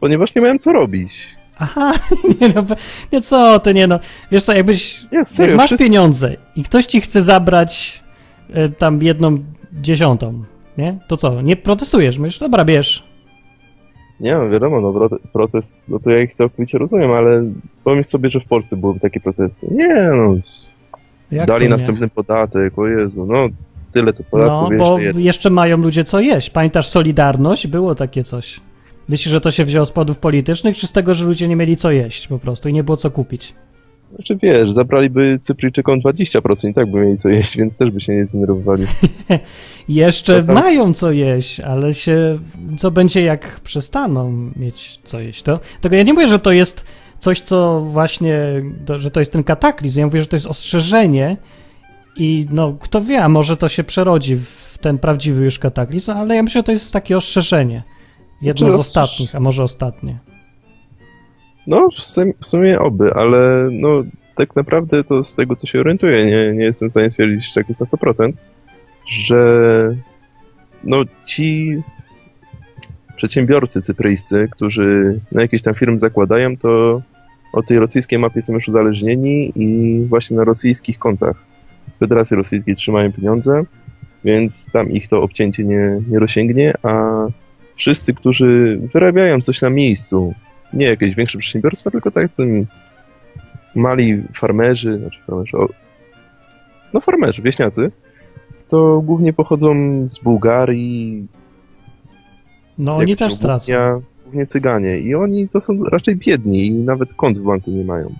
ponieważ 0.00 0.34
nie 0.34 0.42
mają 0.42 0.58
co 0.58 0.72
robić. 0.72 1.12
Aha, 1.58 1.92
nie 2.40 2.48
no, 2.54 2.64
nie 3.12 3.20
co 3.20 3.58
ty, 3.58 3.74
nie 3.74 3.86
no. 3.86 4.00
Wiesz 4.32 4.44
co, 4.44 4.52
jakbyś, 4.52 5.02
Nie, 5.12 5.18
jak 5.18 5.28
serio, 5.28 5.56
masz 5.56 5.66
wszyscy- 5.66 5.84
pieniądze 5.84 6.36
i 6.56 6.62
ktoś 6.64 6.86
ci 6.86 7.00
chce 7.00 7.22
zabrać 7.22 8.02
tam 8.78 9.02
jedną 9.02 9.38
dziesiątą, 9.72 10.42
nie? 10.78 10.98
To 11.08 11.16
co, 11.16 11.42
nie 11.42 11.56
protestujesz? 11.56 12.18
Myślisz, 12.18 12.38
dobra, 12.38 12.64
bierz. 12.64 13.04
Nie, 14.20 14.34
no 14.34 14.48
wiadomo, 14.50 14.80
no 14.80 14.92
prote- 14.92 15.18
protest, 15.32 15.76
no 15.88 15.98
to 15.98 16.10
ja 16.10 16.20
ich 16.20 16.34
całkowicie 16.34 16.78
rozumiem, 16.78 17.10
ale 17.12 17.44
pomyśl 17.84 18.10
sobie, 18.10 18.30
że 18.30 18.40
w 18.40 18.44
Polsce 18.48 18.76
byłyby 18.76 19.00
takie 19.00 19.20
protesty. 19.20 19.66
Nie, 19.70 19.94
no, 20.16 20.34
Jak 21.32 21.46
dali 21.48 21.68
następny 21.68 22.08
podatek, 22.08 22.78
o 22.78 22.86
Jezu, 22.86 23.26
no 23.26 23.48
tyle 23.92 24.12
to 24.12 24.24
podatków, 24.30 24.56
No, 24.62 24.70
jeszcze 24.72 24.84
bo 24.84 24.98
jeden. 24.98 25.20
jeszcze 25.22 25.50
mają 25.50 25.76
ludzie 25.76 26.04
co 26.04 26.20
jeść. 26.20 26.50
Pamiętasz 26.50 26.88
Solidarność? 26.88 27.66
Było 27.66 27.94
takie 27.94 28.24
coś. 28.24 28.60
Myślisz, 29.08 29.32
że 29.32 29.40
to 29.40 29.50
się 29.50 29.64
wzięło 29.64 29.86
z 29.86 29.90
powodów 29.90 30.18
politycznych, 30.18 30.76
czy 30.76 30.86
z 30.86 30.92
tego, 30.92 31.14
że 31.14 31.24
ludzie 31.24 31.48
nie 31.48 31.56
mieli 31.56 31.76
co 31.76 31.90
jeść 31.90 32.28
po 32.28 32.38
prostu 32.38 32.68
i 32.68 32.72
nie 32.72 32.84
było 32.84 32.96
co 32.96 33.10
kupić? 33.10 33.54
Znaczy 34.14 34.36
wiesz, 34.42 34.72
zabraliby 34.72 35.40
Cypryjczykom 35.42 36.00
20% 36.00 36.68
i 36.70 36.74
tak 36.74 36.90
by 36.90 37.00
mieli 37.00 37.18
co 37.18 37.28
jeść, 37.28 37.56
więc 37.56 37.76
też 37.76 37.90
by 37.90 38.00
się 38.00 38.14
nie 38.14 38.26
zdenerwowali. 38.26 38.86
Jeszcze 39.88 40.40
To 40.40 40.46
tam- 40.46 40.54
mają 40.54 40.94
co 40.94 41.12
jeść, 41.12 41.60
ale 41.60 41.94
się. 41.94 42.38
Co 42.78 42.90
będzie, 42.90 43.22
jak 43.22 43.60
przestaną 43.60 44.50
mieć 44.56 45.00
co 45.04 45.20
jeść? 45.20 45.42
To, 45.42 45.60
tego 45.80 45.96
ja 45.96 46.02
nie 46.02 46.12
mówię, 46.14 46.28
że 46.28 46.38
to 46.38 46.52
jest 46.52 46.84
coś, 47.18 47.40
co 47.40 47.80
właśnie. 47.80 48.62
To, 48.86 48.98
że 48.98 49.10
to 49.10 49.20
jest 49.20 49.32
ten 49.32 49.44
kataklizm. 49.44 50.00
Ja 50.00 50.06
mówię, 50.06 50.20
że 50.20 50.26
to 50.26 50.36
jest 50.36 50.46
ostrzeżenie 50.46 51.36
i 52.16 52.46
no, 52.50 52.76
kto 52.80 53.00
wie, 53.00 53.24
a 53.24 53.28
może 53.28 53.56
to 53.56 53.68
się 53.68 53.84
przerodzi 53.84 54.36
w 54.36 54.78
ten 54.80 54.98
prawdziwy 54.98 55.44
już 55.44 55.58
kataklizm, 55.58 56.10
ale 56.10 56.36
ja 56.36 56.42
myślę, 56.42 56.58
że 56.58 56.62
to 56.62 56.72
jest 56.72 56.92
takie 56.92 57.16
ostrzeżenie. 57.16 57.82
Jedno 58.42 58.66
z 58.66 58.70
Znaczy, 58.70 58.80
ostatnich, 58.80 59.34
a 59.34 59.40
może 59.40 59.62
ostatnie. 59.62 60.18
No, 61.70 61.88
w 61.90 62.00
sum- 62.00 62.32
w 62.40 62.46
sumie 62.46 62.80
oby, 62.80 63.14
ale 63.14 63.68
no 63.72 64.02
tak 64.36 64.56
naprawdę 64.56 65.04
to 65.04 65.24
z 65.24 65.34
tego, 65.34 65.56
co 65.56 65.66
się 65.66 65.80
orientuję, 65.80 66.26
nie, 66.26 66.52
nie 66.52 66.64
jestem 66.64 66.88
w 66.88 66.92
stanie 66.92 67.10
stwierdzić, 67.10 67.54
tak 67.54 67.68
jest 67.68 67.80
na 67.80 67.86
100%, 67.86 68.32
że 69.10 69.96
no 70.84 71.04
ci 71.26 71.76
przedsiębiorcy 73.16 73.82
cypryjscy, 73.82 74.48
którzy 74.50 75.20
na 75.32 75.42
jakieś 75.42 75.62
tam 75.62 75.74
firmy 75.74 75.98
zakładają, 75.98 76.56
to 76.56 77.02
od 77.52 77.66
tej 77.66 77.78
rosyjskiej 77.78 78.18
mafii 78.18 78.42
są 78.42 78.52
już 78.52 78.68
uzależnieni 78.68 79.52
i 79.56 80.00
właśnie 80.08 80.36
na 80.36 80.44
rosyjskich 80.44 80.98
kontach 80.98 81.36
Federacji 81.98 82.36
Rosyjskiej 82.36 82.74
trzymają 82.74 83.12
pieniądze, 83.12 83.62
więc 84.24 84.66
tam 84.72 84.90
ich 84.90 85.08
to 85.08 85.22
obcięcie 85.22 85.64
nie, 85.64 86.00
nie 86.08 86.18
rozsięgnie, 86.18 86.74
a 86.82 87.26
wszyscy, 87.76 88.14
którzy 88.14 88.80
wyrabiają 88.94 89.40
coś 89.40 89.62
na 89.62 89.70
miejscu, 89.70 90.34
nie 90.72 90.86
jakieś 90.86 91.14
większe 91.14 91.38
przedsiębiorstwa, 91.38 91.90
tylko 91.90 92.10
tak 92.10 92.30
mali 93.74 94.22
farmerzy, 94.40 94.98
znaczy 94.98 95.18
farmerzy, 95.26 95.56
o, 95.56 95.68
no 96.94 97.00
farmerzy, 97.00 97.42
wieśniacy, 97.42 97.90
to 98.68 99.00
głównie 99.00 99.32
pochodzą 99.32 99.74
z 100.08 100.18
Bułgarii, 100.18 101.26
No 102.80 102.96
oni 102.96 103.16
też 103.16 103.34
stracą. 103.34 103.72
Rumunia, 103.72 104.00
głównie 104.24 104.46
cyganie 104.46 104.98
i 104.98 105.14
oni 105.14 105.48
to 105.48 105.60
są 105.60 105.84
raczej 105.84 106.16
biedni 106.16 106.66
i 106.66 106.72
nawet 106.72 107.14
kont 107.14 107.38
w 107.38 107.42
banku 107.42 107.70
nie 107.70 107.84
mają. 107.84 108.14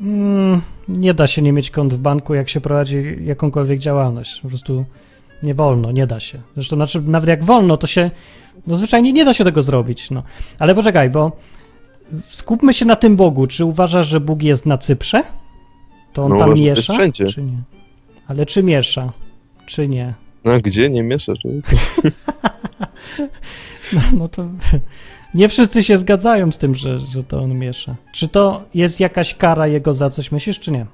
Mm, 0.00 0.60
nie 0.88 1.14
da 1.14 1.26
się 1.26 1.42
nie 1.42 1.52
mieć 1.52 1.70
kont 1.70 1.94
w 1.94 1.98
banku, 1.98 2.34
jak 2.34 2.48
się 2.48 2.60
prowadzi 2.60 3.16
jakąkolwiek 3.20 3.78
działalność. 3.78 4.40
Po 4.40 4.48
prostu 4.48 4.84
nie 5.42 5.54
wolno, 5.54 5.92
nie 5.92 6.06
da 6.06 6.20
się. 6.20 6.40
Zresztą 6.54 6.76
znaczy, 6.76 7.02
nawet 7.02 7.28
jak 7.28 7.44
wolno, 7.44 7.76
to 7.76 7.86
się. 7.86 8.10
No 8.66 8.76
zwyczajnie 8.76 9.12
nie 9.12 9.24
da 9.24 9.34
się 9.34 9.44
tego 9.44 9.62
zrobić. 9.62 10.10
No. 10.10 10.22
Ale 10.58 10.74
poczekaj, 10.74 11.10
bo 11.10 11.32
skupmy 12.28 12.72
się 12.72 12.84
na 12.84 12.96
tym 12.96 13.16
Bogu. 13.16 13.46
Czy 13.46 13.64
uważasz, 13.64 14.06
że 14.08 14.20
Bóg 14.20 14.42
jest 14.42 14.66
na 14.66 14.78
Cyprze? 14.78 15.22
To 16.12 16.24
on 16.24 16.32
No, 16.32 16.38
tam 16.38 16.54
miesza? 16.54 16.92
wszędzie. 16.92 17.26
Czy 17.26 17.42
nie? 17.42 17.58
Ale 18.28 18.46
czy 18.46 18.62
miesza? 18.62 19.12
Czy 19.66 19.88
nie? 19.88 20.14
No 20.44 20.60
gdzie 20.60 20.90
nie 20.90 21.02
miesza? 21.02 21.32
Czy... 21.42 21.48
No, 23.92 24.00
no 24.16 24.28
to 24.28 24.44
nie 25.34 25.48
wszyscy 25.48 25.82
się 25.82 25.96
zgadzają 25.98 26.52
z 26.52 26.58
tym, 26.58 26.74
że, 26.74 26.98
że 26.98 27.22
to 27.24 27.42
on 27.42 27.58
miesza. 27.58 27.94
Czy 28.12 28.28
to 28.28 28.62
jest 28.74 29.00
jakaś 29.00 29.34
kara 29.34 29.66
jego 29.66 29.92
za 29.94 30.10
coś, 30.10 30.32
myślisz, 30.32 30.60
czy 30.60 30.70
nie? 30.72 30.86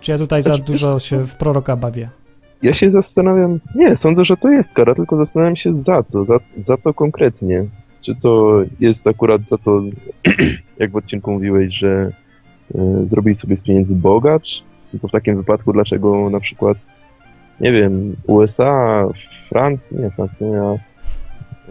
Czy 0.00 0.12
ja 0.12 0.18
tutaj 0.18 0.42
za 0.42 0.48
Znaczy, 0.56 0.72
dużo 0.72 0.98
się 0.98 1.26
w 1.26 1.34
proroka 1.34 1.76
bawię? 1.76 2.08
Ja 2.62 2.72
się 2.72 2.90
zastanawiam, 2.90 3.60
nie, 3.74 3.96
sądzę, 3.96 4.24
że 4.24 4.36
to 4.36 4.50
jest 4.50 4.74
kara, 4.74 4.94
tylko 4.94 5.16
zastanawiam 5.16 5.56
się 5.56 5.72
za 5.74 6.02
co, 6.02 6.24
za, 6.24 6.38
za 6.62 6.76
co 6.76 6.94
konkretnie. 6.94 7.64
Czy 8.08 8.14
to 8.14 8.62
jest 8.80 9.06
akurat 9.06 9.46
za 9.46 9.58
to, 9.58 9.82
jak 10.78 10.90
w 10.90 10.96
odcinku 10.96 11.32
mówiłeś, 11.32 11.74
że 11.74 12.12
y, 12.74 13.08
zrobili 13.08 13.34
sobie 13.34 13.56
z 13.56 13.62
pieniędzy 13.62 13.94
bogacz? 13.94 14.62
I 14.94 14.98
to 14.98 15.08
w 15.08 15.10
takim 15.10 15.36
wypadku, 15.36 15.72
dlaczego 15.72 16.30
na 16.30 16.40
przykład 16.40 16.78
nie 17.60 17.72
wiem, 17.72 18.16
USA, 18.26 19.08
Francja, 19.48 20.00
nie 20.00 20.10
Francja, 20.10 20.46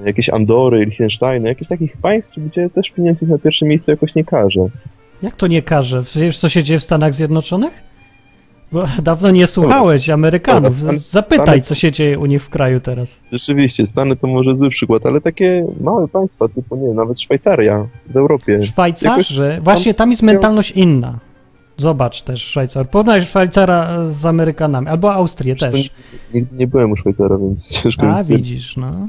jakieś 0.05 0.29
Andory, 0.29 0.85
Liechtensteiny, 0.85 1.49
jakieś 1.49 1.67
takich 1.67 1.97
państw, 1.97 2.39
gdzie 2.39 2.69
też 2.69 2.89
pieniędzów 2.89 3.29
na 3.29 3.38
pierwsze 3.38 3.65
miejsce 3.65 3.91
jakoś 3.91 4.15
nie 4.15 4.23
każe. 4.23 4.61
Jak 5.21 5.35
to 5.35 5.47
nie 5.47 5.61
każe? 5.61 6.01
Wiesz, 6.15 6.39
co 6.39 6.49
się 6.49 6.63
dzieje 6.63 6.79
w 6.79 6.83
Stanach 6.83 7.13
Zjednoczonych? 7.13 7.83
Bo 8.72 8.86
dawno 9.03 9.32
nie 9.32 9.47
słuchałeś 9.47 10.09
Amerykanów. 10.09 10.80
Zapytaj, 10.97 11.61
co 11.61 11.76
się 11.76 11.91
dzieje 11.91 12.20
u 12.20 12.26
nich 12.26 12.43
w 12.43 12.49
kraju 12.49 12.80
teraz. 12.80 13.22
Rzeczywiście, 13.32 13.88
Stany 13.88 14.15
to 14.15 14.28
może 14.28 14.55
zły 14.55 14.70
przykład, 14.70 15.05
ale 15.05 15.22
takie 15.22 15.68
małe 15.82 16.07
państwa, 16.07 16.47
typu, 16.47 16.76
nie 16.76 16.93
nawet 16.93 17.22
Szwajcaria 17.22 17.88
w 18.07 18.18
Europie. 18.18 18.61
Szwajcarzy, 18.61 19.59
właśnie 19.63 19.93
tam 19.93 20.09
jest 20.09 20.24
mentalność 20.24 20.72
inna. 20.72 21.20
Zobacz 21.78 22.22
też 22.22 22.41
Szwajcar. 22.41 22.89
Porównaj 22.89 23.22
Szwajcara 23.22 24.07
z 24.07 24.26
Amerykanami, 24.26 24.88
albo 24.88 25.13
Austrię 25.13 25.53
Wiesz 25.53 25.72
też. 25.72 25.89
Nigdy 26.34 26.55
nie 26.55 26.68
byłem 26.68 26.91
u 26.91 26.97
Szwajcara, 26.97 27.38
więc 27.38 27.68
ciężko 27.84 28.13
A, 28.13 28.24
widzisz, 28.24 28.78
no. 28.78 29.07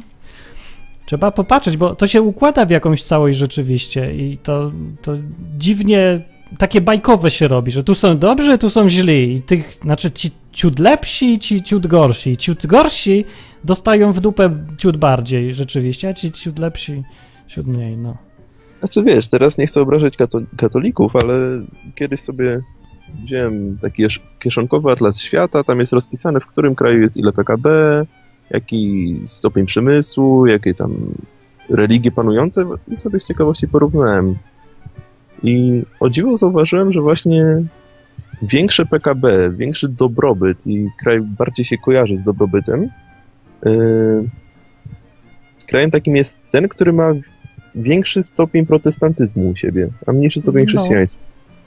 Trzeba 1.06 1.30
popatrzeć, 1.30 1.76
bo 1.76 1.94
to 1.94 2.06
się 2.06 2.22
układa 2.22 2.66
w 2.66 2.70
jakąś 2.70 3.02
całość 3.02 3.38
rzeczywiście 3.38 4.14
i 4.14 4.38
to, 4.38 4.72
to 5.02 5.12
dziwnie 5.58 6.20
takie 6.58 6.80
bajkowe 6.80 7.30
się 7.30 7.48
robi, 7.48 7.70
że 7.70 7.84
tu 7.84 7.94
są 7.94 8.18
dobrzy, 8.18 8.58
tu 8.58 8.70
są 8.70 8.88
źli 8.88 9.34
i 9.34 9.42
tych, 9.42 9.72
znaczy 9.82 10.10
ci 10.10 10.30
ciut 10.52 10.78
lepsi, 10.78 11.38
ci 11.38 11.62
ciut 11.62 11.86
gorsi. 11.86 12.36
Ciut 12.36 12.66
gorsi 12.66 13.24
dostają 13.64 14.12
w 14.12 14.20
dupę 14.20 14.50
ciut 14.78 14.96
bardziej 14.96 15.54
rzeczywiście, 15.54 16.08
a 16.08 16.14
ci 16.14 16.32
ciut 16.32 16.58
lepsi 16.58 17.02
ciut 17.46 17.66
mniej, 17.66 17.96
no. 17.96 18.16
Znaczy 18.78 19.02
wiesz, 19.02 19.28
teraz 19.30 19.58
nie 19.58 19.66
chcę 19.66 19.80
obrażać 19.80 20.16
kato- 20.16 20.46
katolików, 20.56 21.16
ale 21.16 21.62
kiedyś 21.94 22.20
sobie 22.20 22.60
wziąłem 23.24 23.78
taki 23.82 24.02
kieszonkowy 24.38 24.90
atlas 24.92 25.20
świata, 25.20 25.64
tam 25.64 25.80
jest 25.80 25.92
rozpisane 25.92 26.40
w 26.40 26.46
którym 26.46 26.74
kraju 26.74 27.00
jest 27.02 27.16
ile 27.16 27.32
PKB, 27.32 27.68
jaki 28.50 29.14
stopień 29.26 29.66
przemysłu, 29.66 30.46
jakie 30.46 30.74
tam 30.74 30.94
religie 31.70 32.10
panujące 32.10 32.64
i 32.88 32.96
sobie 32.96 33.20
z 33.20 33.26
ciekawości 33.26 33.68
porównałem. 33.68 34.34
I 35.42 35.82
o 36.00 36.10
dziwo 36.10 36.36
zauważyłem, 36.36 36.92
że 36.92 37.00
właśnie 37.00 37.44
większe 38.42 38.86
PKB, 38.86 39.50
większy 39.50 39.88
dobrobyt 39.88 40.66
i 40.66 40.88
kraj 41.02 41.20
bardziej 41.20 41.64
się 41.64 41.78
kojarzy 41.78 42.16
z 42.16 42.22
dobrobytem, 42.22 42.88
yy, 43.64 44.28
krajem 45.66 45.90
takim 45.90 46.16
jest 46.16 46.38
ten, 46.52 46.68
który 46.68 46.92
ma 46.92 47.12
większy 47.74 48.22
stopień 48.22 48.66
protestantyzmu 48.66 49.48
u 49.48 49.56
siebie, 49.56 49.88
a 50.06 50.12
mniejszy 50.12 50.40
stopień 50.40 50.66
No. 50.66 50.70
chrześcijaństwa. 50.70 51.20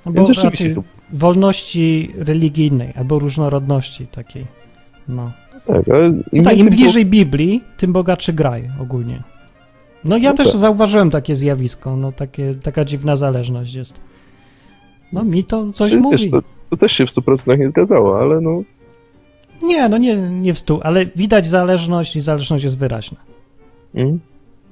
no 0.06 0.12
bo 0.12 0.26
rzeczywiście 0.26 0.76
tu, 0.76 0.84
wolności 1.14 2.12
religijnej 2.18 2.94
albo 2.96 3.20
różnorodności 3.20 4.08
takiej, 4.08 4.46
no. 5.08 5.32
tak, 5.68 5.90
ale 5.90 6.08
im, 6.08 6.24
No 6.34 6.44
tak, 6.44 6.58
im 6.58 6.70
bliżej 6.70 7.06
Biblii, 7.06 7.64
tym 7.78 7.94
bogatszy 7.94 8.34
graj 8.34 8.70
ogólnie. 8.80 9.24
No 10.04 10.18
ja 10.18 10.30
No 10.30 10.38
też 10.38 10.48
tak. 10.52 10.58
zauważyłem 10.58 11.12
takie 11.12 11.36
zjawisko, 11.36 11.96
no 11.96 12.12
takie, 12.12 12.56
taka 12.56 12.86
dziwna 12.86 13.16
zależność 13.16 13.74
jest. 13.74 14.02
No 15.14 15.24
mi 15.24 15.44
to 15.44 15.72
coś 15.74 15.92
było- 15.92 16.04
mówi. 16.12 16.18
wiesz, 16.18 16.32
to, 16.32 16.48
to 16.70 16.78
też 16.78 16.92
się 16.92 17.06
w 17.06 17.10
100% 17.10 17.60
nie 17.60 17.70
zgadzało, 17.70 18.20
ale 18.20 18.42
no, 18.42 18.64
Nie, 19.64 19.90
no 19.90 19.98
nie, 19.98 20.18
nie 20.18 20.54
w 20.54 20.60
stu, 20.60 20.80
ale 20.84 21.06
widać 21.06 21.48
zależność 21.48 22.16
i 22.16 22.22
zależność 22.22 22.64
jest 22.64 22.78
wyraźna. 22.78 23.18
mm, 23.96 24.20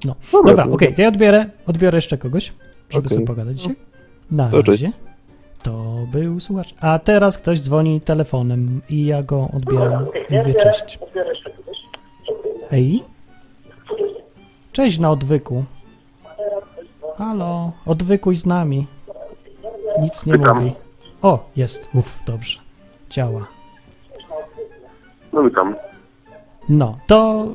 No. 0.05 0.15
Dobra, 0.31 0.49
Dobra, 0.51 0.63
to- 0.65 0.71
okej, 0.71 0.95
to 0.95 1.01
ja 1.01 1.07
odbiorę, 1.07 1.45
odbiorę 1.67 1.97
jeszcze 1.97 2.17
kogoś, 2.17 2.53
żeby 2.89 3.05
Okej. 3.05 3.15
sobie 3.15 3.27
pogadać 3.27 3.57
dzisiaj. 3.59 3.75
Na 4.31 4.49
To 4.49 4.63
cześć. 4.63 4.67
razie. 4.83 4.91
To 5.63 5.95
był 6.11 6.39
słuchacz. 6.39 6.75
A 6.79 6.99
teraz 6.99 7.37
ktoś 7.37 7.61
dzwoni 7.61 8.01
telefonem 8.01 8.81
i 8.89 9.05
ja 9.05 9.23
go 9.23 9.49
odbieram 9.53 10.05
i 10.29 10.33
mówię 10.35 10.53
cześć. 10.53 10.99
Hej. 12.69 13.03
Cześć 14.71 14.99
na 14.99 15.11
odwyku. 15.11 15.63
Halo, 17.17 17.71
odwykuj 17.85 18.35
z 18.37 18.45
nami. 18.45 18.87
Nic 20.01 20.25
nie 20.25 20.33
mówi. 20.37 20.73
O, 21.21 21.49
jest. 21.55 21.89
Uff, 21.93 22.19
dobrze. 22.25 22.59
Działa. 23.09 23.47
No 25.33 25.43
witam. 25.43 25.75
No, 26.69 26.97
to 27.07 27.45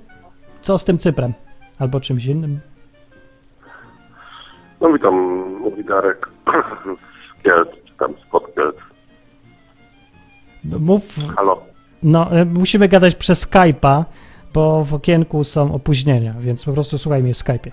co 0.63 0.79
z 0.79 0.85
tym 0.85 0.99
Cyprem? 0.99 1.33
Albo 1.79 2.01
czymś 2.01 2.27
innym? 2.27 2.61
No 4.81 4.93
witam, 4.93 5.15
mówi 5.61 5.85
Darek 5.85 6.29
z 7.41 7.43
Kielc, 7.43 7.69
czy 7.85 7.95
tam 7.99 8.15
spod 8.29 8.55
Kielc. 8.55 8.77
Mów, 10.65 11.17
Halo. 11.37 11.63
no, 12.03 12.31
e, 12.31 12.45
musimy 12.45 12.89
gadać 12.89 13.15
przez 13.15 13.47
Skype'a, 13.47 14.05
bo 14.55 14.85
w 14.85 14.95
okienku 14.95 15.45
są 15.45 15.75
opóźnienia, 15.75 16.35
więc 16.41 16.65
po 16.65 16.73
prostu 16.73 16.99
słuchaj 16.99 17.23
mnie 17.23 17.35
w 17.35 17.37
Skype'ie. 17.37 17.71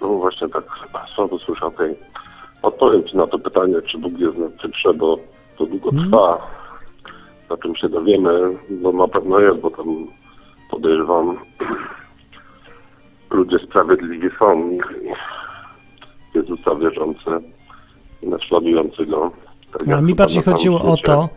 No 0.00 0.08
właśnie 0.08 0.48
tak 0.48 0.64
słabo 1.14 1.38
słyszę 1.38 1.70
tej. 1.78 1.94
Odpowiem 2.62 3.04
Ci 3.04 3.16
na 3.16 3.26
to 3.26 3.38
pytanie, 3.38 3.74
czy 3.90 3.98
Bóg 3.98 4.18
jest 4.18 4.38
na 4.38 4.46
Cyprze, 4.62 4.94
bo 4.94 5.18
to 5.58 5.66
długo 5.66 5.88
Mhm. 5.90 6.10
trwa. 6.10 6.38
Na 7.50 7.56
czym 7.56 7.76
się 7.76 7.88
dowiemy, 7.88 8.30
no 8.70 8.92
na 8.92 9.08
pewno 9.08 9.38
jest, 9.40 9.60
bo 9.60 9.70
tam 9.70 9.86
podejrzewam 10.70 11.38
ludzie 13.30 13.58
sprawiedliwi 13.58 14.28
są 14.38 14.70
i 14.70 14.78
Jezusa 16.34 16.74
wierzący 16.74 17.30
i 18.22 18.28
naśladujący 18.28 19.06
Go. 19.06 19.30
Tak 19.72 19.88
jak 19.88 20.02
mi 20.02 20.14
bardziej 20.14 20.42
chodziło 20.42 20.82
o 20.82 20.96
to, 20.96 21.28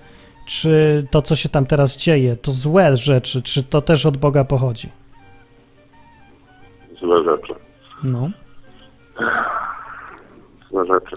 czy 0.46 1.06
to, 1.12 1.22
co 1.22 1.36
się 1.36 1.50
tam 1.50 1.66
teraz 1.66 1.98
dzieje, 1.98 2.36
to 2.38 2.52
złe 2.52 2.98
rzeczy, 2.98 3.42
czy 3.42 3.64
to 3.64 3.82
też 3.82 4.06
od 4.06 4.18
Boga 4.18 4.44
pochodzi. 4.44 4.90
Złe 7.00 7.24
rzeczy. 7.24 7.54
No. 8.04 8.30
złe 10.70 10.86
rzeczy. 10.86 11.16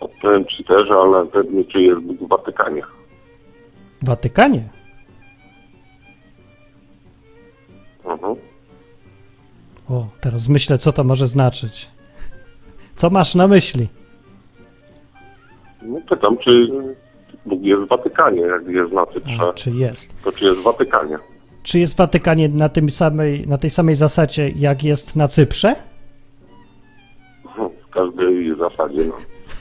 Odpowiem 0.00 0.46
Ci 0.46 0.64
też, 0.64 0.90
ale 0.90 1.26
pewnie 1.26 1.64
czy 1.64 1.82
jest 1.82 2.00
Bóg 2.00 2.18
w 2.18 2.28
Watykanie. 2.28 2.82
W 4.02 4.06
Watykanie? 4.06 4.68
Mhm. 8.04 8.36
O, 9.88 10.06
teraz 10.20 10.48
myślę, 10.48 10.78
co 10.78 10.92
to 10.92 11.04
może 11.04 11.26
znaczyć. 11.26 11.90
Co 12.96 13.10
masz 13.10 13.34
na 13.34 13.48
myśli? 13.48 13.88
No 15.82 16.00
pytam, 16.08 16.38
czy 16.38 16.68
Bóg 17.46 17.62
jest 17.62 17.82
w 17.82 17.88
Watykanie, 17.88 18.40
jak 18.40 18.66
jest 18.66 18.92
na 18.92 19.06
Cyprze, 19.06 19.42
A, 19.48 19.52
czy 19.52 19.70
jest? 19.70 20.22
to 20.24 20.32
czy 20.32 20.44
jest 20.44 20.60
w 20.60 20.62
Watykanie? 20.62 21.18
Czy 21.62 21.78
jest 21.78 21.94
w 21.94 21.96
Watykanie 21.96 22.48
na, 22.48 22.68
tym 22.68 22.90
samej, 22.90 23.46
na 23.48 23.58
tej 23.58 23.70
samej 23.70 23.94
zasadzie, 23.94 24.48
jak 24.48 24.84
jest 24.84 25.16
na 25.16 25.28
Cyprze? 25.28 25.74
W 27.82 27.90
każdej 27.90 28.56
zasadzie, 28.58 28.98
no. 29.08 29.16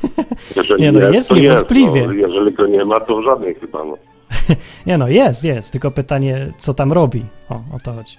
Jeżeli 0.56 0.84
Nie, 0.84 0.92
no 0.92 1.00
jest 1.00 1.30
to 1.30 1.36
niewątpliwie. 1.36 2.08
No, 2.08 2.14
jeżeli 2.14 2.54
go 2.54 2.68
nie 2.68 2.86
ma, 2.86 3.00
to 3.00 3.18
w 3.18 3.24
żadnej 3.24 3.56
chyba, 3.56 3.84
no. 3.84 3.98
Nie 4.88 4.98
no, 4.98 5.08
jest, 5.08 5.44
jest, 5.44 5.72
tylko 5.72 5.92
pytanie, 5.92 6.54
co 6.58 6.74
tam 6.74 6.92
robi. 6.94 7.26
O, 7.50 7.56
o 7.56 7.80
to 7.84 7.94
chodzi. 7.94 8.18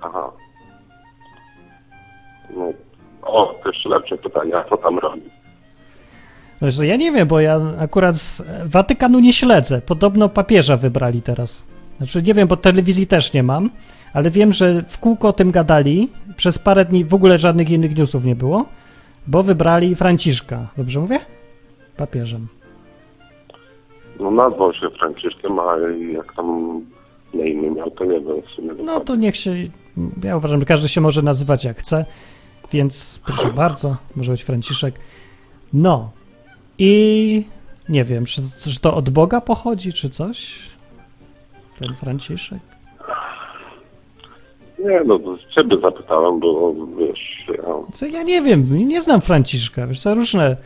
Aha. 0.00 0.32
No. 2.56 2.72
O, 3.22 3.54
jeszcze 3.66 3.88
lepsze 3.88 4.18
pytanie, 4.18 4.56
a 4.56 4.64
co 4.64 4.76
tam 4.76 4.98
robi? 4.98 5.22
Wiesz, 6.62 6.78
ja 6.78 6.96
nie 6.96 7.12
wiem, 7.12 7.28
bo 7.28 7.40
ja 7.40 7.60
akurat 7.78 8.16
z 8.16 8.42
Watykanu 8.64 9.20
nie 9.20 9.32
śledzę. 9.32 9.80
Podobno 9.80 10.28
papieża 10.28 10.76
wybrali 10.76 11.22
teraz. 11.22 11.64
Znaczy 11.98 12.22
nie 12.22 12.34
wiem, 12.34 12.48
bo 12.48 12.56
telewizji 12.56 13.06
też 13.06 13.32
nie 13.32 13.42
mam, 13.42 13.70
ale 14.12 14.30
wiem, 14.30 14.52
że 14.52 14.82
w 14.82 14.98
kółko 14.98 15.28
o 15.28 15.32
tym 15.32 15.50
gadali. 15.50 16.08
Przez 16.36 16.58
parę 16.58 16.84
dni 16.84 17.04
w 17.04 17.14
ogóle 17.14 17.38
żadnych 17.38 17.70
innych 17.70 17.96
newsów 17.96 18.24
nie 18.24 18.36
było, 18.36 18.66
bo 19.26 19.42
wybrali 19.42 19.94
Franciszka. 19.94 20.66
Dobrze 20.76 21.00
mówię? 21.00 21.20
Papieżem. 21.96 22.48
No 24.20 24.30
nazwał 24.30 24.74
się 24.74 24.90
Franciszkiem, 24.90 25.58
a 25.58 25.76
jak 26.12 26.34
tam 26.34 26.80
na 27.34 27.44
imię 27.44 27.70
miał, 27.70 27.90
to 27.90 28.04
nie 28.04 28.20
wiem. 28.20 28.76
No 28.84 29.00
to 29.00 29.16
niech 29.16 29.36
się. 29.36 29.54
Ja 30.24 30.36
uważam, 30.36 30.60
że 30.60 30.66
każdy 30.66 30.88
się 30.88 31.00
może 31.00 31.22
nazywać 31.22 31.64
jak 31.64 31.78
chce, 31.78 32.04
więc 32.72 33.20
proszę 33.26 33.52
bardzo, 33.62 33.96
może 34.16 34.32
być 34.32 34.42
Franciszek. 34.42 34.94
No. 35.72 36.10
I 36.78 37.44
nie 37.88 38.04
wiem, 38.04 38.24
czy, 38.24 38.42
czy 38.64 38.80
to 38.80 38.94
od 38.94 39.10
Boga 39.10 39.40
pochodzi, 39.40 39.92
czy 39.92 40.10
coś? 40.10 40.58
Ten 41.78 41.94
Franciszek? 41.94 42.58
Nie, 44.78 45.00
no 45.06 45.18
to 45.18 45.38
ciebie 45.54 45.76
zapytałem, 45.80 46.40
bo 46.40 46.74
wiesz, 46.98 47.46
ja 47.48 47.64
Co 47.92 48.06
ja 48.06 48.22
nie 48.22 48.42
wiem, 48.42 48.88
nie 48.88 49.02
znam 49.02 49.20
Franciszka. 49.20 49.86
Wiesz 49.86 50.00
co, 50.00 50.14
różne 50.14 50.56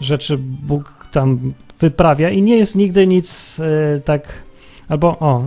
rzeczy 0.00 0.38
Bóg 0.38 1.06
tam 1.12 1.52
wyprawia 1.78 2.30
i 2.30 2.42
nie 2.42 2.56
jest 2.56 2.76
nigdy 2.76 3.06
nic 3.06 3.60
e, 3.60 4.00
tak. 4.00 4.42
Albo 4.88 5.18
o. 5.18 5.44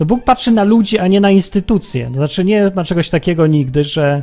No 0.00 0.06
Bóg 0.06 0.24
patrzy 0.24 0.50
na 0.50 0.64
ludzi, 0.64 0.98
a 0.98 1.06
nie 1.08 1.20
na 1.20 1.30
instytucje. 1.30 2.06
To 2.06 2.14
znaczy 2.14 2.44
nie 2.44 2.72
ma 2.76 2.84
czegoś 2.84 3.10
takiego 3.10 3.46
nigdy, 3.46 3.84
że 3.84 4.22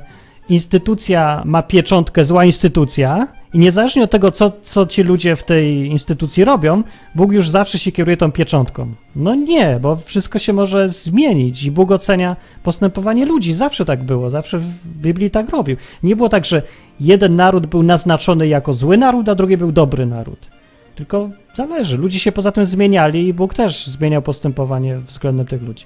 instytucja 0.49 1.41
ma 1.45 1.63
pieczątkę 1.63 2.25
zła 2.25 2.45
instytucja 2.45 3.27
I 3.53 3.59
niezależnie 3.59 4.03
od 4.03 4.11
tego, 4.11 4.31
co, 4.31 4.51
co 4.61 4.85
ci 4.85 5.03
ludzie 5.03 5.35
w 5.35 5.43
tej 5.43 5.87
instytucji 5.87 6.45
robią, 6.45 6.83
Bóg 7.15 7.31
już 7.31 7.49
zawsze 7.49 7.79
się 7.79 7.91
kieruje 7.91 8.17
tą 8.17 8.31
pieczątką. 8.31 8.93
No 9.15 9.35
nie, 9.35 9.79
bo 9.81 9.95
wszystko 9.95 10.39
się 10.39 10.53
może 10.53 10.89
zmienić 10.89 11.63
i 11.63 11.71
Bóg 11.71 11.91
ocenia 11.91 12.35
postępowanie 12.63 13.25
ludzi. 13.25 13.53
Zawsze 13.53 13.85
tak 13.85 14.03
było, 14.03 14.29
zawsze 14.29 14.59
w 14.59 14.87
Biblii 15.01 15.29
tak 15.29 15.49
robił. 15.49 15.77
Nie 16.03 16.15
było 16.15 16.29
tak, 16.29 16.45
że 16.45 16.61
jeden 16.99 17.35
naród 17.35 17.65
był 17.65 17.83
naznaczony 17.83 18.47
jako 18.47 18.73
zły 18.73 18.97
naród, 18.97 19.29
a 19.29 19.35
drugi 19.35 19.57
był 19.57 19.71
dobry 19.71 20.05
naród. 20.05 20.49
Tylko 20.95 21.29
zależy. 21.53 21.97
Ludzie 21.97 22.19
się 22.19 22.31
poza 22.31 22.51
tym 22.51 22.65
zmieniali 22.65 23.27
i 23.27 23.33
Bóg 23.33 23.53
też 23.53 23.87
zmieniał 23.87 24.21
postępowanie 24.21 24.97
względem 24.97 25.45
tych 25.45 25.61
ludzi. 25.61 25.85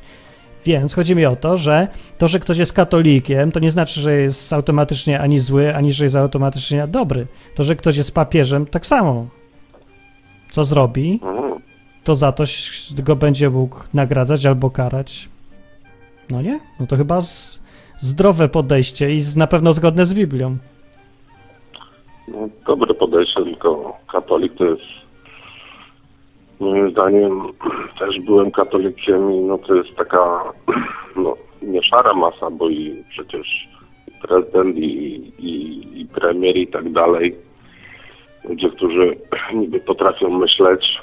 Więc 0.65 0.93
chodzi 0.93 1.15
mi 1.15 1.25
o 1.25 1.35
to, 1.35 1.57
że 1.57 1.87
to, 2.17 2.27
że 2.27 2.39
ktoś 2.39 2.57
jest 2.57 2.73
katolikiem, 2.73 3.51
to 3.51 3.59
nie 3.59 3.71
znaczy, 3.71 3.99
że 3.99 4.13
jest 4.13 4.53
automatycznie 4.53 5.19
ani 5.19 5.39
zły, 5.39 5.75
ani 5.75 5.93
że 5.93 6.03
jest 6.03 6.15
automatycznie 6.15 6.87
dobry. 6.87 7.27
To, 7.55 7.63
że 7.63 7.75
ktoś 7.75 7.97
jest 7.97 8.11
papieżem, 8.11 8.65
tak 8.65 8.85
samo. 8.85 9.27
Co 10.51 10.65
zrobi, 10.65 11.19
to 12.03 12.15
za 12.15 12.31
to 12.31 12.43
go 13.03 13.15
będzie 13.15 13.49
mógł 13.49 13.79
nagradzać 13.93 14.45
albo 14.45 14.69
karać. 14.69 15.29
No 16.29 16.41
nie? 16.41 16.59
No 16.79 16.87
to 16.87 16.95
chyba 16.95 17.21
z, 17.21 17.59
zdrowe 17.99 18.49
podejście 18.49 19.13
i 19.13 19.21
z, 19.21 19.35
na 19.35 19.47
pewno 19.47 19.73
zgodne 19.73 20.05
z 20.05 20.13
Biblią. 20.13 20.57
No, 22.27 22.37
dobre 22.67 22.93
podejście, 22.93 23.43
tylko 23.43 23.97
katolik 24.11 24.53
to 24.53 24.65
jest 24.65 25.04
moim 26.59 26.91
zdaniem 26.91 27.41
też 27.99 28.19
byłem 28.19 28.51
katolikiem 28.51 29.31
i 29.31 29.37
no 29.37 29.57
to 29.57 29.75
jest 29.75 29.95
taka 29.95 30.43
no, 31.15 31.35
nie 31.61 31.83
szara 31.83 32.13
masa, 32.13 32.49
bo 32.49 32.69
i 32.69 33.03
przecież 33.09 33.67
prezydent 34.21 34.77
i, 34.77 35.15
i, 35.39 36.01
i 36.01 36.05
premier 36.05 36.57
i 36.57 36.67
tak 36.67 36.91
dalej. 36.91 37.35
Ludzie, 38.43 38.69
którzy 38.69 39.17
niby 39.53 39.79
potrafią 39.79 40.29
myśleć. 40.29 41.01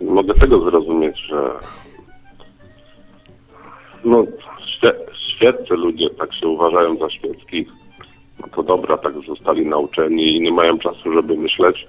Mogę 0.00 0.34
tego 0.34 0.60
zrozumieć, 0.60 1.18
że 1.18 1.50
no 4.04 4.24
świe, 4.76 4.92
świeccy 5.36 5.74
ludzie 5.74 6.10
tak 6.10 6.34
się 6.34 6.48
uważają 6.48 6.96
za 6.96 7.10
świeckich. 7.10 7.68
No 8.40 8.48
to 8.56 8.62
dobra, 8.62 8.98
tak 8.98 9.14
zostali 9.26 9.66
nauczeni 9.66 10.36
i 10.36 10.40
nie 10.40 10.52
mają 10.52 10.78
czasu, 10.78 11.12
żeby 11.12 11.36
myśleć, 11.36 11.86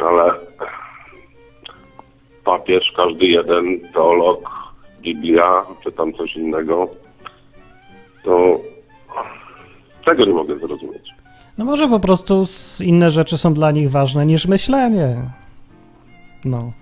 ale 0.00 0.34
papież, 2.44 2.92
każdy 2.96 3.26
jeden, 3.26 3.80
teolog, 3.94 4.50
Biblia, 5.00 5.62
czy 5.84 5.92
tam 5.92 6.12
coś 6.12 6.36
innego, 6.36 6.88
to 8.24 8.60
tego 10.04 10.24
nie 10.24 10.32
mogę 10.32 10.58
zrozumieć. 10.58 11.12
No 11.58 11.64
może 11.64 11.88
po 11.88 12.00
prostu 12.00 12.42
inne 12.80 13.10
rzeczy 13.10 13.38
są 13.38 13.54
dla 13.54 13.70
nich 13.70 13.90
ważne 13.90 14.26
niż 14.26 14.46
myślenie. 14.46 15.30
No. 16.44 16.72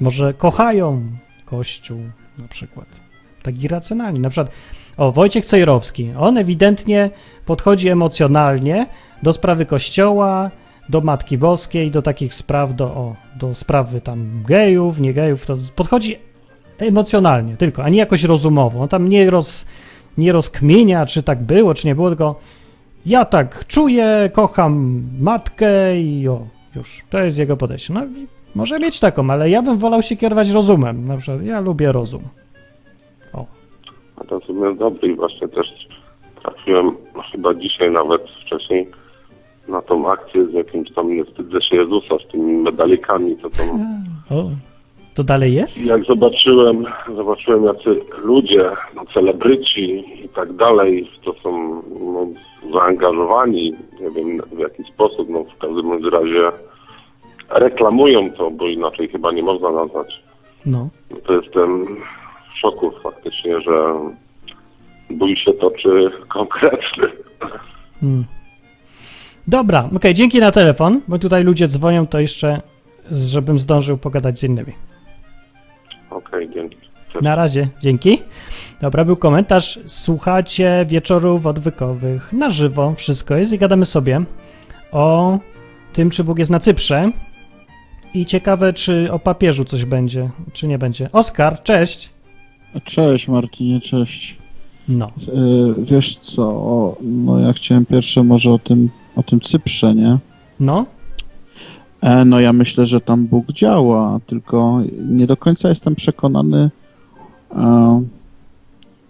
Może 0.00 0.34
kochają 0.34 1.02
Kościół 1.44 1.98
na 2.38 2.48
przykład. 2.48 2.86
Tak 3.42 3.62
irracjonalnie. 3.62 4.20
Na 4.20 4.30
przykład, 4.30 4.54
o, 4.96 5.12
Wojciech 5.12 5.46
Cejrowski. 5.46 6.12
On 6.18 6.38
ewidentnie 6.38 7.10
podchodzi 7.46 7.88
emocjonalnie 7.88 8.86
do 9.22 9.32
sprawy 9.32 9.66
Kościoła, 9.66 10.50
do 10.90 11.00
Matki 11.00 11.38
Boskiej, 11.38 11.90
do 11.90 12.02
takich 12.02 12.34
spraw, 12.34 12.74
do, 12.74 12.84
o, 12.84 13.14
do 13.36 13.54
sprawy 13.54 14.00
tam 14.00 14.42
gejów, 14.46 15.00
nie 15.00 15.14
gejów. 15.14 15.46
To 15.46 15.56
podchodzi 15.76 16.16
emocjonalnie 16.78 17.56
tylko, 17.56 17.84
a 17.84 17.88
nie 17.88 17.98
jakoś 17.98 18.24
rozumowo. 18.24 18.80
On 18.80 18.88
tam 18.88 19.08
nie, 19.08 19.30
roz, 19.30 19.66
nie 20.18 20.32
rozkmienia, 20.32 21.06
czy 21.06 21.22
tak 21.22 21.42
było, 21.42 21.74
czy 21.74 21.86
nie 21.86 21.94
było, 21.94 22.08
tylko 22.08 22.40
ja 23.06 23.24
tak 23.24 23.66
czuję, 23.66 24.30
kocham 24.32 25.02
matkę 25.20 26.00
i 26.00 26.28
o, 26.28 26.46
już, 26.76 27.04
to 27.10 27.18
jest 27.18 27.38
jego 27.38 27.56
podejście. 27.56 27.94
No 27.94 28.02
może 28.54 28.78
mieć 28.78 29.00
taką, 29.00 29.30
ale 29.30 29.50
ja 29.50 29.62
bym 29.62 29.78
wolał 29.78 30.02
się 30.02 30.16
kierować 30.16 30.50
rozumem. 30.50 31.04
Na 31.04 31.16
przykład 31.16 31.42
ja 31.42 31.60
lubię 31.60 31.92
rozum. 31.92 32.22
O, 33.32 33.46
sobie 34.46 34.74
dobry 34.74 35.08
i 35.08 35.16
właśnie 35.16 35.48
też 35.48 35.66
trafiłem 36.42 36.96
no, 37.16 37.22
chyba 37.32 37.54
dzisiaj 37.54 37.90
nawet 37.90 38.22
wcześniej 38.46 38.90
na 39.70 39.82
tą 39.82 40.12
akcję 40.12 40.46
z 40.46 40.52
jakimś 40.52 40.92
tam 40.92 41.24
wstydzę 41.24 41.58
Jezusa 41.72 42.14
z 42.28 42.32
tymi 42.32 42.52
medalikami, 42.52 43.36
co 43.42 43.50
tam 43.50 43.68
o. 44.30 44.50
To 45.14 45.24
dalej 45.24 45.54
jest? 45.54 45.80
I 45.80 45.86
jak 45.86 46.04
zobaczyłem, 46.04 46.84
zobaczyłem 47.16 47.64
jacy 47.64 48.00
ludzie, 48.22 48.70
no, 48.94 49.04
celebryci 49.14 50.04
i 50.24 50.28
tak 50.28 50.52
dalej, 50.52 51.10
to 51.24 51.34
są 51.42 51.82
no, 52.00 52.26
zaangażowani, 52.72 53.74
nie 54.00 54.10
wiem 54.10 54.40
w 54.52 54.58
jaki 54.58 54.84
sposób, 54.84 55.28
no 55.28 55.44
w 55.44 55.58
każdym 55.58 56.08
razie 56.10 56.52
reklamują 57.50 58.32
to, 58.32 58.50
bo 58.50 58.68
inaczej 58.68 59.08
chyba 59.08 59.32
nie 59.32 59.42
można 59.42 59.70
nazwać. 59.70 60.22
No. 60.66 60.88
No, 61.10 61.16
to 61.26 61.32
jestem 61.32 61.86
w 62.54 62.58
szoku 62.58 62.92
faktycznie, 63.02 63.60
że 63.60 63.94
bój 65.10 65.36
się 65.36 65.52
toczy 65.52 66.10
konkretny. 66.28 67.08
Hmm. 68.00 68.24
Dobra, 69.50 69.88
okej, 69.96 70.14
dzięki 70.14 70.40
na 70.40 70.50
telefon, 70.50 71.00
bo 71.08 71.18
tutaj 71.18 71.44
ludzie 71.44 71.68
dzwonią, 71.68 72.06
to 72.06 72.20
jeszcze, 72.20 72.62
żebym 73.10 73.58
zdążył 73.58 73.98
pogadać 73.98 74.38
z 74.38 74.44
innymi. 74.44 74.72
Okej, 76.10 76.50
dzięki. 76.54 76.76
Na 77.22 77.34
razie, 77.36 77.68
dzięki. 77.80 78.18
Dobra, 78.80 79.04
był 79.04 79.16
komentarz. 79.16 79.78
Słuchacie 79.86 80.84
wieczorów 80.88 81.46
odwykowych 81.46 82.32
na 82.32 82.50
żywo, 82.50 82.94
wszystko 82.94 83.36
jest 83.36 83.52
i 83.52 83.58
gadamy 83.58 83.84
sobie 83.84 84.20
o 84.92 85.38
tym, 85.92 86.10
czy 86.10 86.24
Bóg 86.24 86.38
jest 86.38 86.50
na 86.50 86.60
Cyprze. 86.60 87.10
I 88.14 88.26
ciekawe, 88.26 88.72
czy 88.72 89.12
o 89.12 89.18
papieżu 89.18 89.64
coś 89.64 89.84
będzie, 89.84 90.30
czy 90.52 90.68
nie 90.68 90.78
będzie. 90.78 91.08
Oskar, 91.12 91.62
cześć. 91.62 92.10
Cześć 92.84 93.28
Martinie, 93.28 93.80
cześć. 93.80 94.36
No, 94.88 95.10
Yy, 95.34 95.74
wiesz 95.78 96.18
co, 96.18 96.96
no 97.02 97.38
ja 97.38 97.52
chciałem 97.52 97.86
pierwsze 97.86 98.22
może 98.22 98.52
o 98.52 98.58
tym, 98.58 98.90
o 99.20 99.22
tym 99.22 99.40
Cyprze, 99.40 99.94
nie? 99.94 100.18
no, 100.60 100.86
E, 102.02 102.24
no 102.24 102.40
ja 102.40 102.52
myślę, 102.52 102.86
że 102.86 103.00
tam 103.00 103.26
Bóg 103.26 103.52
działa, 103.52 104.20
tylko 104.26 104.80
nie 105.08 105.26
do 105.26 105.36
końca 105.36 105.68
jestem 105.68 105.94
przekonany, 105.94 106.70
e, 107.56 108.02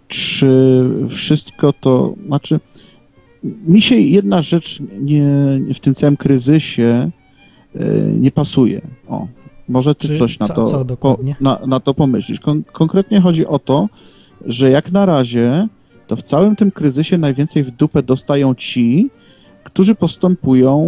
czy 0.08 0.84
wszystko 1.08 1.72
to, 1.72 2.14
znaczy 2.26 2.60
mi 3.44 3.82
się 3.82 3.94
jedna 3.96 4.42
rzecz 4.42 4.80
nie, 5.00 5.24
w 5.74 5.80
tym 5.80 5.94
całym 5.94 6.16
kryzysie 6.16 7.10
e, 7.74 7.80
nie 8.02 8.30
pasuje. 8.30 8.80
O, 9.08 9.26
może 9.68 9.94
ty 9.94 10.08
Czy 10.08 10.18
coś 10.18 10.38
na 10.38 10.48
co- 10.48 10.54
to, 10.54 10.64
co 10.64 10.84
dokładnie? 10.84 11.36
na, 11.40 11.58
na 11.66 11.80
to 11.80 11.94
pomyślisz. 11.94 12.40
Kon- 12.40 12.62
konkretnie 12.72 13.20
chodzi 13.20 13.46
o 13.46 13.58
to, 13.58 13.88
że 14.46 14.70
jak 14.70 14.92
na 14.92 15.06
razie 15.06 15.68
to 16.06 16.16
w 16.16 16.22
całym 16.22 16.56
tym 16.56 16.70
kryzysie 16.70 17.18
najwięcej 17.18 17.62
w 17.64 17.70
dupę 17.70 18.02
dostają 18.02 18.54
ci, 18.54 19.10
którzy 19.64 19.94
postępują 19.94 20.80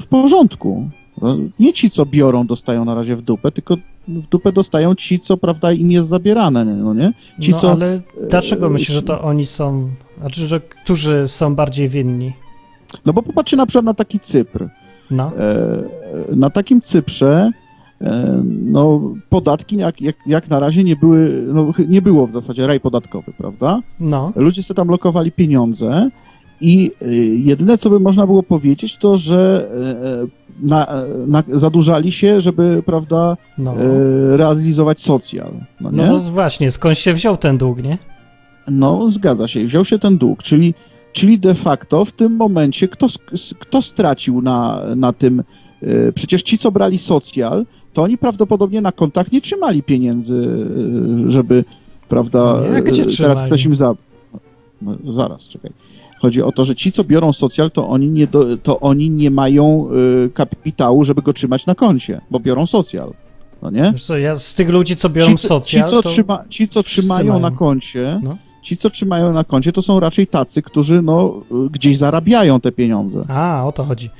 w 0.00 0.06
porządku. 0.06 0.90
No, 1.22 1.36
Nie 1.58 1.72
ci, 1.72 1.90
co 1.90 2.06
biorą, 2.06 2.46
dostają 2.46 2.84
na 2.84 2.94
razie 2.94 3.16
w 3.16 3.22
dupę, 3.22 3.52
tylko 3.52 3.76
w 4.08 4.26
dupę 4.26 4.52
dostają 4.52 4.94
ci, 4.94 5.20
co 5.20 5.36
prawda 5.36 5.72
im 5.72 5.90
jest 5.90 6.08
zabierane, 6.08 6.64
no 6.64 6.94
nie? 6.94 7.12
Ci, 7.40 7.50
no 7.50 7.58
co... 7.58 7.72
ale 7.72 8.00
dlaczego 8.30 8.66
e, 8.66 8.70
myślisz, 8.70 8.94
że 8.94 9.02
to 9.02 9.22
oni 9.22 9.46
są, 9.46 9.88
znaczy, 10.20 10.46
że 10.46 10.60
którzy 10.60 11.28
są 11.28 11.54
bardziej 11.54 11.88
winni? 11.88 12.32
No 13.06 13.12
bo 13.12 13.22
popatrzcie 13.22 13.56
na 13.56 13.66
przykład 13.66 13.84
na 13.84 13.94
taki 13.94 14.20
Cypr. 14.20 14.68
No, 15.10 15.32
E, 15.38 16.36
Na 16.36 16.50
takim 16.50 16.80
Cyprze 16.80 17.52
e, 18.00 18.42
no, 18.64 19.00
podatki 19.28 19.76
jak, 19.76 20.00
jak, 20.00 20.16
jak 20.26 20.48
na 20.50 20.60
razie 20.60 20.84
nie 20.84 20.96
były, 20.96 21.44
no, 21.46 21.72
nie 21.88 22.02
było 22.02 22.26
w 22.26 22.30
zasadzie 22.30 22.66
raj 22.66 22.80
podatkowy, 22.80 23.32
prawda? 23.38 23.80
no, 24.00 24.32
Ludzie 24.36 24.62
sobie 24.62 24.76
tam 24.76 24.88
lokowali 24.88 25.32
pieniądze 25.32 26.10
i 26.60 26.90
y, 27.02 27.14
jedyne, 27.24 27.78
co 27.78 27.90
by 27.90 28.00
można 28.00 28.26
było 28.26 28.42
powiedzieć, 28.42 28.96
to, 28.96 29.18
że 29.18 29.68
e, 30.24 30.66
na, 30.66 31.04
na, 31.26 31.42
zadłużali 31.48 32.12
się, 32.12 32.40
żeby, 32.40 32.82
prawda, 32.86 33.36
no. 33.58 33.74
realizować 34.36 35.00
socjal. 35.00 35.52
No, 35.80 35.90
nie? 35.90 36.06
No 36.06 36.18
właśnie, 36.18 36.70
skąd 36.70 36.98
się 36.98 37.14
wziął 37.14 37.36
ten 37.36 37.58
dług, 37.58 37.82
nie? 37.82 37.98
No, 38.68 39.10
zgadza 39.10 39.48
się. 39.48 39.64
Wziął 39.64 39.84
się 39.84 39.98
ten 39.98 40.18
dług, 40.18 40.42
czyli, 40.42 40.74
czyli 41.12 41.38
de 41.38 41.54
facto 41.54 42.04
w 42.04 42.12
tym 42.12 42.36
momencie 42.36 42.88
kto, 42.88 43.06
kto 43.58 43.82
stracił 43.82 44.42
na, 44.42 44.82
na 44.96 45.12
tym? 45.12 45.42
Przecież 46.14 46.42
ci, 46.42 46.58
co 46.58 46.72
brali 46.72 46.98
socjal, 46.98 47.66
to 47.92 48.02
oni 48.02 48.18
prawdopodobnie 48.18 48.80
na 48.80 48.92
kontach 48.92 49.32
nie 49.32 49.40
trzymali 49.40 49.82
pieniędzy, 49.82 50.66
żeby, 51.28 51.64
prawda, 52.08 52.60
No, 52.64 53.04
teraz 53.18 53.42
ktoś 53.42 53.64
im 53.64 53.76
za... 53.76 53.94
No, 54.82 55.12
zaraz, 55.12 55.48
czekaj. 55.48 55.70
Chodzi 56.20 56.42
o 56.42 56.52
to, 56.52 56.64
że 56.64 56.76
ci, 56.76 56.92
co 56.92 57.04
biorą 57.04 57.32
socjal, 57.32 57.70
to 57.70 57.88
oni 57.88 58.08
nie, 58.08 58.26
do, 58.26 58.56
to 58.56 58.80
oni 58.80 59.10
nie 59.10 59.30
mają 59.30 59.88
e, 60.26 60.28
kapitału, 60.28 61.04
żeby 61.04 61.22
go 61.22 61.32
trzymać 61.32 61.66
na 61.66 61.74
koncie, 61.74 62.20
bo 62.30 62.40
biorą 62.40 62.66
socjal. 62.66 63.12
No 63.62 63.70
nie? 63.70 63.92
Co, 64.00 64.18
ja 64.18 64.36
z 64.36 64.54
tych 64.54 64.68
ludzi, 64.68 64.96
co 64.96 65.08
biorą 65.08 65.30
ci, 65.30 65.38
socjal, 65.38 65.84
ci, 65.88 65.90
co 65.90 66.02
trzyma, 66.02 66.44
ci, 66.48 66.68
co 66.68 66.82
trzymają 66.82 67.32
mają. 67.32 67.40
na 67.40 67.50
koncie, 67.50 68.20
No. 68.22 68.36
ci, 68.62 68.76
co 68.76 68.90
trzymają 68.90 69.32
na 69.32 69.44
koncie, 69.44 69.72
to 69.72 69.82
są 69.82 70.00
raczej 70.00 70.26
tacy, 70.26 70.62
którzy 70.62 71.02
no, 71.02 71.42
gdzieś 71.70 71.98
zarabiają 71.98 72.60
te 72.60 72.72
pieniądze. 72.72 73.20
A, 73.28 73.64
o 73.66 73.72
to 73.72 73.84
chodzi. 73.84 74.10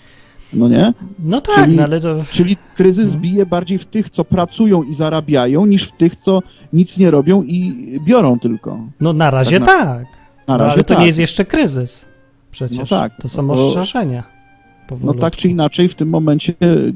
No 0.53 0.69
nie? 0.69 0.95
No 1.19 1.41
tak, 1.41 1.55
Czyli- 1.65 1.77
no 1.77 1.83
ale 1.83 2.01
to... 2.01 2.17
Czyli 2.31 2.57
kryzys 2.77 3.05
Mhm. 3.05 3.23
bije 3.23 3.47
bardziej 3.47 3.79
w 3.79 3.85
tych, 3.85 4.11
co 4.11 4.25
pracują 4.25 4.83
i 4.83 4.95
zarabiają, 4.95 5.67
niż 5.67 5.85
w 5.85 5.93
tych, 5.93 6.17
co 6.17 6.43
nic 6.73 6.99
nie 6.99 7.11
robią 7.11 7.43
i 7.43 8.01
biorą 8.05 8.39
tylko. 8.39 8.79
No 9.01 9.13
na 9.13 9.31
razie 9.31 9.61
Tak 9.61 9.67
tak. 9.69 10.20
Na 10.51 10.59
no, 10.59 10.65
razie 10.65 10.75
ale 10.75 10.83
to 10.85 10.95
tak. 10.95 10.99
nie 11.01 11.07
jest 11.07 11.19
jeszcze 11.19 11.45
kryzys. 11.45 12.07
Przecież. 12.51 12.79
No 12.79 12.87
tak, 12.87 13.13
To 13.23 13.29
są 13.29 13.47
bo- 13.47 13.53
ostrzeżenia. 13.53 14.23
No 15.05 15.15
tak 15.15 15.37
czy 15.37 15.49
inaczej 15.49 15.89
w 15.89 15.95
tym 15.95 16.09
momencie 16.09 16.53
y, 16.63 16.93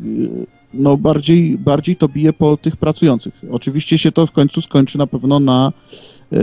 no 0.74 0.96
bardziej, 0.96 1.58
bardziej 1.58 1.96
to 1.96 2.08
bije 2.08 2.32
po 2.32 2.56
tych 2.56 2.76
pracujących. 2.76 3.34
Oczywiście 3.50 3.98
się 3.98 4.12
to 4.12 4.26
w 4.26 4.32
końcu 4.32 4.62
skończy 4.62 4.98
na 4.98 5.06
pewno 5.06 5.40
na 5.40 5.72
y, 6.32 6.36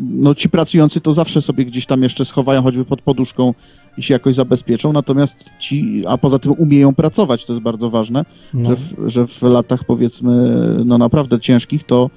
no 0.00 0.34
ci 0.34 0.48
pracujący 0.48 1.00
to 1.00 1.14
zawsze 1.14 1.42
sobie 1.42 1.64
gdzieś 1.64 1.86
tam 1.86 2.02
jeszcze 2.02 2.24
schowają 2.24 2.62
choćby 2.62 2.84
pod 2.84 3.02
poduszką 3.02 3.54
i 3.96 4.02
się 4.02 4.14
jakoś 4.14 4.34
zabezpieczą, 4.34 4.92
natomiast 4.92 5.36
ci, 5.58 6.04
a 6.08 6.18
poza 6.18 6.38
tym 6.38 6.52
umieją 6.52 6.94
pracować, 6.94 7.44
to 7.44 7.52
jest 7.52 7.62
bardzo 7.62 7.90
ważne, 7.90 8.24
No. 8.54 8.68
że, 8.70 8.76
w, 8.76 8.94
że 9.06 9.26
w 9.26 9.42
latach 9.42 9.84
powiedzmy 9.84 10.56
no 10.84 10.98
naprawdę 10.98 11.40
ciężkich 11.40 11.84
to 11.84 12.10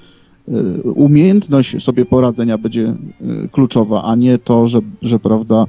umiejętność 0.83 1.83
sobie 1.83 2.05
poradzenia 2.05 2.57
będzie 2.57 2.93
y, 3.45 3.49
kluczowa, 3.51 4.03
a 4.03 4.15
nie 4.15 4.37
to, 4.37 4.67
że, 4.67 4.79
że 5.01 5.19
prawda 5.19 5.65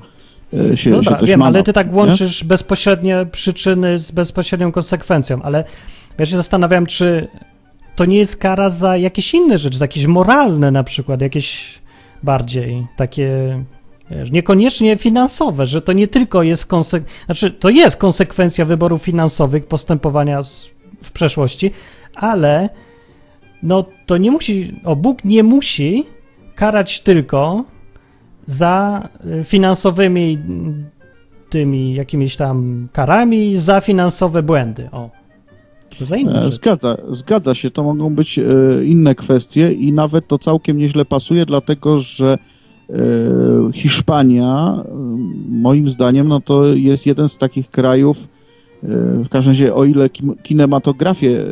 y, 0.54 0.76
się, 0.76 0.90
No 0.90 0.96
się 0.96 1.02
dobra, 1.02 1.18
coś 1.18 1.28
wiem, 1.28 1.40
ma 1.40 1.46
ale 1.46 1.62
ty 1.62 1.72
tak 1.72 1.90
nie? 1.90 1.96
łączysz 1.96 2.44
bezpośrednie 2.44 3.26
przyczyny 3.32 3.98
z 3.98 4.10
bezpośrednią 4.10 4.72
konsekwencją, 4.72 5.42
ale 5.42 5.64
ja 6.18 6.26
się 6.26 6.36
zastanawiam, 6.36 6.86
czy 6.86 7.28
to 7.96 8.04
nie 8.04 8.16
jest 8.16 8.36
kara 8.36 8.70
za 8.70 8.96
jakieś 8.96 9.34
inne 9.34 9.58
rzeczy, 9.58 9.78
jakieś 9.80 10.06
moralne 10.06 10.70
na 10.70 10.82
przykład, 10.82 11.20
jakieś 11.20 11.78
bardziej 12.22 12.86
takie, 12.96 13.62
wiesz, 14.10 14.30
niekoniecznie 14.30 14.96
finansowe, 14.96 15.66
że 15.66 15.82
to 15.82 15.92
nie 15.92 16.08
tylko 16.08 16.42
jest 16.42 16.66
konsek... 16.66 17.04
Znaczy, 17.26 17.50
to 17.50 17.68
jest 17.68 17.96
konsekwencja 17.96 18.64
wyborów 18.64 19.02
finansowych, 19.02 19.66
postępowania 19.66 20.42
w 21.02 21.12
przeszłości, 21.12 21.70
ale 22.14 22.68
no 23.62 23.84
to 24.06 24.16
nie 24.16 24.30
musi, 24.30 24.80
o 24.84 24.96
Bóg 24.96 25.24
nie 25.24 25.42
musi 25.42 26.04
karać 26.54 27.00
tylko 27.00 27.64
za 28.46 29.08
y, 29.40 29.44
finansowymi 29.44 30.38
tymi 31.50 31.94
jakimiś 31.94 32.36
tam 32.36 32.88
karami 32.92 33.56
za 33.56 33.80
finansowe 33.80 34.42
błędy. 34.42 34.88
O. 34.92 35.10
To 35.98 36.06
za 36.06 36.16
inne 36.16 36.40
E. 36.42 36.50
Zgadza, 36.50 36.96
zgadza 37.10 37.54
się, 37.54 37.70
to 37.70 37.82
mogą 37.82 38.14
być 38.14 38.38
e, 38.38 38.42
inne 38.84 39.14
kwestie 39.14 39.72
i 39.72 39.92
nawet 39.92 40.28
to 40.28 40.38
całkiem 40.38 40.78
nieźle 40.78 41.04
pasuje, 41.04 41.46
dlatego 41.46 41.98
że 41.98 42.38
e, 42.90 42.94
Hiszpania, 43.72 44.84
moim 45.48 45.90
zdaniem, 45.90 46.28
no 46.28 46.40
to 46.40 46.66
jest 46.66 47.06
jeden 47.06 47.28
z 47.28 47.38
takich 47.38 47.70
krajów, 47.70 48.28
w 49.24 49.28
każdym 49.28 49.50
razie 49.50 49.74
o 49.74 49.84
ile 49.84 50.10
kinematografię 50.42 51.40
e, 51.40 51.44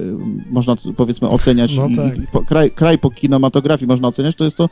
można 0.51 0.77
powiedzmy 0.97 1.29
oceniać, 1.29 1.77
No 1.77 1.89
tak. 1.97 2.18
i 2.18 2.47
kraj, 2.47 2.70
kraj 2.70 2.99
po 2.99 3.11
kinematografii 3.11 3.89
można 3.89 4.09
oceniać, 4.09 4.37
to 4.37 4.45
jest 4.45 4.57
to 4.57 4.68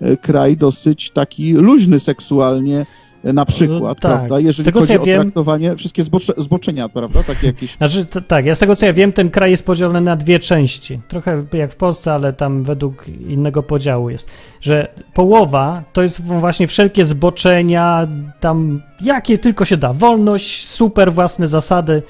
e, 0.00 0.16
kraj 0.16 0.56
dosyć 0.56 1.10
taki 1.10 1.52
luźny 1.52 2.00
seksualnie 2.00 2.80
e, 2.80 3.05
na 3.32 3.44
przykład, 3.44 4.00
tak. 4.00 4.12
prawda? 4.12 4.40
Z 4.40 4.42
Jeżeli 4.44 4.64
tego, 4.64 4.80
co 4.80 4.86
chodzi 4.86 4.92
ja 4.92 5.00
o 5.00 5.04
wiem- 5.04 5.22
traktowanie, 5.22 5.76
wszystkie 5.76 6.04
zbocze, 6.04 6.32
zboczenia, 6.36 6.88
prawda? 6.88 7.22
Takie 7.22 7.46
jakieś 7.46 7.76
Znaczy, 7.76 8.06
tak, 8.28 8.44
ja 8.44 8.54
z 8.54 8.58
tego 8.58 8.76
co 8.76 8.86
ja 8.86 8.92
wiem, 8.92 9.12
ten 9.12 9.30
kraj 9.30 9.50
jest 9.50 9.66
podzielony 9.66 10.00
na 10.00 10.16
dwie 10.16 10.38
części. 10.38 11.00
Trochę 11.08 11.44
jak 11.52 11.72
w 11.72 11.76
Polsce, 11.76 12.12
ale 12.12 12.32
tam 12.32 12.62
według 12.62 13.08
innego 13.08 13.62
podziału 13.62 14.10
jest. 14.10 14.30
Że 14.60 14.88
połowa 15.14 15.82
to 15.92 16.02
jest 16.02 16.20
właśnie 16.20 16.66
wszelkie 16.66 17.04
zboczenia, 17.04 18.08
tam 18.40 18.82
jakie 19.00 19.38
tylko 19.38 19.64
się 19.64 19.76
da. 19.76 19.92
Wolność, 19.92 20.66
super 20.68 21.12
własne 21.12 21.48
zasady 21.48 22.02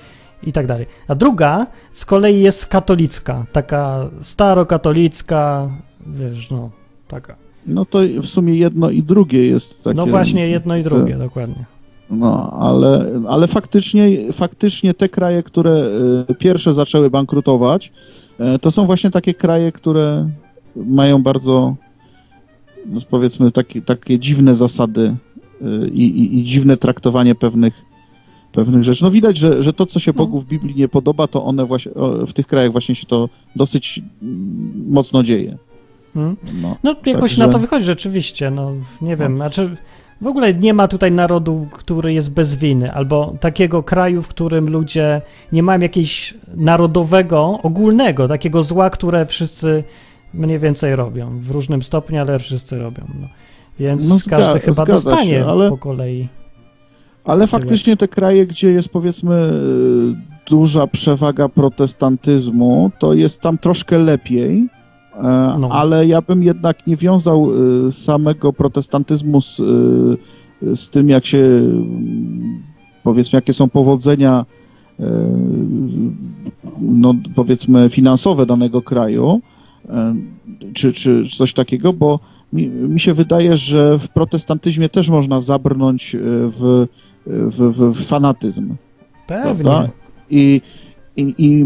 i 0.43 0.53
tak 0.53 0.67
dalej. 0.67 0.87
A 1.09 1.15
druga 1.15 1.67
z 1.93 2.05
kolei 2.05 2.41
jest 2.41 2.67
katolicka, 2.67 3.47
taka 3.53 4.11
starokatolicka, 4.23 5.69
wiesz, 6.07 6.51
no, 6.51 6.71
taka. 7.09 7.46
No 7.67 7.85
to 7.85 7.99
w 8.23 8.27
sumie 8.27 8.55
jedno 8.55 8.91
i 8.91 9.03
drugie 9.03 9.47
jest 9.47 9.85
takie. 9.85 9.97
No 9.97 10.07
właśnie 10.07 10.49
jedno 10.49 10.77
i 10.77 10.83
drugie, 10.83 11.17
dokładnie. 11.17 11.65
No, 12.11 12.51
ale, 12.61 13.21
ale 13.29 13.47
faktycznie, 13.47 14.33
faktycznie 14.33 14.95
te 14.95 15.09
kraje, 15.09 15.43
które 15.43 15.89
e, 16.29 16.35
pierwsze 16.35 16.75
zaczęły 16.75 17.11
bankrutować, 17.11 17.93
e, 18.39 18.59
to 18.59 18.71
są 18.71 18.87
właśnie 18.87 19.11
takie 19.11 19.35
kraje, 19.35 19.73
które 19.73 20.31
mają 20.77 21.23
bardzo, 21.23 21.77
no, 22.87 23.01
powiedzmy, 23.11 23.53
takie, 23.53 23.83
takie 23.83 24.19
dziwne 24.19 24.55
zasady 24.55 25.17
e, 25.63 25.89
i, 25.89 26.03
i, 26.03 26.39
i 26.39 26.45
dziwne 26.45 26.77
traktowanie 26.77 27.35
pewnych, 27.35 27.75
pewnych 28.53 28.85
rzeczy. 28.85 29.05
No 29.05 29.11
widać, 29.11 29.37
że, 29.37 29.63
że 29.63 29.73
to, 29.73 29.87
co 29.87 29.99
się 30.01 30.13
No. 30.17 30.19
Bogu 30.19 30.39
w 30.39 30.47
Biblii 30.47 30.77
nie 30.77 30.89
podoba, 30.89 31.27
to 31.27 31.45
one 31.45 31.67
właśnie, 31.67 31.93
w 32.27 32.33
tych 32.33 32.47
krajach 32.47 32.73
właśnie 32.73 32.95
się 32.95 33.07
to 33.07 33.29
dosyć 33.57 34.03
mm, 34.23 34.85
mocno 34.89 35.23
dzieje. 35.23 35.59
Hmm? 36.17 36.37
No. 36.63 36.77
No 36.83 36.95
jakoś 37.07 37.31
Także- 37.31 37.47
na 37.47 37.53
to 37.53 37.59
wychodzi 37.59 37.85
rzeczywiście, 37.85 38.51
no 38.51 38.73
nie 39.03 39.17
wiem, 39.17 39.37
znaczy 39.37 39.77
w 40.21 40.27
ogóle 40.27 40.55
nie 40.55 40.75
ma 40.75 40.89
tutaj 40.89 41.13
narodu, 41.13 41.67
który 41.73 42.13
jest 42.13 42.35
bez 42.35 42.55
winy, 42.55 42.93
albo 42.93 43.35
takiego 43.41 43.83
kraju, 43.83 44.23
w 44.23 44.29
którym 44.29 44.71
ludzie 44.71 45.23
nie 45.53 45.63
mają 45.63 45.81
jakiegoś 45.81 46.35
narodowego, 46.57 47.59
ogólnego, 47.63 48.29
takiego 48.29 48.63
zła, 48.63 48.91
które 48.91 49.27
wszyscy 49.27 49.85
mniej 50.35 50.59
więcej 50.59 50.97
robią, 50.97 51.39
w 51.39 51.51
różnym 51.51 51.83
stopniu, 51.83 52.21
ale 52.21 52.39
wszyscy 52.39 52.79
robią, 52.79 53.05
no. 53.21 53.29
Więc 53.79 54.09
No, 54.09 54.15
zga- 54.15 54.31
każdy 54.31 54.61
chyba 54.61 54.87
dostanie 54.87 55.27
się, 55.27 55.47
ale- 55.47 55.71
po 55.71 55.79
kolei. 55.79 56.29
Ale 57.25 57.47
faktycznie 57.47 57.97
te 57.97 58.09
kraje, 58.09 58.47
gdzie 58.47 58.71
jest 58.71 58.89
powiedzmy 58.89 59.35
y, 59.35 60.51
duża 60.51 60.87
przewaga 60.87 61.49
protestantyzmu, 61.49 62.91
to 62.99 63.15
jest 63.15 63.41
tam 63.41 63.59
troszkę 63.59 63.99
lepiej, 63.99 64.69
No. 65.59 65.69
ale 65.73 66.07
ja 66.07 66.23
bym 66.23 66.43
jednak 66.43 66.87
nie 66.87 66.97
wiązał 66.97 67.51
y, 67.87 67.93
samego 67.93 68.53
protestantyzmu 68.53 69.41
z, 69.41 69.61
y, 69.61 70.77
z 70.77 70.91
tym, 70.91 71.09
jak 71.09 71.27
się 71.27 71.39
mm, 71.39 72.63
powiedzmy, 73.03 73.37
jakie 73.37 73.53
są 73.53 73.69
powodzenia 73.69 74.45
y, 75.01 75.05
no, 76.81 77.15
powiedzmy 77.35 77.91
finansowe 77.91 78.47
danego 78.47 78.83
kraju, 78.83 79.41
e, 79.89 80.15
czy, 80.75 80.93
czy 80.93 81.25
coś 81.37 81.55
takiego, 81.55 81.93
bo 81.93 82.21
mi, 82.53 82.69
mi 82.69 83.01
się 83.01 83.15
wydaje, 83.15 83.57
że 83.57 83.99
w 83.99 84.09
protestantyzmie 84.09 84.89
też 84.89 85.09
można 85.09 85.41
zabrnąć 85.41 86.17
w, 86.21 86.87
w, 87.27 87.73
w, 87.77 87.95
w 87.95 88.05
fanatyzm. 88.05 88.75
Pewnie. 89.27 89.65
Prawda? 89.65 89.89
I, 90.31 90.61
i, 91.17 91.35
I 91.39 91.65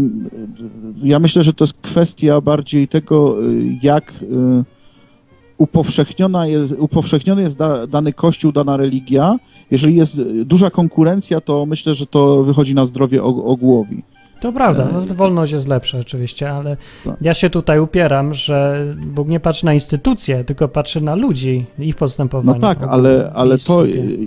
ja 1.03 1.19
myślę, 1.19 1.43
że 1.43 1.53
to 1.53 1.63
jest 1.63 1.73
kwestia 1.81 2.41
bardziej 2.41 2.87
tego, 2.87 3.43
y, 3.49 3.77
jak 3.81 4.13
y, 4.21 4.63
upowszechniona 5.57 6.47
jest, 6.47 6.75
upowszechniony 6.79 7.41
jest 7.41 7.57
da, 7.57 7.87
dany 7.87 8.13
kościół, 8.13 8.51
dana 8.51 8.77
religia. 8.77 9.37
Jeżeli 9.71 9.95
jest 9.95 10.19
y, 10.19 10.45
duża 10.45 10.69
konkurencja, 10.69 11.41
to 11.41 11.65
myślę, 11.65 11.95
że 11.95 12.05
to 12.05 12.43
wychodzi 12.43 12.75
na 12.75 12.85
zdrowie 12.85 13.19
og- 13.23 13.45
ogółowi. 13.45 14.03
To 14.41 14.51
prawda, 14.53 14.89
E, 14.89 14.93
no, 14.93 15.01
wolność 15.15 15.51
jest 15.51 15.67
lepsza 15.67 15.99
oczywiście, 15.99 16.51
ale 16.51 16.77
Tak. 17.05 17.15
ja 17.21 17.33
się 17.33 17.49
tutaj 17.49 17.79
upieram, 17.79 18.33
że 18.33 18.85
Bóg 19.15 19.27
nie 19.27 19.39
patrzy 19.39 19.65
na 19.65 19.73
instytucje, 19.73 20.43
tylko 20.43 20.67
patrzy 20.67 21.01
na 21.01 21.15
ludzi, 21.15 21.65
ich 21.79 21.95
No 21.95 21.99
postępowanie. 21.99 22.59
tak, 22.59 22.77
ogólne 22.77 22.93
ale, 22.93 23.31
ale 23.33 23.57
to, 23.57 23.83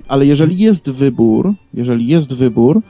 ale 0.09 0.27
jeżeli 0.27 0.59
jest 0.59 0.91
wybór, 0.91 1.53
jeżeli 1.75 2.07
jest 2.07 2.35
wybór, 2.35 2.81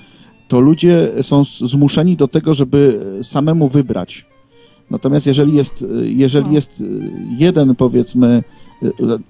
to 0.48 0.60
ludzie 0.60 1.12
są 1.22 1.44
zmuszeni 1.44 2.16
do 2.16 2.28
tego, 2.28 2.54
żeby 2.54 3.00
samemu 3.22 3.68
wybrać. 3.68 4.26
Natomiast 4.90 5.26
jeżeli 5.26 5.54
jest, 5.54 5.84
jeżeli 6.02 6.46
No. 6.46 6.52
jest 6.52 6.84
jeden, 7.38 7.74
powiedzmy, 7.74 8.42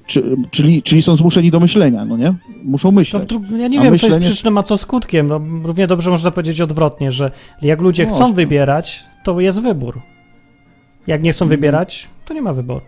czy, 0.07 0.37
czyli, 0.51 0.83
czyli 0.83 1.03
są 1.03 1.17
zmuszeni 1.17 1.51
do 1.51 1.61
myślenia, 1.61 2.05
no 2.05 2.17
nie? 2.17 2.35
Muszą 2.65 2.89
To 2.89 2.93
myśleć. 2.93 3.25
dru- 3.29 3.57
ja 3.57 3.69
nie 3.69 3.81
A 3.81 3.83
wiem, 3.83 3.91
co 3.99 4.07
jest 4.07 4.17
myślenie- 4.17 4.35
przyczyną, 4.35 4.59
a 4.59 4.63
co 4.63 4.77
skutkiem. 4.77 5.27
No, 5.27 5.41
równie 5.63 5.87
dobrze 5.87 6.11
można 6.11 6.31
powiedzieć 6.31 6.61
odwrotnie, 6.61 7.13
że 7.13 7.31
jak 7.63 7.81
ludzie 7.81 8.07
chcą 8.07 8.19
Można. 8.19 8.35
wybierać, 8.35 9.05
to 9.25 9.41
jest 9.41 9.61
wybór. 9.61 10.01
Jak 11.07 11.23
nie 11.23 11.33
chcą 11.33 11.45
Mhm. 11.45 11.59
wybierać, 11.61 12.09
to 12.25 12.35
nie 12.35 12.43
ma 12.43 12.53
wyboru. 12.53 12.85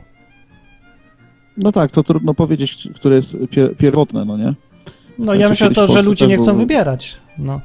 No 1.56 1.72
tak, 1.72 1.90
to 1.90 2.02
trudno 2.02 2.34
powiedzieć, 2.34 2.88
które 2.94 3.16
jest 3.16 3.36
pier, 3.50 3.76
pierwotne, 3.76 4.24
no 4.24 4.36
nie? 4.36 4.54
No 5.18 5.24
Znaczy, 5.24 5.40
ja 5.40 5.48
myślę 5.48 5.70
to, 5.70 5.86
że 5.86 6.02
ludzie 6.02 6.26
nie 6.26 6.36
chcą 6.36 6.44
było- 6.46 6.56
wybierać. 6.58 7.16
No. 7.38 7.60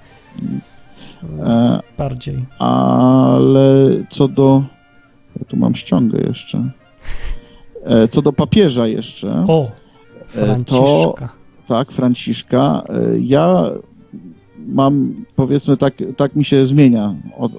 E, 1.39 1.79
Bardziej. 1.97 2.45
ale 2.59 3.89
co 4.09 4.27
do... 4.27 4.63
Ja 5.39 5.45
tu 5.45 5.57
mam 5.57 5.75
ściągę 5.75 6.21
jeszcze. 6.27 6.71
E, 7.83 8.07
co 8.07 8.21
do 8.21 8.33
papieża 8.33 8.87
jeszcze... 8.87 9.45
O! 9.47 9.65
E, 9.65 9.69
to- 10.29 10.45
Franciszka. 10.45 11.29
tak, 11.67 11.91
Franciszka. 11.91 12.83
Ja 13.19 13.63
mam, 14.67 15.13
powiedzmy, 15.35 15.77
tak, 15.77 15.93
tak 16.17 16.35
mi 16.35 16.45
się 16.45 16.65
zmienia. 16.65 17.15
Od, 17.37 17.51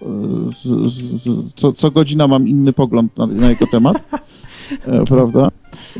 z, 0.62 0.92
z, 0.92 1.54
co, 1.54 1.72
co 1.72 1.90
godzina 1.90 2.28
mam 2.28 2.48
inny 2.48 2.72
pogląd 2.72 3.16
na, 3.16 3.26
na 3.26 3.48
jego 3.50 3.66
temat. 3.66 3.96
prawda? 5.08 5.48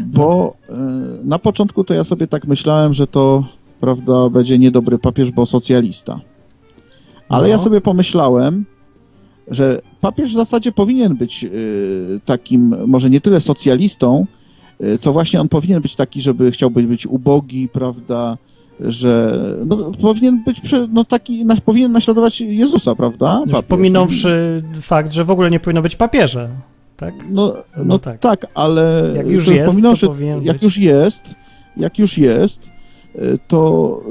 Bo 0.01 0.57
na 1.25 1.39
początku 1.39 1.85
to 1.85 1.95
ja 1.95 2.05
sobie 2.05 2.27
tak 2.27 2.47
myślałem, 2.47 2.95
że 2.95 3.07
to, 3.07 3.45
prawda, 3.81 4.29
będzie 4.29 4.59
niedobry 4.59 4.99
papież, 4.99 5.31
bo 5.31 5.47
socjalista. 5.47 6.21
Ale 7.33 7.43
No. 7.43 7.49
ja 7.49 7.59
sobie 7.59 7.81
pomyślałem, 7.81 8.65
że 9.49 9.81
papież 10.01 10.31
w 10.31 10.35
zasadzie 10.35 10.73
powinien 10.73 11.17
być 11.17 11.45
e, 11.45 11.49
takim, 12.25 12.77
może 12.87 13.11
nie 13.11 13.21
tyle 13.21 13.41
socjalistą, 13.41 14.27
e, 14.81 14.99
co 14.99 15.13
właśnie 15.13 15.41
on 15.41 15.49
powinien 15.49 15.83
być 15.83 15.97
taki, 15.97 16.23
żeby 16.23 16.51
chciałby 16.51 16.83
być 16.83 17.07
ubogi, 17.07 17.69
prawda, 17.69 18.39
że 18.81 19.39
no, 19.67 19.77
powinien 20.01 20.45
być 20.45 20.61
no, 20.93 21.05
taki, 21.05 21.45
na, 21.45 21.57
powinien 21.57 21.93
naśladować 21.93 22.41
Jezusa, 22.41 22.95
prawda? 22.95 23.41
Już 23.45 23.53
papież. 23.53 23.69
pominąwszy 23.69 24.63
fakt, 24.81 25.13
że 25.13 25.25
w 25.25 25.31
ogóle 25.31 25.51
nie 25.51 25.61
powinno 25.61 25.83
być 25.83 25.97
papieża. 25.97 26.49
Tak? 26.97 27.15
No, 27.31 27.55
no, 27.77 27.85
No 27.85 27.99
tak. 27.99 28.19
tak. 28.19 28.47
ale 28.55 29.13
Jak 29.17 29.27
już 29.29 29.49
jest, 29.49 29.81
powinien 30.07 30.43
jak 30.45 30.63
już 30.63 30.79
jest, 30.79 31.35
jak 31.77 31.99
już 31.99 32.19
jest, 32.19 32.67
y, 32.67 32.71
to, 33.49 34.03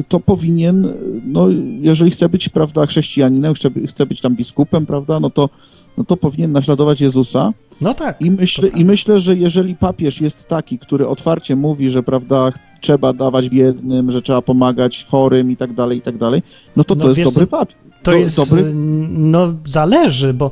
y, 0.00 0.04
to 0.08 0.20
powinien, 0.20 0.84
y, 0.84 0.94
no, 1.26 1.46
jeżeli 1.80 2.10
chce 2.10 2.28
być, 2.28 2.48
prawda, 2.48 2.86
chrześcijaninem, 2.86 3.54
chce, 3.54 3.70
chce 3.88 4.06
być 4.06 4.20
tam 4.20 4.36
biskupem, 4.36 4.86
prawda, 4.86 5.20
no 5.20 5.30
to, 5.30 5.48
no 5.98 6.04
to 6.04 6.16
powinien 6.16 6.52
naśladować 6.52 7.00
Jezusa. 7.00 7.52
No 7.80 7.94
tak. 7.94 8.22
I 8.22 8.30
myślę, 8.30 8.70
To 8.70 8.76
I 8.76 8.84
myślę, 8.84 9.18
że 9.18 9.36
jeżeli 9.36 9.76
papież 9.76 10.20
jest 10.20 10.48
taki, 10.48 10.78
który 10.78 11.08
otwarcie 11.08 11.56
mówi, 11.56 11.90
że 11.90 12.02
prawda, 12.02 12.52
trzeba 12.80 13.12
dawać 13.12 13.48
biednym, 13.48 14.10
że 14.12 14.22
trzeba 14.22 14.42
pomagać 14.42 15.06
chorym 15.10 15.50
i 15.50 15.56
tak 15.56 15.74
dalej, 15.74 15.98
i 15.98 16.02
tak 16.02 16.18
dalej, 16.18 16.42
no 16.76 16.84
to 16.84 16.94
No 16.94 17.02
to 17.02 17.08
jest 17.08 17.18
wiesz, 17.18 17.28
dobry 17.28 17.46
papież. 17.46 17.76
To 18.02 18.10
Do- 18.10 18.16
jest, 18.18 18.36
dobry- 18.36 18.74
no 19.10 19.54
zależy, 19.66 20.34
bo 20.34 20.50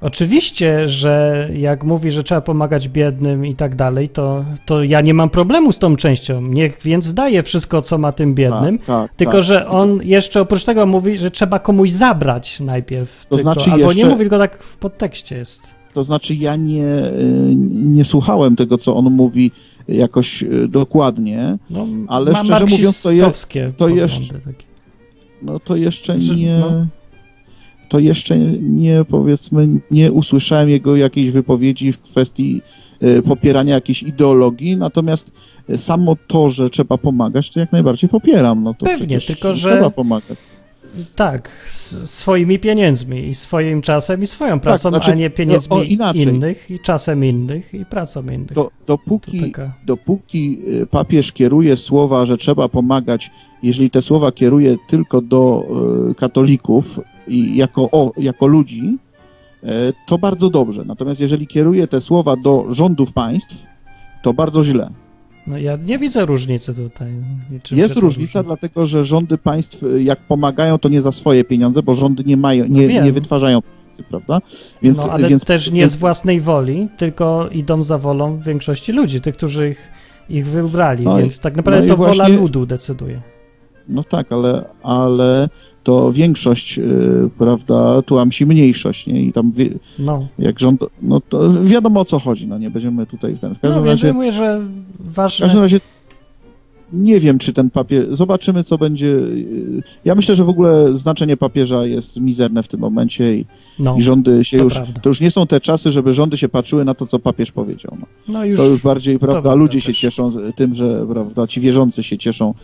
oczywiście, 0.00 0.88
że 0.88 1.48
jak 1.54 1.84
mówi, 1.84 2.10
że 2.10 2.22
trzeba 2.22 2.40
pomagać 2.40 2.88
biednym 2.88 3.46
i 3.46 3.54
tak 3.54 3.74
dalej, 3.74 4.08
to, 4.08 4.44
to 4.66 4.82
ja 4.84 5.00
nie 5.00 5.14
mam 5.14 5.30
problemu 5.30 5.72
z 5.72 5.78
tą 5.78 5.96
częścią. 5.96 6.42
Niech 6.42 6.78
więc 6.82 7.14
daje 7.14 7.42
wszystko, 7.42 7.82
co 7.82 7.98
ma 7.98 8.12
tym 8.12 8.34
biednym. 8.34 8.78
Tak, 8.78 8.86
tak, 8.86 9.14
Tylko, 9.14 9.32
tak. 9.32 9.42
że 9.42 9.68
on 9.68 10.00
jeszcze 10.02 10.40
oprócz 10.40 10.64
tego 10.64 10.86
mówi, 10.86 11.18
że 11.18 11.30
trzeba 11.30 11.58
komuś 11.58 11.90
zabrać 11.90 12.60
najpierw. 12.60 13.26
To 13.26 13.36
tylko, 13.36 13.42
znaczy 13.52 13.70
albo 13.70 13.86
nie 13.92 13.98
jeszcze- 13.98 14.08
mówi, 14.08 14.20
tylko 14.20 14.38
tak 14.38 14.62
w 14.62 14.76
podtekście 14.76 15.36
jest. 15.36 15.76
To 15.94 16.04
znaczy, 16.04 16.34
ja 16.34 16.56
nie, 16.56 16.84
y, 16.84 17.54
nie 17.84 18.04
słuchałem 18.04 18.56
tego, 18.56 18.78
co 18.78 18.96
on 18.96 19.04
mówi 19.10 19.50
jakoś 19.88 20.42
y, 20.42 20.68
dokładnie, 20.68 21.58
No, 21.70 21.86
Ale 22.08 22.34
szczerze 22.36 22.66
mówiąc, 22.66 23.02
to 23.02 23.10
je- 23.10 23.22
marksistowskie 23.22 23.72
to 23.76 23.88
jeszcze- 23.88 24.34
no 25.42 25.60
to 25.60 25.76
jeszcze 25.76 26.22
Że- 26.22 26.36
nie. 26.36 26.58
no. 26.60 26.86
To 27.88 27.98
jeszcze 27.98 28.38
nie, 28.60 29.04
powiedzmy, 29.08 29.68
nie 29.90 30.12
usłyszałem 30.12 30.68
jego 30.68 30.96
jakiejś 30.96 31.30
wypowiedzi 31.30 31.92
w 31.92 32.02
kwestii 32.02 32.62
y, 33.02 33.22
popierania 33.22 33.74
jakiejś 33.74 34.02
ideologii, 34.02 34.76
natomiast 34.76 35.32
y, 35.70 35.78
samo 35.78 36.16
to, 36.26 36.50
że 36.50 36.70
trzeba 36.70 36.98
pomagać, 36.98 37.50
to 37.50 37.60
jak 37.60 37.72
najbardziej 37.72 38.10
popieram. 38.10 38.62
No 38.62 38.74
to 38.74 38.86
Pewnie, 38.86 39.20
tylko 39.20 39.54
że- 39.54 39.70
Trzeba 39.70 39.90
pomagać. 39.90 40.38
Tak, 41.16 41.48
swoimi 42.04 42.58
pieniędzmi 42.58 43.28
i 43.28 43.34
swoim 43.34 43.82
czasem 43.82 44.22
i 44.22 44.26
swoją 44.26 44.60
pracą, 44.60 44.90
znaczy, 44.90 45.10
a 45.10 45.14
nie 45.14 45.30
pieniędzmi 45.30 45.76
no, 45.76 45.82
o, 45.82 45.82
inaczej. 45.82 46.22
innych 46.22 46.70
i 46.70 46.80
czasem 46.80 47.24
innych 47.24 47.74
i 47.74 47.84
pracą 47.84 48.22
innych. 48.22 48.52
Do, 48.52 48.70
dopóki, 48.86 49.40
taka... 49.40 49.72
dopóki 49.86 50.58
y, 50.82 50.86
papież 50.86 51.32
kieruje 51.32 51.76
słowa, 51.76 52.24
że 52.24 52.36
trzeba 52.36 52.68
pomagać, 52.68 53.30
jeżeli 53.62 53.90
te 53.90 54.02
słowa 54.02 54.32
kieruje 54.32 54.76
tylko 54.88 55.20
do 55.20 55.66
katolików 56.16 57.00
i 57.28 57.56
jako, 57.56 57.82
o, 57.90 58.12
jako 58.16 58.46
ludzi, 58.46 58.98
y, 59.64 59.68
to 60.06 60.18
bardzo 60.18 60.50
dobrze. 60.50 60.84
Natomiast 60.84 61.20
jeżeli 61.20 61.46
kieruje 61.46 61.86
te 61.86 62.00
słowa 62.00 62.36
do 62.36 62.66
rządów 62.68 63.12
państw, 63.12 63.66
to 64.22 64.32
bardzo 64.32 64.64
źle. 64.64 64.90
No 65.46 65.58
ja 65.58 65.76
nie 65.76 65.98
widzę 65.98 66.26
różnicy 66.26 66.74
tutaj. 66.74 67.08
Czym 67.62 67.78
Jest 67.78 67.96
różnica, 67.96 68.38
różni? 68.38 68.46
dlatego 68.48 68.86
że 68.86 69.04
rządy 69.04 69.38
państw, 69.38 69.82
y, 69.82 70.02
jak 70.02 70.18
pomagają, 70.20 70.78
to 70.78 70.88
nie 70.88 71.02
za 71.02 71.12
swoje 71.12 71.44
pieniądze, 71.44 71.82
bo 71.82 71.94
rządy 71.94 72.24
nie 72.26 72.36
mają, 72.36 72.66
nie, 72.66 72.88
No 72.98 73.04
nie 73.04 73.12
wytwarzają 73.12 73.62
pieniędzy, 73.62 74.02
prawda? 74.02 74.40
Więc, 74.82 74.98
no, 75.06 75.12
ale 75.12 75.28
więc, 75.28 75.44
też 75.44 75.70
nie 75.70 75.80
więc, 75.80 75.92
z 75.92 75.98
własnej 76.00 76.40
woli, 76.40 76.88
tylko 76.96 77.48
idą 77.52 77.82
za 77.82 77.98
wolą 77.98 78.40
większości 78.40 78.92
ludzi, 78.92 79.20
tych, 79.20 79.36
którzy 79.36 79.68
ich, 79.70 79.78
ich 80.30 80.46
wybrali, 80.46 81.04
No 81.04 81.16
więc 81.16 81.40
tak 81.40 81.56
naprawdę 81.56 81.82
no 81.82 81.88
to 81.88 81.96
wola 81.96 82.14
właśnie- 82.14 82.36
ludu 82.36 82.66
decyduje. 82.66 83.20
No 83.88 84.04
tak, 84.04 84.32
ale, 84.32 84.64
ale 84.82 85.48
to 85.86 86.12
większość, 86.12 86.78
y, 86.78 87.30
prawda, 87.38 88.02
tłamsi 88.02 88.46
mniejszość, 88.46 89.06
nie? 89.06 89.22
I 89.22 89.32
tam 89.32 89.52
wie, 89.52 89.70
No, 89.98 90.26
jak 90.38 90.60
rząd, 90.60 90.84
no 91.02 91.20
to 91.20 91.62
wiadomo 91.64 92.00
o 92.00 92.04
co 92.04 92.18
chodzi, 92.18 92.46
no 92.46 92.58
nie 92.58 92.70
będziemy 92.70 93.06
tutaj 93.06 93.34
w 93.34 93.40
ten. 93.40 93.54
W 93.54 93.60
każdym 93.60 93.80
no 93.84 93.90
razie, 93.90 94.14
że 94.32 94.60
w 95.00 95.12
ważne... 95.14 95.46
każdym 95.46 95.62
razie 95.62 95.80
nie 96.92 97.20
wiem, 97.20 97.38
czy 97.38 97.52
ten 97.52 97.70
papier, 97.70 98.16
zobaczymy 98.16 98.64
co 98.64 98.78
będzie. 98.78 99.06
y, 99.06 99.82
Ja 100.04 100.14
myślę, 100.14 100.36
że 100.36 100.44
w 100.44 100.48
ogóle 100.48 100.96
znaczenie 100.96 101.36
papieża 101.36 101.86
jest 101.86 102.20
mizerne 102.20 102.62
w 102.62 102.68
tym 102.68 102.80
momencie 102.80 103.34
i, 103.36 103.44
No, 103.78 103.96
i 103.98 104.02
rządy 104.02 104.44
się 104.44 104.56
to 104.58 104.64
już, 104.64 104.74
prawda. 104.74 105.00
to 105.00 105.08
już 105.10 105.20
nie 105.20 105.30
są 105.30 105.46
te 105.46 105.60
czasy, 105.60 105.92
żeby 105.92 106.12
rządy 106.12 106.36
się 106.38 106.48
patrzyły 106.48 106.84
na 106.84 106.94
to, 106.94 107.06
co 107.06 107.18
papież 107.18 107.52
powiedział. 107.52 107.96
No. 108.00 108.06
no 108.28 108.44
już, 108.44 108.58
To 108.60 108.66
już 108.66 108.82
bardziej, 108.82 109.18
prawda, 109.18 109.54
ludzie 109.54 109.80
się 109.80 109.86
też. 109.92 109.98
cieszą 110.00 110.30
z- 110.30 110.54
tym, 110.56 110.74
że, 110.74 111.06
prawda, 111.12 111.46
ci 111.46 111.60
wierzący 111.60 112.02
się 112.02 112.18
cieszą, 112.18 112.54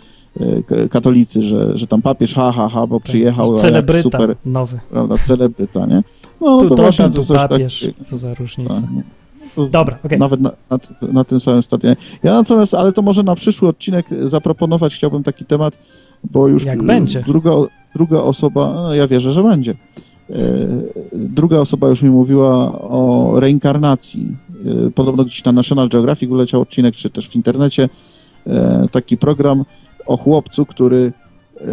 katolicy, 0.91 1.43
że, 1.43 1.79
że 1.79 1.87
tam 1.87 2.03
papież 2.03 2.35
ha, 2.35 2.53
ha, 2.53 2.69
ha, 2.69 2.87
bo 2.87 3.01
przyjechał, 3.01 3.53
Tak, 3.53 3.61
celebryta 3.61 4.03
super, 4.03 4.37
nowy. 4.47 4.81
prawda, 4.91 5.19
celebryta, 5.19 5.87
nie? 5.87 6.03
No 6.41 6.61
Tu 6.61 6.69
to 6.69 6.75
właśnie 6.77 7.11
to 7.11 7.25
coś 7.25 7.37
tak, 7.39 7.49
papież, 7.51 7.91
co 8.05 8.19
za 8.19 8.35
różnica. 8.35 8.75
tak, 8.75 8.85
no. 8.95 9.03
To 9.55 9.67
Dobra, 9.67 9.99
okej. 10.05 10.19
Nawet 10.19 10.41
na, 10.41 10.53
na, 10.71 10.79
na 11.13 11.25
tym 11.25 11.41
samym 11.41 11.63
stadionie. 11.63 11.97
Ja 12.23 12.33
natomiast, 12.35 12.75
ale 12.75 12.93
to 12.93 13.03
może 13.03 13.23
na 13.23 13.35
przyszły 13.35 13.69
odcinek 13.69 14.07
zaproponować 14.27 14.95
chciałbym 14.95 15.23
taki 15.23 15.45
temat, 15.45 15.79
bo 16.31 16.49
już 16.49 16.65
Jak 16.65 16.83
będzie. 16.83 17.25
Druga, 17.27 17.51
druga 17.97 18.21
osoba, 18.21 18.73
no, 18.75 18.95
ja 18.95 19.09
wierzę, 19.09 19.33
że 19.33 19.43
będzie. 19.43 19.75
E, 20.31 20.35
Druga 21.13 21.59
osoba 21.59 21.89
już 21.89 22.03
mi 22.03 22.11
mówiła 22.11 22.55
o 22.81 23.33
reinkarnacji. 23.37 24.37
E, 24.87 24.91
Podobno 24.91 25.25
gdzieś 25.25 25.45
na 25.45 25.53
National 25.53 25.89
Geographic 25.89 26.31
uleciał 26.31 26.61
odcinek, 26.61 26.95
czy 26.95 27.11
też 27.11 27.29
w 27.29 27.37
internecie, 27.37 27.89
e, 28.47 28.87
taki 28.93 29.17
program 29.17 29.65
o 30.07 30.17
chłopcu, 30.17 30.67
który 30.67 31.13
e, 31.61 31.65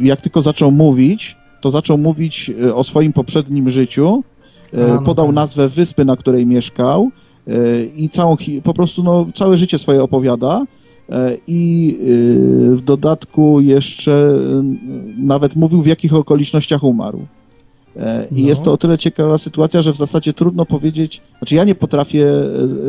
jak 0.00 0.20
tylko 0.20 0.42
zaczął 0.42 0.70
mówić, 0.70 1.36
to 1.60 1.70
zaczął 1.70 1.98
mówić 1.98 2.50
e, 2.62 2.74
o 2.74 2.84
swoim 2.84 3.12
poprzednim 3.12 3.70
życiu, 3.70 4.24
e, 4.72 4.86
no 4.86 5.02
podał 5.02 5.26
tak. 5.26 5.34
nazwę 5.34 5.68
wyspy, 5.68 6.04
na 6.04 6.16
której 6.16 6.46
mieszkał 6.46 7.10
i 7.96 8.08
całą, 8.08 8.36
po 8.64 8.74
prostu 8.74 9.02
no, 9.02 9.26
całe 9.34 9.56
życie 9.56 9.78
swoje 9.78 10.02
opowiada 10.02 10.66
i 11.46 11.98
w 12.72 12.80
dodatku 12.80 13.60
jeszcze 13.60 14.34
nawet 15.18 15.56
mówił 15.56 15.82
w 15.82 15.86
jakich 15.86 16.14
okolicznościach 16.14 16.84
umarł. 16.84 17.26
I 18.36 18.42
No. 18.42 18.48
jest 18.48 18.62
to 18.62 18.72
o 18.72 18.76
tyle 18.76 18.98
ciekawa 18.98 19.38
sytuacja, 19.38 19.82
że 19.82 19.92
w 19.92 19.96
zasadzie 19.96 20.32
trudno 20.32 20.66
powiedzieć, 20.66 21.22
znaczy 21.38 21.54
ja 21.54 21.64
nie 21.64 21.74
potrafię 21.74 22.26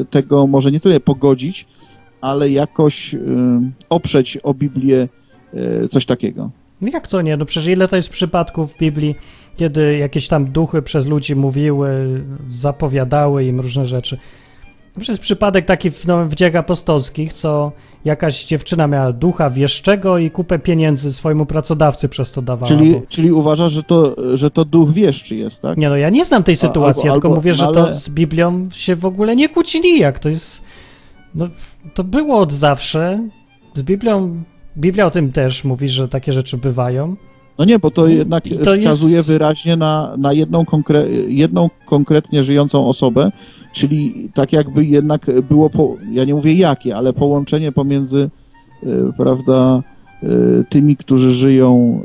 tego 0.10 0.48
może 0.48 0.72
nie 0.72 0.80
tyle 0.80 1.00
pogodzić, 1.00 1.68
ale 2.22 2.50
jakoś 2.50 3.16
e, 3.16 3.18
oprzeć 3.90 4.38
o 4.44 4.54
Biblię 4.54 5.08
e, 5.54 5.88
coś 5.88 6.06
takiego. 6.06 6.50
Jak 6.82 7.08
to 7.08 7.22
nie? 7.22 7.38
No 7.38 7.46
przecież 7.46 7.68
ile 7.68 7.88
to 7.88 7.96
jest 7.96 8.10
przypadków 8.10 8.74
w 8.74 8.78
Biblii, 8.78 9.16
kiedy 9.58 9.98
jakieś 9.98 10.28
tam 10.28 10.46
duchy 10.46 10.82
przez 10.82 11.08
ludzi 11.08 11.36
mówiły, 11.36 12.22
zapowiadały 12.50 13.46
im 13.46 13.60
różne 13.60 13.86
rzeczy. 13.86 14.18
No 14.98 15.04
jest 15.08 15.22
przypadek 15.22 15.66
taki 15.66 15.92
w, 15.92 16.08
no, 16.08 16.26
w 16.26 16.36
dziejach 16.36 16.56
apostolskich, 16.56 17.34
co 17.34 17.72
jakaś 18.06 18.46
dziewczyna 18.46 18.88
miała 18.88 19.12
ducha 19.12 19.50
wieszczego 19.50 20.18
i 20.18 20.32
kupę 20.32 20.60
pieniędzy 20.60 21.14
swojemu 21.14 21.46
pracodawcy 21.46 22.10
przez 22.10 22.32
to 22.32 22.42
dawała. 22.42 22.68
Czyli, 22.68 22.94
bo... 22.94 23.02
czyli 23.10 23.32
uważasz, 23.32 23.72
że 23.72 23.84
to, 23.84 24.16
że 24.38 24.52
to 24.52 24.66
duch 24.66 24.92
wieszczy 24.92 25.36
jest, 25.36 25.62
tak? 25.62 25.78
Nie 25.78 25.90
no, 25.90 25.98
ja 25.98 26.10
nie 26.10 26.26
znam 26.26 26.44
tej 26.44 26.54
A- 26.54 26.58
sytuacji, 26.58 27.02
albo- 27.02 27.08
ja 27.08 27.14
tylko 27.14 27.28
albo- 27.28 27.36
mówię, 27.36 27.54
że 27.54 27.68
to 27.68 27.94
z 27.94 28.10
Biblią 28.10 28.68
się 28.72 28.96
w 28.96 29.06
ogóle 29.06 29.36
nie 29.36 29.50
kłóci 29.50 29.82
nijak. 29.82 30.20
To 30.20 30.30
jest... 30.30 30.62
No, 31.36 31.48
to 31.94 32.04
było 32.04 32.40
od 32.40 32.54
zawsze. 32.54 33.28
Z 33.74 33.82
Biblią... 33.82 34.44
Biblia 34.78 35.06
o 35.06 35.12
tym 35.12 35.32
też 35.32 35.64
mówi, 35.64 35.90
że 35.90 36.08
takie 36.08 36.32
rzeczy 36.32 36.58
bywają. 36.58 37.16
No 37.58 37.66
nie, 37.66 37.80
bo 37.80 37.92
to 37.92 38.08
jednak 38.08 38.48
I 38.48 38.58
to 38.58 38.72
wskazuje 38.72 39.16
jest- 39.16 39.28
wyraźnie 39.28 39.76
na, 39.76 40.16
na 40.18 40.34
jedną, 40.34 40.66
konkre, 40.66 41.10
jedną 41.28 41.70
konkretnie 41.86 42.44
żyjącą 42.44 42.88
osobę, 42.88 43.32
czyli 43.74 44.30
tak 44.34 44.54
jakby 44.54 44.86
jednak 44.86 45.26
było, 45.50 45.70
po, 45.70 45.96
ja 46.12 46.24
nie 46.24 46.36
mówię 46.36 46.54
jakie, 46.54 46.96
ale 46.96 47.14
połączenie 47.14 47.72
pomiędzy, 47.72 48.30
y, 48.84 48.88
prawda, 49.18 49.84
y, 50.24 50.28
tymi, 50.70 50.98
którzy 50.98 51.32
żyją, 51.32 52.02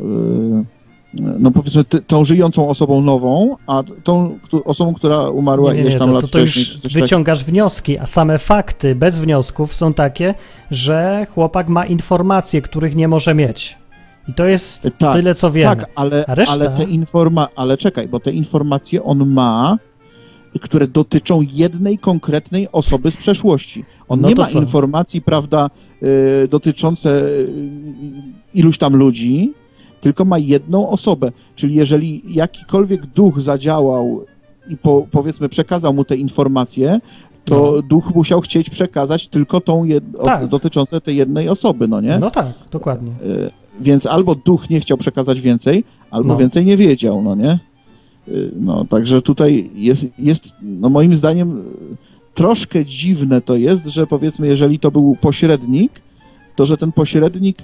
y, 0.63 0.76
no 1.21 1.51
powiedzmy, 1.51 1.85
tą 1.85 2.25
żyjącą 2.25 2.69
osobą 2.69 3.01
nową, 3.01 3.57
a 3.67 3.83
tą 4.05 4.39
osobą, 4.65 4.95
która 4.95 5.29
umarła 5.29 5.71
Nie, 5.71 5.77
nie, 5.77 5.83
ileś 5.83 5.95
nie, 5.95 5.99
tam 5.99 6.09
to, 6.09 6.15
lat 6.15 6.23
to, 6.23 6.29
to 6.29 6.39
wcześniej. 6.39 6.65
już 6.65 6.83
tak- 6.83 6.93
wyciągasz 6.93 7.45
wnioski, 7.45 7.99
a 7.99 8.07
same 8.07 8.39
fakty 8.39 8.95
bez 8.95 9.19
wniosków 9.19 9.75
są 9.75 9.93
takie, 9.93 10.35
że 10.71 11.27
chłopak 11.35 11.69
ma 11.69 11.87
informacje, 11.87 12.63
których 12.63 12.97
nie 12.97 13.09
może 13.09 13.35
mieć. 13.35 13.79
I 14.29 14.35
to 14.35 14.45
jest 14.45 14.89
tak, 14.99 15.17
tyle, 15.17 15.35
co 15.35 15.51
wiemy. 15.51 15.77
Tak, 15.77 15.91
ale, 15.95 16.25
reszta? 16.29 16.53
ale 16.53 16.71
te 16.71 16.85
informa, 16.85 17.49
ale 17.57 17.77
czekaj, 17.77 18.09
bo 18.09 18.21
te 18.21 18.33
informacje 18.33 19.03
on 19.05 19.29
ma 19.29 19.79
które 20.63 20.89
dotyczą 20.89 21.41
jednej 21.53 21.99
konkretnej 21.99 22.69
osoby 22.73 23.11
z 23.11 23.17
przeszłości. 23.17 23.85
On 24.09 24.21
No 24.21 24.29
nie 24.29 24.35
ma 24.35 24.47
co? 24.47 24.61
informacji, 24.61 25.23
prawda, 25.23 25.71
y, 26.03 26.49
dotyczące 26.49 27.23
y, 27.25 27.49
iluś 28.55 28.79
tam 28.79 28.97
ludzi, 28.97 29.53
tylko 30.07 30.25
ma 30.25 30.39
jedną 30.39 30.89
osobę. 30.91 31.33
Czyli 31.57 31.75
jeżeli 31.75 32.23
jakikolwiek 32.35 33.07
duch 33.07 33.41
zadziałał 33.41 34.25
i 34.69 34.77
po, 34.77 35.07
powiedzmy 35.11 35.49
przekazał 35.49 35.95
mu 35.95 36.05
te 36.05 36.17
informacje, 36.17 37.01
to 37.45 37.73
No. 37.77 37.83
duch 37.83 38.15
musiał 38.15 38.41
chcieć 38.41 38.71
przekazać 38.71 39.29
tylko 39.29 39.61
tą 39.61 39.85
jed... 39.85 40.05
Tak. 40.25 40.47
dotyczące 40.49 41.01
tej 41.01 41.17
jednej 41.17 41.49
osoby, 41.49 41.89
no 41.89 42.01
nie? 42.01 42.19
No 42.19 42.31
tak, 42.31 42.47
dokładnie. 42.71 43.11
Y, 43.23 43.51
Więc 43.81 44.07
albo 44.07 44.35
duch 44.35 44.71
nie 44.71 44.81
chciał 44.81 44.99
przekazać 44.99 45.41
więcej, 45.41 45.85
albo 46.11 46.29
No. 46.29 46.37
więcej 46.37 46.65
nie 46.67 46.77
wiedział, 46.77 47.23
no 47.23 47.35
nie? 47.35 47.59
Y, 48.29 48.51
No, 48.61 48.85
także 48.85 49.23
tutaj 49.23 49.71
jest, 49.75 50.07
jest, 50.19 50.55
no 50.63 50.89
moim 50.89 51.17
zdaniem 51.17 51.63
troszkę 52.35 52.85
dziwne 52.85 53.41
to 53.41 53.57
jest, 53.57 53.87
że 53.87 54.07
powiedzmy, 54.07 54.47
jeżeli 54.47 54.79
to 54.79 54.91
był 54.91 55.17
pośrednik, 55.21 55.93
to 56.57 56.67
że 56.67 56.77
ten 56.77 56.93
pośrednik, 56.93 57.59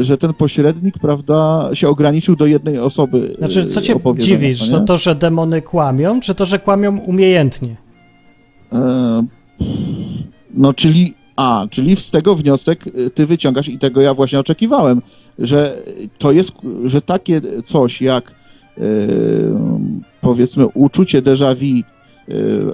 że 0.00 0.18
ten 0.18 0.34
pośrednik, 0.34 0.98
prawda, 0.98 1.70
się 1.72 1.88
ograniczył 1.88 2.36
do 2.36 2.46
jednej 2.46 2.78
osoby. 2.78 3.34
Znaczy, 3.38 3.66
co 3.66 3.80
cię 3.80 3.96
dziwisz? 4.18 4.68
no 4.68 4.78
To 4.80 4.84
to, 4.84 4.96
że 4.96 5.14
demony 5.14 5.62
kłamią, 5.62 6.20
czy 6.20 6.34
to, 6.34 6.44
że 6.46 6.58
kłamią 6.58 6.98
umiejętnie? 6.98 7.76
E, 8.72 9.26
No, 10.54 10.74
czyli, 10.74 11.14
a, 11.36 11.66
czyli 11.70 11.96
z 11.96 12.10
tego 12.10 12.34
wniosek 12.34 12.84
ty 13.14 13.26
wyciągasz 13.26 13.68
i 13.68 13.78
tego 13.78 14.00
ja 14.00 14.14
właśnie 14.14 14.40
oczekiwałem, 14.40 15.02
że 15.38 15.82
to 16.18 16.32
jest, 16.32 16.52
że 16.84 17.02
takie 17.02 17.40
coś 17.64 18.02
jak 18.02 18.34
powiedzmy 20.20 20.66
uczucie 20.66 21.22
déjà 21.22 21.54
vu 21.54 21.82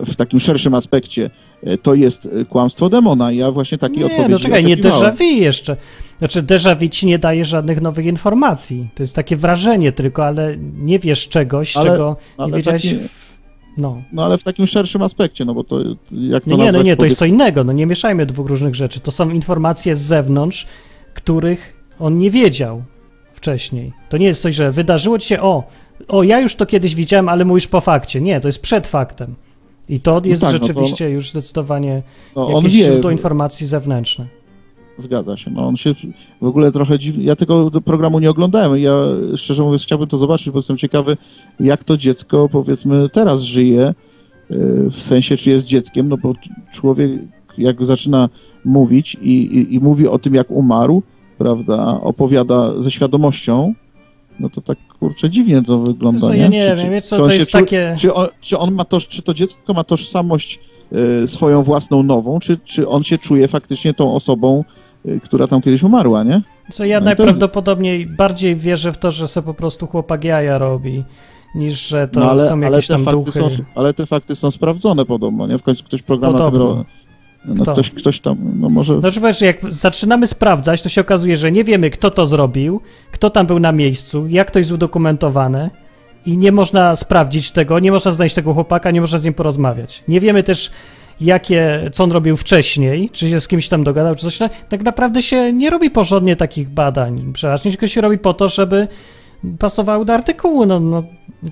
w 0.07 0.16
takim 0.16 0.40
szerszym 0.40 0.74
aspekcie 0.74 1.30
y, 1.66 1.78
to 1.78 1.94
jest 1.94 2.26
y, 2.26 2.44
kłamstwo 2.44 2.88
demona. 2.88 3.32
Ja 3.32 3.51
właśnie 3.51 3.78
takiej 3.78 3.99
Nie, 3.99 4.05
odpowiedzi 4.05 4.30
no 4.32 4.38
czekaj, 4.38 4.64
nie 4.64 4.76
déjà 4.76 5.16
vu 5.16 5.24
jeszcze. 5.24 5.76
Znaczy, 6.18 6.42
déjà 6.42 6.76
vu 6.78 6.88
ci 6.88 7.07
nie 7.07 7.18
daje 7.18 7.44
żadnych 7.44 7.80
nowych 7.80 8.07
informacji. 8.07 8.88
To 8.94 9.03
jest 9.03 9.14
takie 9.14 9.36
wrażenie 9.36 9.92
tylko, 9.92 10.26
ale 10.26 10.57
nie 10.74 10.99
wiesz 10.99 11.28
czegoś, 11.28 11.76
Ale- 11.76 11.90
czego 11.90 12.16
nie 12.38 12.44
ale 12.44 12.57
wiedziałeś. 12.57 12.82
taki- 12.82 12.94
w- 12.96 13.28
No. 13.76 14.03
No 14.12 14.24
ale 14.24 14.38
w 14.38 14.44
takim 14.44 14.66
szerszym 14.66 15.03
aspekcie, 15.03 15.44
no 15.44 15.55
bo 15.55 15.64
to 15.64 15.78
jak 16.12 16.44
to 16.44 16.51
Nie, 16.51 16.57
nie, 16.57 16.72
no 16.72 16.82
nie, 16.82 16.96
to 16.96 17.05
jest 17.05 17.18
co 17.18 17.24
innego. 17.24 17.64
No 17.64 17.72
nie 17.72 17.86
mieszajmy 17.86 18.26
dwóch 18.26 18.49
różnych 18.49 18.74
rzeczy. 18.74 19.01
To 19.01 19.11
są 19.11 19.30
informacje 19.30 19.96
z 19.96 20.01
zewnątrz, 20.01 20.66
których 21.14 21.76
on 21.99 22.18
nie 22.18 22.30
wiedział 22.30 22.82
wcześniej. 23.32 23.92
To 24.09 24.16
nie 24.16 24.26
jest 24.26 24.42
coś, 24.42 24.55
że 24.55 24.72
wydarzyło 24.72 25.18
ci 25.18 25.28
się, 25.28 25.40
o, 25.40 25.64
o, 26.09 26.22
ja 26.22 26.40
już 26.40 26.54
to 26.54 26.66
kiedyś 26.66 26.94
widziałem, 26.94 27.28
ale 27.28 27.44
mówisz 27.44 27.66
po 27.68 27.80
fakcie. 27.80 28.20
Nie, 28.20 28.40
to 28.40 28.48
jest 28.48 28.62
przed 28.62 28.86
faktem. 28.86 29.34
I 29.88 30.00
to 30.00 30.20
jest 30.24 30.40
tak, 30.42 30.52
no 30.52 30.59
to- 30.59 30.66
rzeczywiście 30.66 31.11
już 31.11 31.30
zdecydowanie 31.30 32.02
no, 32.36 32.50
jakieś 32.50 32.76
wie, 32.76 32.84
źródło 32.84 33.11
informacji 33.11 33.66
zewnętrzne. 33.66 34.26
Zgadza 34.98 35.36
się. 35.36 35.50
No 35.50 35.66
on 35.68 35.76
się 35.76 35.94
w 36.40 36.46
ogóle 36.46 36.72
trochę 36.72 36.98
dziwnie. 36.98 37.24
Ja 37.24 37.36
tego 37.36 37.70
programu 37.84 38.18
nie 38.18 38.30
oglądałem. 38.30 38.80
Ja 38.80 38.92
szczerze 39.36 39.62
mówiąc 39.62 39.82
chciałbym 39.82 40.09
to 40.09 40.18
zobaczyć, 40.18 40.50
bo 40.50 40.59
jestem 40.59 40.76
ciekawy, 40.76 41.16
jak 41.61 41.84
to 41.84 41.96
dziecko 41.96 42.48
powiedzmy 42.52 43.09
teraz 43.09 43.42
żyje. 43.42 43.94
yy, 44.50 44.90
W 44.90 44.96
sensie, 45.02 45.36
czy 45.36 45.50
jest 45.50 45.66
dzieckiem, 45.66 46.09
no 46.09 46.16
bo 46.16 46.32
człowiek 46.72 47.11
jak 47.59 47.84
zaczyna 47.84 48.28
mówić 48.64 49.16
i, 49.22 49.32
i, 49.32 49.74
i 49.74 49.80
mówi 49.80 50.09
o 50.09 50.18
tym, 50.18 50.34
jak 50.34 50.50
umarł, 50.50 51.02
prawda, 51.38 52.00
opowiada 52.00 52.82
ze 52.82 52.90
świadomością, 52.90 53.74
no 54.41 54.51
to 54.51 54.61
tak 54.61 54.78
kurczę 55.01 55.30
dziwnie 55.30 55.62
to 55.62 55.78
wygląda. 55.78 56.20
Co, 56.20 56.34
nie? 56.34 56.39
ja 56.41 56.49
nie 56.49 56.70
Czy- 56.76 56.76
wiem, 56.76 57.03
czy- 57.03 57.09
co, 57.09 57.16
czy 57.16 57.22
to 57.22 57.30
jest 57.32 57.51
czu- 57.51 57.59
takie... 57.59 57.95
Czy, 57.99 58.14
on, 58.14 58.26
czy, 58.41 58.59
on 58.59 58.74
ma 58.74 58.84
to, 58.84 59.01
czy 59.01 59.22
to 59.22 59.34
dziecko 59.34 59.74
ma 59.74 59.84
tożsamość 59.84 60.61
y, 61.24 61.28
swoją 61.28 61.62
własną 61.62 62.03
nową, 62.03 62.41
czy, 62.41 62.59
czy 62.64 62.89
on 62.89 63.05
się 63.05 63.18
czuje 63.18 63.49
faktycznie 63.49 63.95
tą 63.95 64.14
osobą, 64.14 64.64
y, 65.07 65.20
która 65.24 65.47
tam 65.47 65.62
kiedyś 65.62 65.82
umarła, 65.82 66.24
nie? 66.24 66.43
Co 66.72 66.84
ja 66.84 67.01
No 67.01 67.05
to 67.05 67.11
jest- 67.11 67.18
najprawdopodobniej 67.18 68.07
bardziej 68.07 68.57
wierzę 68.57 68.93
w 68.93 68.99
to, 68.99 69.11
że 69.11 69.28
se 69.28 69.43
po 69.43 69.55
prostu 69.55 69.86
chłopak 69.86 70.24
jaja 70.24 70.59
robi, 70.59 71.05
niż 71.55 71.89
że 71.89 72.07
to 72.09 72.20
no, 72.20 72.30
ale, 72.30 72.49
są 72.49 72.55
ale, 72.55 72.64
jakieś 72.70 72.86
te 72.86 72.95
tam 72.95 73.05
fakty 73.05 73.18
duchy. 73.24 73.32
są, 73.32 73.49
ale 73.74 73.95
te 73.95 74.07
fakty 74.07 74.36
są 74.36 74.51
sprawdzone 74.51 75.05
podobno, 75.05 75.47
nie? 75.47 75.59
W 75.59 75.62
końcu 75.62 75.84
ktoś 75.84 76.03
program 76.03 76.32
na 76.32 76.51
tym 76.51 76.84
no, 77.45 77.62
Kto? 77.62 77.72
ktoś, 77.72 77.91
ktoś 77.91 78.20
tam, 78.20 78.36
no 78.61 78.68
może... 78.68 79.01
Znaczy, 79.01 79.20
wiesz, 79.20 79.41
jak 79.41 79.59
zaczynamy 79.70 80.26
sprawdzać, 80.26 80.82
to 80.82 80.89
się 80.89 81.01
okazuje, 81.01 81.36
że 81.36 81.53
nie 81.53 81.64
wiemy, 81.64 81.91
kto 81.91 82.11
to 82.11 82.26
zrobił, 82.26 82.80
kto 83.12 83.30
tam 83.30 83.47
był 83.47 83.59
na 83.59 83.72
miejscu, 83.72 84.26
jak 84.26 84.51
to 84.51 84.59
jest 84.59 84.72
udokumentowane 84.72 85.70
i 86.26 86.36
nie 86.36 86.53
można 86.53 86.97
sprawdzić 86.97 87.51
tego, 87.51 87.78
nie 87.78 87.93
można 87.93 88.12
znaleźć 88.12 88.34
tego 88.34 88.55
chłopaka, 88.55 88.91
nie 88.91 89.01
można 89.01 89.18
z 89.18 89.24
nim 89.24 89.34
porozmawiać. 89.34 90.05
Nie 90.09 90.20
wiemy 90.20 90.43
też, 90.43 90.70
jakie, 91.20 91.91
co 91.93 92.05
on 92.05 92.12
robił 92.12 92.36
wcześniej, 92.36 93.11
czy 93.11 93.30
się 93.30 93.41
z 93.41 93.49
kimś 93.49 93.68
tam 93.68 93.84
dogadał, 93.84 94.14
czy 94.14 94.30
coś. 94.30 94.39
Tak 94.68 94.82
naprawdę 94.82 95.22
się 95.22 95.53
nie 95.53 95.70
robi 95.70 95.91
porządnie 95.91 96.36
takich 96.36 96.68
badań. 96.68 97.32
Przeważnie 97.32 97.70
tylko 97.70 97.86
się 97.86 98.01
robi 98.01 98.18
po 98.18 98.34
to, 98.34 98.49
żeby 98.49 98.89
pasowały 99.59 100.05
do 100.05 100.14
artykułu. 100.14 100.66
No, 100.66 100.80
no 100.80 101.03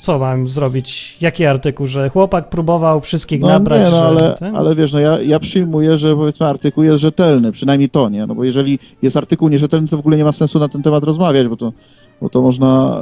co 0.01 0.18
mam 0.18 0.49
zrobić? 0.49 1.16
Jaki 1.20 1.47
artykuł, 1.47 1.87
że 1.87 2.09
chłopak 2.09 2.49
próbował 2.49 3.01
wszystkich 3.01 3.41
No 3.41 3.49
nabrać, 3.49 3.84
nie, 3.84 3.91
no 3.91 4.03
ale, 4.07 4.37
ale 4.55 4.74
wiesz, 4.74 4.93
no 4.93 5.01
ja, 5.01 5.20
ja 5.20 5.39
przyjmuję, 5.41 5.99
że 5.99 6.14
powiedzmy 6.16 6.47
artykuł 6.47 6.84
jest 6.84 6.99
rzetelny, 6.99 7.53
przynajmniej 7.53 7.91
to, 7.91 8.09
nie? 8.09 8.26
No 8.26 8.34
bo 8.34 8.45
jeżeli 8.45 8.78
jest 9.03 9.16
artykuł 9.16 9.49
nierzetelny, 9.49 9.89
to 9.89 9.97
w 9.97 10.01
ogóle 10.01 10.16
nie 10.16 10.24
ma 10.24 10.32
sensu 10.32 10.59
na 10.59 10.68
ten 10.68 10.82
temat 10.82 11.05
rozmawiać, 11.05 11.49
bo 11.49 11.57
to, 11.57 11.72
bo 12.20 12.28
to 12.28 12.43
można, 12.43 12.99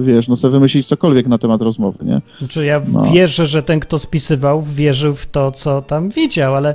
y, 0.00 0.04
wiesz, 0.04 0.28
no 0.28 0.36
sobie 0.36 0.52
wymyślić 0.52 0.86
cokolwiek 0.86 1.26
na 1.26 1.38
temat 1.38 1.62
rozmowy, 1.62 2.04
nie? 2.04 2.20
Znaczy 2.38 2.66
ja 2.66 2.80
No. 2.92 3.02
wierzę, 3.02 3.46
że 3.46 3.62
ten, 3.62 3.80
kto 3.80 3.98
spisywał, 3.98 4.62
wierzył 4.62 5.14
w 5.14 5.26
to, 5.26 5.52
co 5.52 5.82
tam 5.82 6.08
widział, 6.08 6.54
ale 6.54 6.74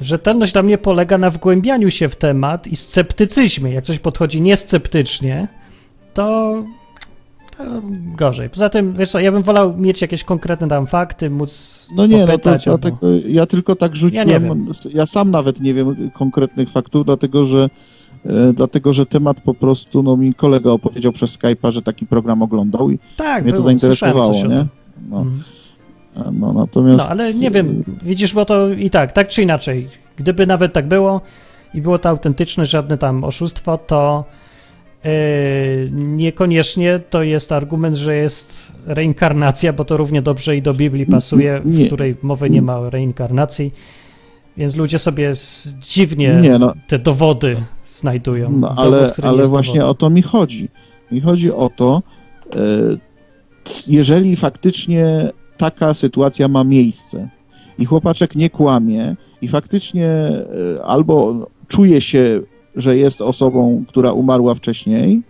rzetelność 0.00 0.52
dla 0.52 0.62
mnie 0.62 0.78
polega 0.78 1.18
na 1.18 1.30
wgłębianiu 1.30 1.90
się 1.90 2.08
w 2.08 2.16
temat 2.16 2.66
i 2.66 2.76
sceptycyzmie. 2.76 3.72
Jak 3.72 3.84
ktoś 3.84 3.98
podchodzi 3.98 4.42
niesceptycznie, 4.42 5.48
to, 6.14 6.54
to 7.56 7.64
gorzej. 8.16 8.50
Poza 8.50 8.68
tym, 8.68 8.92
wiesz 8.94 9.10
co, 9.10 9.20
ja 9.20 9.32
bym 9.32 9.42
wolał 9.42 9.76
mieć 9.76 10.02
jakieś 10.02 10.24
konkretne 10.24 10.68
tam 10.68 10.86
fakty, 10.86 11.30
móc 11.30 11.88
No 11.96 12.06
nie, 12.06 12.18
no 12.26 12.38
to 12.38 12.50
albo- 12.50 12.60
dlatego, 12.64 12.98
ja 13.28 13.46
tylko 13.46 13.76
tak 13.76 13.96
rzuciłem, 13.96 14.28
Ja 14.28 14.90
ja 14.94 15.06
sam 15.06 15.30
nawet 15.30 15.60
nie 15.60 15.74
wiem 15.74 16.10
konkretnych 16.14 16.70
faktów, 16.70 17.04
dlatego 17.06 17.44
że 17.44 17.70
e, 18.26 18.52
dlatego, 18.52 18.92
że 18.92 19.06
temat 19.06 19.40
po 19.40 19.54
prostu, 19.54 20.02
no 20.02 20.16
mi 20.16 20.34
kolega 20.34 20.70
opowiedział 20.70 21.12
przez 21.12 21.38
Skype'a, 21.38 21.72
że 21.72 21.82
taki 21.82 22.06
program 22.06 22.42
oglądał 22.42 22.90
i 22.90 22.98
Tak, 23.16 23.44
mnie 23.44 23.52
to 23.52 23.62
zainteresowało, 23.62 24.32
nie? 24.32 24.40
tym. 24.48 24.68
No, 25.10 25.18
Mhm. 25.20 25.42
e, 26.16 26.30
no 26.32 26.52
natomiast... 26.52 26.98
No, 26.98 27.08
ale 27.10 27.34
nie 27.34 27.50
wiem, 27.50 27.84
widzisz, 28.02 28.34
bo 28.34 28.44
to 28.44 28.68
i 28.68 28.90
tak, 28.90 29.12
tak 29.12 29.28
czy 29.28 29.42
inaczej, 29.42 29.88
gdyby 30.16 30.46
nawet 30.46 30.72
tak 30.72 30.88
było 30.88 31.20
i 31.74 31.80
było 31.80 31.98
to 31.98 32.08
autentyczne, 32.08 32.66
żadne 32.66 32.98
tam 32.98 33.24
oszustwo, 33.24 33.78
to 33.78 34.24
niekoniecznie 35.92 36.98
to 37.10 37.22
jest 37.22 37.52
argument, 37.52 37.96
że 37.96 38.16
jest 38.16 38.72
reinkarnacja, 38.86 39.72
bo 39.72 39.84
to 39.84 39.96
równie 39.96 40.22
dobrze 40.22 40.56
i 40.56 40.62
do 40.62 40.74
Biblii 40.74 41.06
pasuje, 41.06 41.60
w 41.64 41.78
Nie. 41.78 41.86
której 41.86 42.16
mowy 42.22 42.50
nie 42.50 42.62
ma 42.62 42.78
o 42.78 42.90
reinkarnacji, 42.90 43.72
więc 44.56 44.76
ludzie 44.76 44.98
sobie 44.98 45.32
dziwnie 45.80 46.38
Nie, 46.42 46.58
no, 46.58 46.74
te 46.88 46.98
dowody 46.98 47.56
znajdują. 47.86 48.50
No, 48.52 48.68
Dowód, 48.68 48.80
ale, 48.80 49.12
nie 49.18 49.24
ale 49.28 49.46
właśnie 49.46 49.80
dowodem. 49.80 49.90
o 49.90 49.94
to 49.94 50.10
mi 50.10 50.22
chodzi. 50.22 50.68
Mi 51.12 51.20
chodzi 51.20 51.52
o 51.52 51.70
to, 51.76 52.02
e, 52.56 52.58
jeżeli 53.86 54.36
faktycznie 54.36 55.30
taka 55.56 55.94
sytuacja 55.94 56.48
ma 56.48 56.64
miejsce 56.64 57.28
i 57.78 57.84
chłopaczek 57.84 58.34
nie 58.36 58.50
kłamie 58.50 59.16
i 59.42 59.48
faktycznie 59.48 60.06
e, 60.06 60.44
albo 60.84 61.46
czuje 61.68 62.00
się, 62.00 62.40
że 62.80 62.96
jest 62.96 63.20
osobą, 63.20 63.84
która 63.88 64.12
umarła 64.12 64.54
wcześniej 64.54 65.22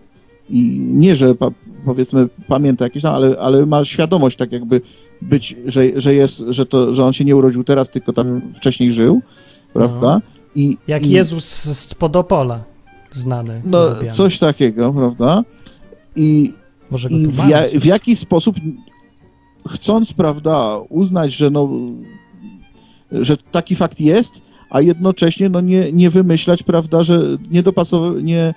i 0.50 0.78
nie, 0.80 1.16
że 1.16 1.34
pa, 1.34 1.50
powiedzmy 1.84 2.28
pamięta 2.48 2.84
jakieś, 2.84 3.02
no, 3.02 3.10
ale, 3.10 3.36
ale 3.40 3.66
ma 3.66 3.84
świadomość 3.84 4.36
tak 4.36 4.52
jakby 4.52 4.80
być, 5.22 5.56
że, 5.66 6.00
że 6.00 6.14
jest, 6.14 6.38
że, 6.48 6.66
to, 6.66 6.94
że 6.94 7.04
on 7.04 7.12
się 7.12 7.24
nie 7.24 7.36
urodził 7.36 7.64
teraz, 7.64 7.90
tylko 7.90 8.12
tam 8.12 8.42
wcześniej 8.54 8.92
żył, 8.92 9.20
prawda? 9.72 10.20
I, 10.54 10.76
Jak 10.88 11.06
i, 11.06 11.10
Jezus 11.10 11.44
z 11.62 11.94
Podopola, 11.94 12.64
znany. 13.12 13.62
no, 13.64 13.78
coś 14.12 14.38
takiego, 14.38 14.92
prawda? 14.92 15.44
I, 16.16 16.52
Może 16.90 17.08
i 17.08 17.26
w, 17.26 17.48
ja, 17.48 17.62
w 17.80 17.84
jaki 17.84 18.16
sposób, 18.16 18.56
chcąc, 19.68 20.12
prawda, 20.12 20.78
uznać, 20.88 21.34
że 21.34 21.50
no, 21.50 21.68
że 23.12 23.36
taki 23.36 23.76
fakt 23.76 24.00
jest, 24.00 24.42
a 24.70 24.80
jednocześnie 24.80 25.48
no, 25.48 25.60
nie, 25.60 25.92
nie 25.92 26.10
wymyślać, 26.10 26.62
prawda, 26.62 27.02
że 27.02 27.20
nie 27.50 27.62
dopasować, 27.62 28.22
nie, 28.22 28.54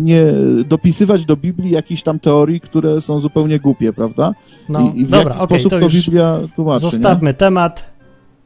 nie 0.00 0.24
dopisywać 0.64 1.24
do 1.24 1.36
Biblii 1.36 1.70
jakichś 1.70 2.02
tam 2.02 2.18
teorii, 2.18 2.60
które 2.60 3.00
są 3.00 3.20
zupełnie 3.20 3.60
głupie, 3.60 3.92
prawda? 3.92 4.34
No, 4.68 4.92
I, 4.94 5.00
i 5.00 5.06
w 5.06 5.10
dobra, 5.10 5.30
jaki 5.30 5.44
okej, 5.44 5.58
sposób 5.58 5.80
to 5.80 5.80
to, 5.80 5.88
Biblia 5.88 6.38
tłumaczy, 6.56 6.80
Zostawmy 6.80 7.34
temat. 7.34 7.96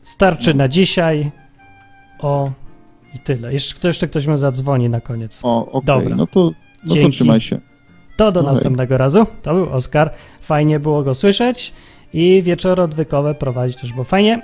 Starczy 0.02 0.54
na 0.54 0.68
dzisiaj. 0.68 1.30
O 2.20 2.50
i 3.14 3.18
tyle. 3.18 3.52
Jeszcze, 3.52 3.88
jeszcze 3.88 4.08
ktoś 4.08 4.26
ma 4.26 4.36
zadzwoni 4.36 4.88
na 4.88 5.00
koniec. 5.00 5.44
nie? 5.44 5.50
O, 5.50 5.66
okej, 5.66 5.82
Dobra. 5.84 6.16
no 6.16 6.26
to, 6.26 6.52
no 6.84 6.94
to 6.94 7.08
trzymaj 7.08 7.40
się. 7.40 7.60
To 8.16 8.32
do 8.32 8.42
no 8.42 8.48
następnego 8.48 8.96
razu. 8.96 9.26
To 9.42 9.54
był 9.54 9.72
Oskar. 9.72 10.10
Fajnie 10.40 10.80
było 10.80 11.02
go 11.02 11.14
słyszeć. 11.14 11.72
i 12.12 12.42
wieczory 12.42 12.82
odwykowe 12.82 13.34
prowadzić 13.34 13.80
też, 13.80 13.92
bo 13.92 14.04
fajnie. 14.04 14.42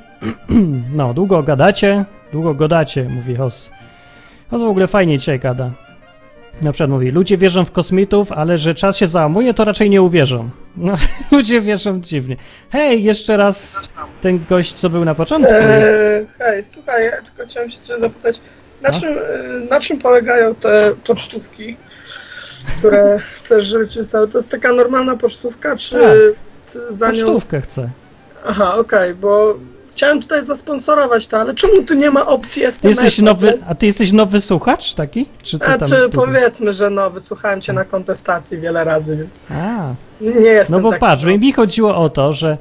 no, 0.97 1.15
długo 1.15 1.43
gadacie, 1.43 2.05
długo 2.33 2.55
gadacie, 2.55 3.05
mówi 3.05 3.37
Hos. 3.37 3.71
Hos 4.51 4.63
w 4.63 4.65
ogóle 4.65 4.87
fajnie 4.87 5.19
dzisiaj 5.19 5.39
gada. 5.39 5.71
Na 6.63 6.73
przykład 6.73 6.91
mówi, 6.91 7.11
ludzie 7.11 7.39
wierzą 7.39 7.65
w 7.65 7.73
kosmitów, 7.73 8.33
ale 8.33 8.59
że 8.59 8.75
czas 8.75 8.97
się 8.97 9.07
załamuje, 9.07 9.55
to 9.55 9.65
raczej 9.65 9.91
nie 9.91 10.03
uwierzą. 10.03 10.51
No, 10.77 10.95
ludzie 11.33 11.61
wierzą 11.61 12.01
dziwnie. 12.01 12.37
Hej, 12.71 13.03
jeszcze 13.05 13.37
raz 13.37 13.89
ten 14.21 14.45
gość, 14.49 14.75
co 14.75 14.91
był 14.91 15.05
na 15.05 15.15
początku. 15.15 15.55
Eee, 15.55 16.27
hej, 16.39 16.65
słuchaj, 16.75 17.05
ja 17.05 17.23
tylko 17.23 17.51
chciałem 17.51 17.71
się 17.71 17.77
cię 17.87 17.99
zapytać, 17.99 18.41
na, 18.83 18.91
No? 18.91 19.01
czym, 19.01 19.09
e, 19.19 19.67
na 19.71 19.81
czym 19.81 19.99
polegają 19.99 20.55
te 20.55 20.93
pocztówki, 21.07 21.77
które 22.79 23.19
chcesz, 23.37 23.65
żeby 23.65 23.89
ci 23.89 23.99
wystały? 23.99 24.29
To 24.29 24.39
jest 24.39 24.51
taka 24.51 24.73
normalna 24.73 25.17
pocztówka, 25.17 25.77
czy 25.77 25.97
Tak. 26.73 26.83
za 26.89 27.11
nią... 27.13 27.25
Pocztówkę 27.25 27.61
chcę. 27.61 27.89
Aha, 28.49 28.75
okej, 28.79 29.15
bo 29.15 29.55
chciałem 29.97 30.21
tutaj 30.21 30.45
zasponsorować 30.45 31.27
to, 31.27 31.39
ale 31.41 31.55
czemu 31.55 31.83
tu 31.83 31.95
nie 31.95 32.11
ma 32.11 32.27
opcji 32.27 32.65
SMS? 32.65 32.97
jesteś 32.97 33.19
nowy, 33.19 33.59
a 33.69 33.75
ty 33.75 33.87
jesteś 33.87 34.13
nowy 34.13 34.41
słuchacz 34.41 34.95
taki? 34.95 35.27
Czy 35.43 35.59
ty 35.59 35.67
tam... 35.67 35.91
powiedzmy, 36.13 36.73
że 36.73 36.91
no, 36.91 37.11
wysłuchałem 37.11 37.61
cię 37.61 37.73
na 37.73 37.85
kontestacji 37.85 38.59
wiele 38.59 38.85
razy, 38.85 39.17
więc 39.17 39.43
A, 39.51 39.95
nie 40.21 40.47
jestem 40.47 40.77
no 40.77 40.83
bo 40.83 40.91
taki, 40.91 41.01
patrz, 41.01 41.25
no. 41.25 41.39
mi 41.39 41.53
chodziło 41.53 41.97
o 41.97 42.09
to, 42.09 42.33
że 42.33 42.59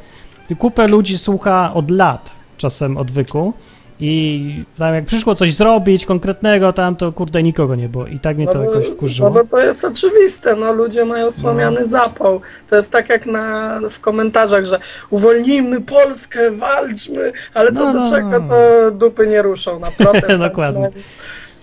kupę 0.59 0.87
ludzi 0.87 1.17
słucha 1.17 1.73
od 1.73 1.91
lat 1.91 2.29
czasem 2.57 2.97
odwyku 2.97 3.53
i 3.99 4.63
tam 4.77 4.93
jak 4.95 5.05
przyszło 5.05 5.35
coś 5.35 5.53
zrobić 5.53 6.05
konkretnego, 6.05 6.73
tam 6.73 6.95
to 6.95 7.11
kurde 7.11 7.43
nikogo 7.43 7.75
nie 7.75 7.89
było 7.89 8.07
i 8.07 8.19
tak 8.19 8.37
mnie 8.37 8.47
to 8.47 8.53
bo- 8.53 8.63
jakoś 8.63 8.85
wkurzyło. 8.87 9.29
No 9.29 9.33
bo 9.43 9.49
to 9.49 9.59
jest 9.59 9.85
oczywiste, 9.85 10.55
no 10.55 10.73
ludzie 10.73 11.05
mają 11.05 11.31
słomiany 11.31 11.85
zapał. 11.85 12.41
To 12.69 12.75
jest 12.75 12.91
tak 12.91 13.09
jak 13.09 13.25
na, 13.25 13.79
w 13.89 13.99
komentarzach, 13.99 14.65
że 14.65 14.79
uwolnijmy 15.09 15.81
Polskę, 15.81 16.51
walczmy, 16.51 17.31
ale 17.53 17.71
co 17.71 17.79
No, 17.79 17.93
do 17.93 17.99
no, 17.99 18.11
czego 18.11 18.29
no. 18.29 18.39
to 18.47 18.91
dupy 18.91 19.27
nie 19.27 19.41
ruszą 19.41 19.79
na 19.79 19.91
protest. 19.97 20.39
Dokładnie. 20.39 20.81
Na, 20.81 20.89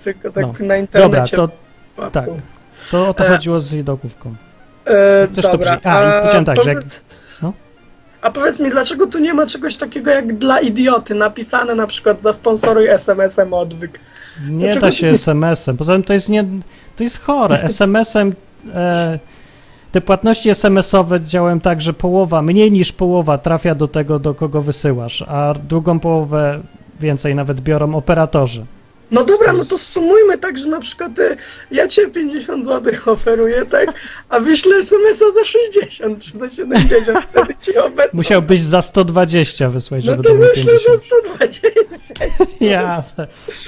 tylko 0.04 0.30
tak 0.30 0.42
No. 0.42 0.48
na 0.48 0.52
Dobra, 0.58 0.76
internecie. 0.76 1.36
to 1.36 1.48
łapią. 1.98 2.10
tak. 2.12 2.24
Co 2.86 3.08
o 3.08 3.14
to 3.14 3.26
E, 3.26 3.28
chodziło 3.28 3.60
z 3.60 3.74
widokówką? 3.74 4.34
E, 4.86 5.28
Chcesz 5.32 5.44
to 5.44 5.52
dobra, 5.52 5.76
przy- 5.76 5.88
a, 5.88 6.18
i 6.18 6.20
powiedziałem 6.20 6.44
tak, 6.44 6.62
że 6.62 6.70
jak- 6.70 6.78
powiedz, 6.78 7.06
no. 7.10 7.16
A 8.22 8.30
powiedz 8.30 8.60
mi, 8.60 8.70
dlaczego 8.70 9.06
tu 9.06 9.18
nie 9.18 9.34
ma 9.34 9.46
czegoś 9.46 9.76
takiego 9.76 10.10
jak 10.10 10.38
dla 10.38 10.60
idioty, 10.60 11.14
napisane 11.14 11.74
na 11.74 11.86
przykład 11.86 12.22
zasponsoruj 12.22 12.86
SMS-em 12.88 13.54
odwyk. 13.54 14.00
Nie 14.50 14.64
Dlaczego 14.64 14.86
da 14.86 14.92
się 14.92 15.08
ty- 15.08 15.14
SMS-em. 15.14 15.76
Poza 15.76 15.92
tym 15.92 16.02
to 16.02 16.12
jest 16.12 16.28
nie. 16.28 16.44
To 16.96 17.02
jest 17.02 17.20
chore. 17.20 17.62
SMS-em. 17.62 18.32
E, 18.74 19.18
te 19.92 20.00
płatności 20.00 20.50
SMS-owe 20.50 21.20
działają 21.20 21.60
tak, 21.60 21.80
że 21.80 21.92
połowa, 21.92 22.42
mniej 22.42 22.72
niż 22.72 22.92
połowa 22.92 23.38
trafia 23.38 23.74
do 23.74 23.88
tego, 23.88 24.18
do 24.18 24.34
kogo 24.34 24.62
wysyłasz, 24.62 25.22
a 25.28 25.54
drugą 25.68 26.00
połowę 26.00 26.60
więcej 27.00 27.34
nawet 27.34 27.60
biorą 27.60 27.94
operatorzy. 27.94 28.64
No 29.12 29.24
dobra, 29.24 29.52
no 29.52 29.64
to 29.64 29.78
sumujmy 29.78 30.38
tak, 30.38 30.58
że 30.58 30.68
na 30.68 30.80
przykład 30.80 31.18
y, 31.18 31.36
ja 31.70 31.88
cię 31.88 32.08
50 32.10 32.64
zł 32.64 32.92
oferuję, 33.06 33.66
tak, 33.66 33.92
a 34.28 34.40
wyślę 34.40 34.76
SMS-a 34.76 35.24
za 35.40 35.44
60 35.44 36.22
czy 36.24 36.38
za 36.38 36.50
70, 36.50 37.18
wtedy 37.30 37.54
ci 37.60 37.76
obetnę. 37.78 38.10
Musiałbyś 38.12 38.60
za 38.60 38.82
120 38.82 39.68
wysłać, 39.70 40.04
No 40.04 40.10
żeby 40.10 40.22
to 40.22 40.28
to 40.28 40.34
było 40.34 40.48
wyślę 40.48 40.72
50. 40.72 41.00
za 41.00 41.06
120. 41.38 41.68
Ja, 42.60 43.02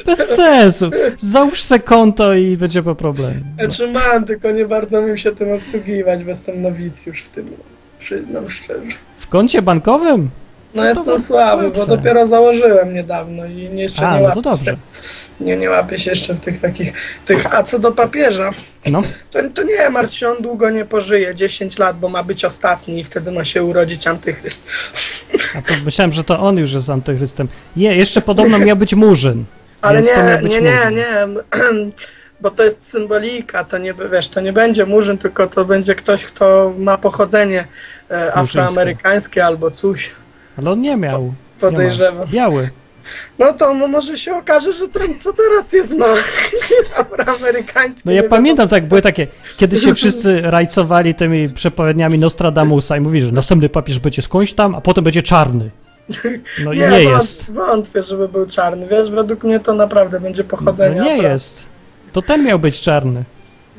bez 0.06 0.18
sensu. 0.18 0.90
Załóż 1.20 1.62
se 1.62 1.78
konto 1.78 2.34
i 2.34 2.56
będzie 2.56 2.82
po 2.82 2.94
problemie. 2.94 3.40
No. 3.58 3.64
Znaczy 3.64 3.92
mam, 3.92 4.24
tylko 4.24 4.50
nie 4.50 4.66
bardzo 4.66 5.00
umiem 5.00 5.16
się 5.16 5.32
tym 5.36 5.52
obsługiwać, 5.52 6.22
bo 6.24 6.28
jestem 6.28 6.62
nowicjusz 6.62 7.20
w 7.22 7.28
tym, 7.28 7.50
przyznam 7.98 8.50
szczerze. 8.50 8.80
W 9.18 9.28
koncie 9.28 9.62
bankowym? 9.62 10.30
No 10.74 10.84
jestem 10.84 11.04
to 11.04 11.20
słaby, 11.20 11.70
bo 11.70 11.86
dopiero 11.86 12.26
założyłem 12.26 12.94
niedawno 12.94 13.46
i 13.46 13.54
nie- 13.54 13.82
jeszcze 13.82 14.08
A, 14.08 14.14
nie 14.14 14.20
no 14.20 14.28
łapię 14.28 14.34
to 14.42 14.50
dobrze. 14.50 14.64
się. 14.70 14.76
Nie, 15.40 15.56
nie 15.56 15.70
łapię 15.70 15.98
się 15.98 16.10
jeszcze 16.10 16.34
w 16.34 16.40
tych 16.40 16.60
takich, 16.60 16.92
tych, 17.26 17.54
a 17.54 17.62
co 17.62 17.78
do 17.78 17.92
papieża, 17.92 18.50
No, 18.86 19.02
to, 19.30 19.38
to 19.54 19.62
nie 19.62 19.90
martw 19.90 20.14
się, 20.14 20.28
on 20.28 20.36
długo 20.42 20.70
nie 20.70 20.84
pożyje, 20.84 21.34
10 21.34 21.78
lat, 21.78 21.98
bo 21.98 22.08
ma 22.08 22.22
być 22.22 22.44
ostatni 22.44 23.00
i 23.00 23.04
wtedy 23.04 23.32
ma 23.32 23.44
się 23.44 23.64
urodzić 23.64 24.06
antychryst. 24.06 24.68
a 25.58 25.62
to 25.62 25.74
myślałem, 25.84 26.12
że 26.12 26.24
to 26.24 26.40
on 26.40 26.56
już 26.58 26.72
jest 26.72 26.90
antychrystem. 26.90 27.48
Nie, 27.76 27.96
jeszcze 27.96 28.20
podobno 28.20 28.58
miał 28.58 28.76
być 28.76 28.94
Murzyn. 28.94 29.44
Ale 29.82 30.02
Więc 30.02 30.14
to 30.14 30.22
nie, 30.30 30.38
być 30.38 30.52
nie, 30.52 30.60
nie, 30.60 30.70
Murzyn. 30.70 30.94
nie, 30.94 31.90
bo 32.40 32.50
to 32.50 32.62
jest 32.64 32.82
symbolika, 32.88 33.64
to 33.64 33.78
nie, 33.78 33.94
wiesz, 34.12 34.28
to 34.28 34.40
nie 34.40 34.52
będzie 34.52 34.86
murzyn, 34.86 35.18
tylko 35.18 35.46
to 35.46 35.64
będzie 35.64 35.94
ktoś, 35.94 36.24
kto 36.24 36.72
ma 36.78 36.98
pochodzenie 36.98 37.66
e, 38.10 38.34
afroamerykańskie 38.34 39.44
albo 39.44 39.70
coś, 39.70 40.10
Ale 40.58 40.70
on 40.70 40.80
nie 40.80 40.96
miał. 40.96 41.22
Nie 41.24 41.32
podejrzewam. 41.60 42.18
ma. 42.18 42.26
Biały. 42.26 42.70
No 43.38 43.52
to 43.52 43.74
mo- 43.74 43.88
może 43.88 44.18
się 44.18 44.34
okaże, 44.36 44.72
że 44.72 44.88
ten, 44.88 45.18
co 45.20 45.32
teraz 45.32 45.72
jest, 45.72 45.94
no, 45.98 46.06
afroamerykański. 46.96 48.02
No 48.08 48.12
ja 48.12 48.22
nie 48.22 48.28
pamiętam, 48.28 48.68
tak, 48.68 48.88
były 48.88 49.02
takie, 49.02 49.26
kiedy 49.56 49.76
się 49.78 49.94
wszyscy 49.94 50.40
rajcowali 50.40 51.14
tymi 51.14 51.48
przepowiedniami 51.48 52.18
Nostradamusa 52.18 52.96
i 52.96 53.00
mówili, 53.00 53.26
że 53.26 53.32
następny 53.32 53.68
papież 53.68 53.98
będzie 53.98 54.22
skądś 54.22 54.52
tam, 54.52 54.74
a 54.74 54.80
potem 54.80 55.04
będzie 55.04 55.22
czarny. 55.22 55.70
No 56.64 56.72
i 56.72 56.78
nie, 56.78 56.88
wąt- 56.88 57.18
jest. 57.18 57.50
Wątpię, 57.52 58.02
żeby 58.02 58.28
był 58.28 58.46
czarny. 58.46 58.86
Wiesz, 58.86 59.10
według 59.10 59.44
mnie 59.44 59.60
to 59.60 59.74
naprawdę 59.74 60.20
będzie 60.20 60.42
No 60.42 60.48
pochodzenie. 60.48 61.00
nie 61.00 61.16
afro- 61.16 61.22
jest. 61.30 61.66
To 62.12 62.22
ten 62.22 62.44
miał 62.44 62.58
być 62.58 62.80
czarny. 62.80 63.24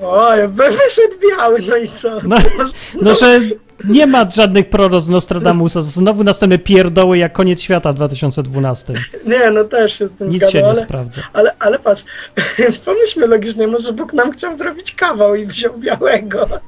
Oj, 0.01 0.39
wy- 0.47 0.63
wyszedł 0.63 1.15
biały, 1.29 1.59
no 1.69 1.75
i 1.77 1.87
co? 1.87 2.09
No, 2.27 2.37
no 3.01 3.15
że 3.15 3.39
nie 3.83 4.07
ma 4.07 4.31
żadnych 4.31 4.69
proroc 4.69 5.07
Nostradamusa. 5.07 5.81
Znowu 5.81 6.23
następne 6.23 6.57
pierdoły 6.57 7.17
jak 7.17 7.33
koniec 7.33 7.61
świata 7.61 7.91
w 7.91 7.95
2012. 7.95 8.93
Nie, 9.25 9.51
no 9.51 9.63
też 9.63 9.99
się 9.99 10.07
z 10.07 10.15
tym 10.15 10.29
Nic 10.29 10.49
się 10.49 10.59
nie 10.59 10.67
ale, 10.67 10.83
sprawdza. 10.83 11.21
ale, 11.33 11.55
ale 11.59 11.79
patrz, 11.79 12.03
pomyślmy 12.85 13.27
logicznie, 13.27 13.67
może 13.67 13.93
Bóg 13.93 14.13
nam 14.13 14.31
chciał 14.31 14.55
zrobić 14.55 14.95
kawał 14.95 15.35
i 15.35 15.45
wziął 15.45 15.77
białego. 15.77 16.47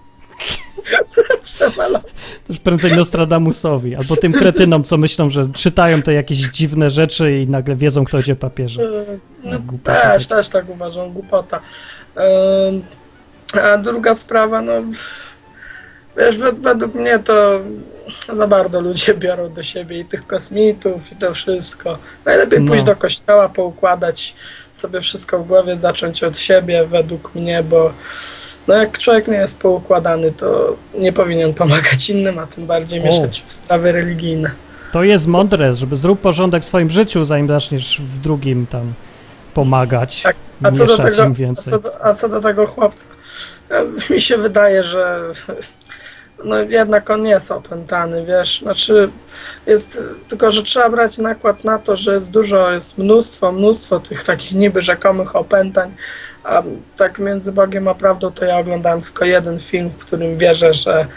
Też 2.48 2.60
prędzej 2.60 2.96
Nostradamusowi, 2.96 3.96
albo 3.96 4.16
tym 4.16 4.34
kretynom, 4.34 4.84
co 4.84 4.98
myślą, 4.98 5.30
że 5.30 5.50
czytają 5.54 6.02
te 6.02 6.14
jakieś 6.14 6.38
dziwne 6.38 6.90
rzeczy 6.90 7.38
i 7.40 7.48
nagle 7.48 7.76
wiedzą, 7.76 8.06
kto 8.06 8.18
będzie 8.18 8.36
papieżem. 8.36 8.86
No, 9.44 9.60
głupota 9.60 10.02
też, 10.02 10.28
taka. 10.28 10.42
też 10.42 10.50
tak 10.50 10.70
uważam, 10.70 11.14
głupota. 11.14 11.60
Ym, 12.70 12.82
A 13.64 13.78
druga 13.78 14.16
sprawa, 14.16 14.62
no 14.62 14.74
wiesz, 16.18 16.38
wed- 16.40 16.60
według 16.62 16.96
mnie 16.96 17.20
to 17.20 17.60
za 18.36 18.48
bardzo 18.48 18.82
ludzie 18.82 19.14
biorą 19.24 19.54
do 19.54 19.64
siebie 19.64 20.00
i 20.00 20.06
tych 20.06 20.28
kosmitów 20.28 21.12
i 21.12 21.16
to 21.16 21.34
wszystko. 21.34 21.98
Najlepiej 22.26 22.62
No. 22.62 22.68
pójść 22.68 22.84
do 22.86 22.96
kościoła, 22.96 23.50
poukładać 23.50 24.36
sobie 24.70 25.02
wszystko 25.02 25.40
w 25.40 25.48
głowie, 25.48 25.78
zacząć 25.78 26.24
od 26.24 26.38
siebie 26.38 26.86
według 26.88 27.36
mnie, 27.36 27.64
bo 27.64 27.92
no 28.68 28.76
jak 28.76 29.00
człowiek 29.00 29.28
nie 29.28 29.38
jest 29.38 29.58
poukładany, 29.58 30.32
to 30.32 30.76
nie 30.94 31.14
powinien 31.14 31.54
pomagać 31.54 32.10
innym, 32.10 32.40
a 32.40 32.48
tym 32.48 32.66
bardziej 32.68 33.02
mieszać 33.02 33.44
w 33.48 33.54
sprawy 33.54 33.92
religijne. 33.92 34.52
To 34.92 35.04
jest 35.04 35.28
mądre, 35.28 35.76
żeby 35.76 35.96
zrób 35.98 36.22
porządek 36.22 36.64
w 36.64 36.66
swoim 36.68 36.90
życiu, 36.90 37.26
zanim 37.26 37.48
zaczniesz 37.48 38.02
w 38.02 38.20
drugim 38.20 38.68
tam 38.68 38.94
pomagać. 39.54 40.22
Tak, 40.22 40.36
A 40.64 40.72
co, 40.72 40.86
do 40.86 40.98
tego, 40.98 41.24
a, 41.52 41.56
co 41.56 41.80
do, 41.80 42.06
a 42.06 42.14
co 42.14 42.30
do 42.30 42.42
tego 42.42 42.68
chłopca, 42.68 43.06
e, 43.70 44.14
mi 44.14 44.22
się 44.22 44.38
wydaje, 44.38 44.84
że 44.84 45.20
no 46.44 46.60
jednak 46.62 47.10
on 47.10 47.26
jest 47.26 47.52
opętany, 47.52 48.26
wiesz, 48.26 48.60
znaczy 48.64 49.10
jest, 49.68 50.02
tylko 50.28 50.52
że 50.52 50.64
trzeba 50.64 50.90
brać 50.90 51.18
nakład 51.18 51.64
na 51.64 51.80
to, 51.80 51.98
że 51.98 52.14
jest 52.14 52.32
dużo, 52.32 52.72
jest 52.72 52.98
mnóstwo, 52.98 53.52
mnóstwo 53.52 54.00
tych 54.00 54.24
takich 54.24 54.52
niby 54.52 54.82
rzekomych 54.82 55.36
opętań, 55.36 55.96
a 56.44 56.64
tak 56.98 57.20
między 57.20 57.52
Bogiem 57.52 57.88
a 57.88 57.96
prawdą 57.96 58.32
to 58.32 58.46
ja 58.46 58.58
oglądałem 58.58 59.02
tylko 59.02 59.26
jeden 59.26 59.60
film, 59.60 59.90
w 59.90 60.06
którym 60.06 60.38
wierzę, 60.38 60.74
że 60.74 61.08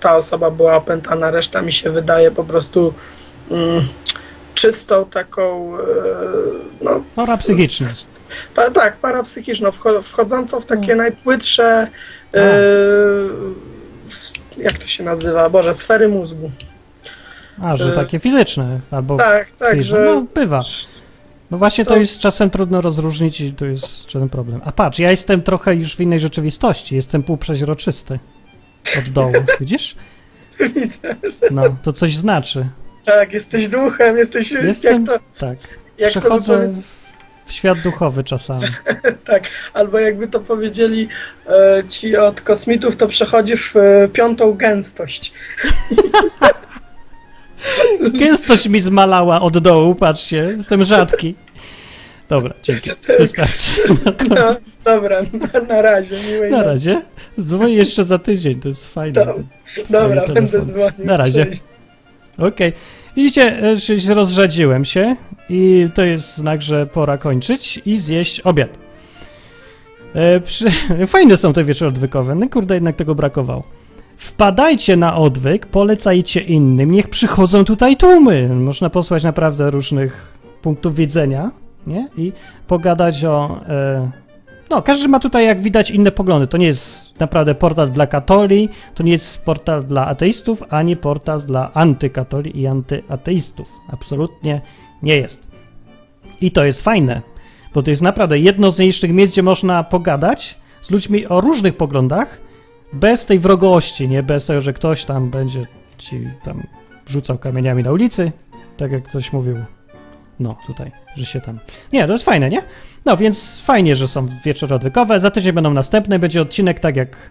ta 0.00 0.16
osoba 0.16 0.50
była 0.50 0.76
opętana, 0.76 1.30
reszta 1.30 1.62
mi 1.62 1.72
się 1.72 1.90
wydaje 1.90 2.30
po 2.30 2.44
prostu 2.44 2.94
mm, 3.50 3.88
czystą 4.54 5.04
taką, 5.04 5.74
e, 5.78 5.82
no 6.80 7.02
Parapsychiczny. 7.14 7.86
s- 7.86 8.08
Pa, 8.54 8.70
tak, 8.70 8.96
parapsychiczną, 8.96 9.68
wcho- 9.70 10.02
wchodzącą 10.02 10.60
w 10.60 10.66
takie 10.66 10.92
Mm. 10.92 10.98
najpłytsze, 10.98 11.88
e, 12.34 12.40
s- 12.40 13.32
jak 14.58 14.78
to 14.78 14.86
się 14.86 15.04
nazywa, 15.04 15.50
Boże, 15.50 15.74
sfery 15.74 16.08
mózgu. 16.08 16.50
A, 17.62 17.76
że 17.76 17.92
y- 17.92 17.94
takie 17.96 18.18
fizyczne, 18.18 18.80
albo 18.90 19.16
Tak, 19.16 19.52
tak, 19.52 19.74
fizyczne. 19.74 19.98
że... 19.98 20.04
No, 20.04 20.26
bywa. 20.34 20.60
No 21.50 21.58
właśnie 21.58 21.84
to 21.84 21.90
To- 21.90 21.96
jest 22.00 22.18
czasem 22.18 22.50
trudno 22.50 22.80
rozróżnić 22.80 23.40
i 23.40 23.52
to 23.52 23.66
jest 23.66 24.10
żaden 24.10 24.28
problem. 24.28 24.60
A 24.64 24.72
patrz, 24.72 24.98
ja 24.98 25.10
jestem 25.10 25.42
trochę 25.42 25.74
już 25.74 25.96
w 25.96 26.00
innej 26.00 26.20
rzeczywistości, 26.20 26.96
jestem 26.96 27.22
półprzeźroczysty 27.22 28.18
od 28.98 29.08
dołu, 29.12 29.32
widzisz? 29.60 29.96
Widzę. 30.74 31.16
No, 31.50 31.62
to 31.82 31.92
coś 31.92 32.16
znaczy. 32.16 32.68
Tak, 33.04 33.32
jesteś 33.32 33.68
duchem, 33.68 34.16
jesteś, 34.16 34.50
Jestem, 34.50 35.06
jak 35.06 35.20
to, 35.20 35.24
tak, 35.38 35.58
jak 35.98 36.12
to 36.12 36.20
by 36.20 36.20
przechodzę 36.20 36.58
powiedz, 36.58 36.76
w 37.48 37.52
świat 37.52 37.78
duchowy 37.78 38.24
czasami. 38.24 38.66
tak, 39.24 39.44
albo 39.74 39.98
jakby 39.98 40.28
to 40.28 40.40
powiedzieli 40.40 41.08
e, 41.46 41.82
ci 41.88 42.16
od 42.16 42.40
kosmitów, 42.40 42.96
to 42.96 43.06
przechodzisz 43.06 43.72
w 43.72 43.76
e, 43.76 44.08
piątą 44.08 44.54
gęstość. 44.54 45.32
Gęstość 48.20 48.68
mi 48.68 48.80
zmalała 48.80 49.40
od 49.40 49.58
dołu, 49.58 49.94
patrzcie, 49.94 50.36
jestem 50.36 50.84
rzadki. 50.84 51.34
Dobra, 52.28 52.54
dzięki. 52.62 52.90
Wystarczy. 53.18 53.70
No, 54.28 54.56
dobra, 54.84 55.22
na, 55.22 55.60
na 55.60 55.82
razie. 55.82 56.16
Miłej 56.32 56.50
Na 56.50 56.62
razie. 56.62 57.02
Dzwonię 57.40 57.74
jeszcze 57.74 58.04
za 58.04 58.18
tydzień, 58.18 58.60
to 58.60 58.68
jest 58.68 58.86
fajne. 58.86 59.26
Dobra. 59.90 60.22
Będę 60.34 60.60
dzwonił. 60.64 61.06
Na 61.06 61.16
razie. 61.16 61.46
Okej. 62.38 62.72
Widzicie, 63.18 63.62
e, 64.10 64.14
rozrzadziłem 64.14 64.84
się 64.84 65.16
i 65.50 65.88
to 65.94 66.02
jest 66.04 66.36
znak, 66.36 66.62
że 66.62 66.86
pora 66.86 67.18
kończyć 67.18 67.80
i 67.86 67.98
zjeść 67.98 68.40
obiad. 68.40 68.78
E, 70.14 70.40
przy... 70.40 70.70
Fajne 71.06 71.36
są 71.36 71.52
te 71.52 71.64
wieczory 71.64 71.88
odwykowe, 71.88 72.34
no 72.34 72.48
kurde, 72.48 72.74
jednak 72.74 72.96
tego 72.96 73.14
brakowało. 73.14 73.62
Wpadajcie 74.16 74.96
na 74.96 75.16
odwyk, 75.16 75.66
polecajcie 75.66 76.40
innym, 76.40 76.90
niech 76.90 77.08
przychodzą 77.08 77.64
tutaj 77.64 77.96
tłumy. 77.96 78.48
Można 78.48 78.90
posłać 78.90 79.24
naprawdę 79.24 79.70
różnych 79.70 80.38
punktów 80.62 80.94
widzenia, 80.94 81.50
nie? 81.86 82.08
I 82.16 82.32
pogadać 82.66 83.24
o... 83.24 83.60
E... 83.68 84.27
No, 84.70 84.82
każdy 84.82 85.08
ma 85.08 85.20
tutaj, 85.20 85.46
jak 85.46 85.60
widać, 85.60 85.90
inne 85.90 86.10
poglądy. 86.10 86.46
To 86.46 86.56
nie 86.58 86.66
jest 86.66 87.20
naprawdę 87.20 87.54
portal 87.54 87.90
dla 87.90 88.06
katoli, 88.06 88.68
to 88.94 89.02
nie 89.02 89.12
jest 89.12 89.42
portal 89.44 89.84
dla 89.84 90.06
ateistów, 90.06 90.62
ani 90.68 90.96
portal 90.96 91.42
dla 91.42 91.72
antykatoli 91.74 92.60
i 92.60 92.66
antyateistów. 92.66 93.72
Absolutnie 93.92 94.60
nie 95.02 95.16
jest. 95.16 95.48
I 96.40 96.50
to 96.50 96.64
jest 96.64 96.82
fajne, 96.82 97.22
bo 97.74 97.82
to 97.82 97.90
jest 97.90 98.02
naprawdę 98.02 98.38
jedno 98.38 98.70
z 98.70 98.78
mniejszych 98.78 99.12
miejsc, 99.12 99.32
gdzie 99.32 99.42
można 99.42 99.84
pogadać 99.84 100.58
z 100.82 100.90
ludźmi 100.90 101.26
o 101.26 101.40
różnych 101.40 101.76
poglądach, 101.76 102.40
bez 102.92 103.26
tej 103.26 103.38
wrogości, 103.38 104.08
nie 104.08 104.22
bez 104.22 104.46
tego, 104.46 104.60
że 104.60 104.72
ktoś 104.72 105.04
tam 105.04 105.30
będzie 105.30 105.66
ci 105.98 106.28
tam 106.44 106.62
rzucał 107.06 107.38
kamieniami 107.38 107.82
na 107.82 107.92
ulicy, 107.92 108.32
tak 108.76 108.92
jak 108.92 109.02
ktoś 109.02 109.32
mówił. 109.32 109.56
No, 110.40 110.56
tutaj, 110.66 110.92
że 111.16 111.26
się 111.26 111.40
tam. 111.40 111.58
Nie, 111.92 112.06
to 112.06 112.12
jest 112.12 112.24
fajne, 112.24 112.48
nie? 112.48 112.62
No, 113.04 113.16
więc 113.16 113.60
fajnie, 113.60 113.96
że 113.96 114.08
są 114.08 114.26
wieczory 114.44 114.74
odwykowe. 114.74 115.20
Za 115.20 115.30
tydzień 115.30 115.52
będą 115.52 115.70
następne. 115.74 116.18
Będzie 116.18 116.42
odcinek 116.42 116.80
tak 116.80 116.96
jak 116.96 117.30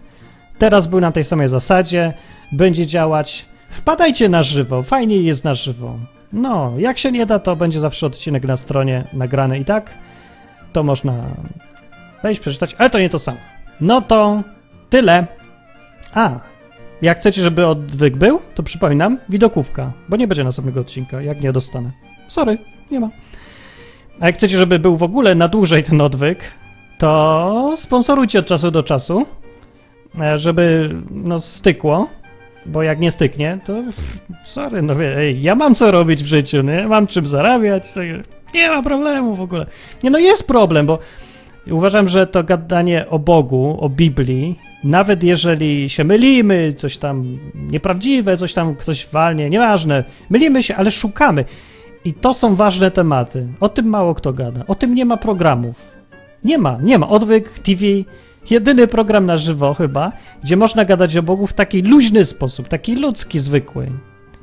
teraz 0.57 0.87
był 0.87 0.99
na 0.99 1.11
tej 1.11 1.23
samej 1.23 1.47
zasadzie. 1.47 2.13
Będzie 2.51 2.85
działać. 2.85 3.45
Wpadajcie 3.69 4.29
na 4.29 4.43
żywo. 4.43 4.83
Fajniej 4.83 5.25
jest 5.25 5.43
na 5.43 5.53
żywo. 5.53 5.99
No, 6.33 6.73
jak 6.77 6.97
się 6.97 7.11
nie 7.11 7.25
da, 7.25 7.39
to 7.39 7.55
będzie 7.55 7.79
zawsze 7.79 8.07
odcinek 8.07 8.43
na 8.43 8.57
stronie 8.57 9.07
nagrany 9.13 9.59
i 9.59 9.65
tak. 9.65 9.93
To 10.73 10.83
można 10.83 11.23
wejść, 12.23 12.41
przeczytać, 12.41 12.75
ale 12.77 12.89
to 12.89 12.99
nie 12.99 13.09
to 13.09 13.19
samo. 13.19 13.37
No 13.81 14.01
to 14.01 14.43
tyle. 14.89 15.27
A, 16.13 16.39
jak 17.01 17.19
chcecie, 17.19 17.41
żeby 17.41 17.67
odwyk 17.67 18.17
był, 18.17 18.39
to 18.55 18.63
przypominam, 18.63 19.17
widokówka, 19.29 19.91
bo 20.09 20.17
nie 20.17 20.27
będzie 20.27 20.43
następnego 20.43 20.79
odcinka, 20.81 21.21
jak 21.21 21.41
nie 21.41 21.53
dostanę. 21.53 21.91
Sorry, 22.27 22.57
nie 22.91 22.99
ma. 22.99 23.09
A 24.19 24.25
jak 24.25 24.35
chcecie, 24.35 24.57
żeby 24.57 24.79
był 24.79 24.97
w 24.97 25.03
ogóle 25.03 25.35
na 25.35 25.47
dłużej 25.47 25.83
ten 25.83 26.01
odwyk, 26.01 26.43
to 26.97 27.73
sponsorujcie 27.77 28.39
od 28.39 28.45
czasu 28.45 28.71
do 28.71 28.83
czasu, 28.83 29.25
e, 30.21 30.37
żeby 30.37 30.95
no 31.11 31.39
stykło, 31.39 32.07
bo 32.65 32.83
jak 32.83 32.99
nie 32.99 33.11
styknie, 33.11 33.59
to 33.65 33.73
sorry, 34.43 34.81
no 34.81 34.95
wie, 34.95 35.17
ej, 35.17 35.41
ja 35.41 35.55
mam 35.55 35.75
co 35.75 35.91
robić 35.91 36.23
w 36.23 36.25
życiu, 36.25 36.61
nie? 36.61 36.87
Mam 36.87 37.07
czym 37.07 37.27
zarabiać, 37.27 37.85
co- 37.85 38.01
nie 38.53 38.69
ma 38.69 38.83
problemu 38.83 39.35
w 39.35 39.41
ogóle. 39.41 39.65
Nie, 40.03 40.09
no 40.09 40.19
jest 40.19 40.47
problem, 40.47 40.85
bo 40.85 40.99
uważam, 41.71 42.09
że 42.09 42.27
to 42.27 42.43
gadanie 42.43 43.09
o 43.09 43.19
Bogu, 43.19 43.77
o 43.79 43.89
Biblii, 43.89 44.59
nawet 44.83 45.23
jeżeli 45.23 45.89
się 45.89 46.03
mylimy, 46.03 46.73
coś 46.73 46.97
tam 46.97 47.37
nieprawdziwe, 47.55 48.37
coś 48.37 48.53
tam 48.53 48.75
ktoś 48.75 49.07
walnie, 49.07 49.49
nieważne, 49.49 50.03
mylimy 50.29 50.63
się, 50.63 50.75
ale 50.75 50.91
szukamy. 50.91 51.45
I 52.05 52.13
to 52.13 52.33
są 52.33 52.55
ważne 52.55 52.91
tematy. 52.91 53.47
O 53.59 53.69
tym 53.69 53.85
mało 53.85 54.15
kto 54.15 54.33
gada. 54.33 54.63
O 54.67 54.75
tym 54.75 54.95
nie 54.95 55.05
ma 55.05 55.17
programów. 55.17 55.91
Nie 56.43 56.57
ma, 56.57 56.77
nie 56.81 56.99
ma. 56.99 57.09
Odwyk 57.09 57.59
TV, 57.59 57.85
jedyny 58.49 58.87
program 58.87 59.25
na 59.25 59.37
żywo 59.37 59.73
chyba, 59.73 60.11
gdzie 60.43 60.57
można 60.57 60.85
gadać 60.85 61.17
o 61.17 61.23
Bogu 61.23 61.47
w 61.47 61.53
taki 61.53 61.81
luźny 61.81 62.25
sposób, 62.25 62.67
taki 62.67 62.95
ludzki, 62.95 63.39
zwykły. 63.39 63.91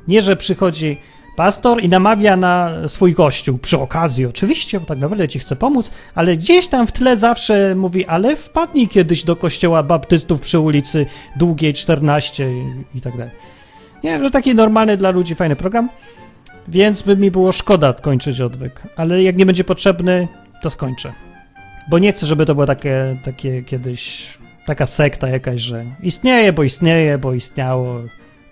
Nie, 0.07 0.21
że 0.21 0.35
przychodzi 0.35 0.97
pastor 1.35 1.83
i 1.83 1.89
namawia 1.89 2.37
na 2.37 2.71
swój 2.87 3.15
kościół. 3.15 3.57
Przy 3.57 3.79
okazji, 3.79 4.25
oczywiście, 4.25 4.79
bo 4.79 4.85
tak 4.85 4.99
naprawdę 4.99 5.27
ci 5.27 5.39
chce 5.39 5.55
pomóc, 5.55 5.91
ale 6.15 6.37
gdzieś 6.37 6.67
tam 6.67 6.87
w 6.87 6.91
tle 6.91 7.17
zawsze 7.17 7.75
mówi, 7.75 8.05
ale 8.05 8.35
wpadnij 8.35 8.87
kiedyś 8.87 9.23
do 9.23 9.35
kościoła 9.35 9.83
baptystów 9.83 10.41
przy 10.41 10.59
ulicy 10.59 11.05
Długiej 11.35 11.73
14 11.73 12.49
i, 12.95 13.01
tak 13.01 13.17
dalej. 13.17 13.33
Nie, 14.03 14.19
że 14.19 14.31
taki 14.31 14.55
normalny 14.55 14.97
dla 14.97 15.09
ludzi 15.09 15.35
fajny 15.35 15.55
program. 15.55 15.89
Więc 16.67 17.01
by 17.01 17.17
mi 17.17 17.31
było 17.31 17.51
szkoda 17.51 17.93
kończyć 17.93 18.41
odwyk, 18.41 18.83
ale 18.95 19.23
jak 19.23 19.37
nie 19.37 19.45
będzie 19.45 19.63
potrzebny, 19.63 20.27
to 20.61 20.69
skończę. 20.69 21.13
Bo 21.89 21.99
nie 21.99 22.13
chcę, 22.13 22.25
żeby 22.25 22.45
to 22.45 22.55
było 22.55 22.65
takie, 22.65 23.17
takie 23.23 23.63
kiedyś, 23.63 24.27
taka 24.65 24.85
sekta 24.85 25.27
jakaś, 25.27 25.61
że 25.61 25.85
istnieje, 26.03 26.53
bo 26.53 26.63
istnieje, 26.63 27.17
bo 27.17 27.33
istniało. 27.33 28.01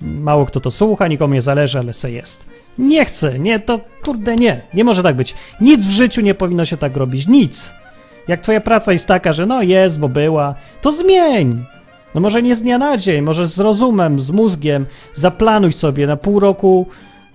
Mało 0.02 0.46
kto 0.46 0.60
to 0.60 0.72
słucha, 0.72 1.08
nikomu 1.08 1.34
nie 1.34 1.42
zależy, 1.42 1.80
ale 1.80 1.94
se 1.94 2.12
jest. 2.12 2.46
Nie 2.78 3.06
chcę, 3.06 3.40
nie, 3.40 3.60
to 3.60 3.80
kurde 4.04 4.36
nie, 4.36 4.62
nie 4.74 4.84
może 4.84 5.04
tak 5.04 5.16
być. 5.16 5.36
Nic 5.62 5.86
w 5.86 5.90
życiu 5.90 6.22
nie 6.22 6.36
powinno 6.36 6.66
się 6.66 6.78
tak 6.78 6.98
robić, 6.98 7.28
nic. 7.28 7.74
Jak 8.28 8.42
twoja 8.42 8.62
praca 8.62 8.92
jest 8.92 9.08
taka, 9.08 9.34
że 9.34 9.46
no 9.46 9.62
jest, 9.62 10.00
bo 10.00 10.10
była, 10.10 10.56
to 10.82 10.92
zmień. 10.92 11.66
No 12.16 12.22
może 12.22 12.44
nie 12.44 12.56
z 12.56 12.62
dnia 12.62 12.78
na 12.78 12.98
dzień, 12.98 13.22
może 13.22 13.48
z 13.48 13.60
rozumem, 13.60 14.20
z 14.20 14.32
mózgiem, 14.32 14.86
zaplanuj 15.14 15.74
sobie 15.74 16.08
na 16.08 16.18
pół 16.18 16.40
roku 16.40 16.88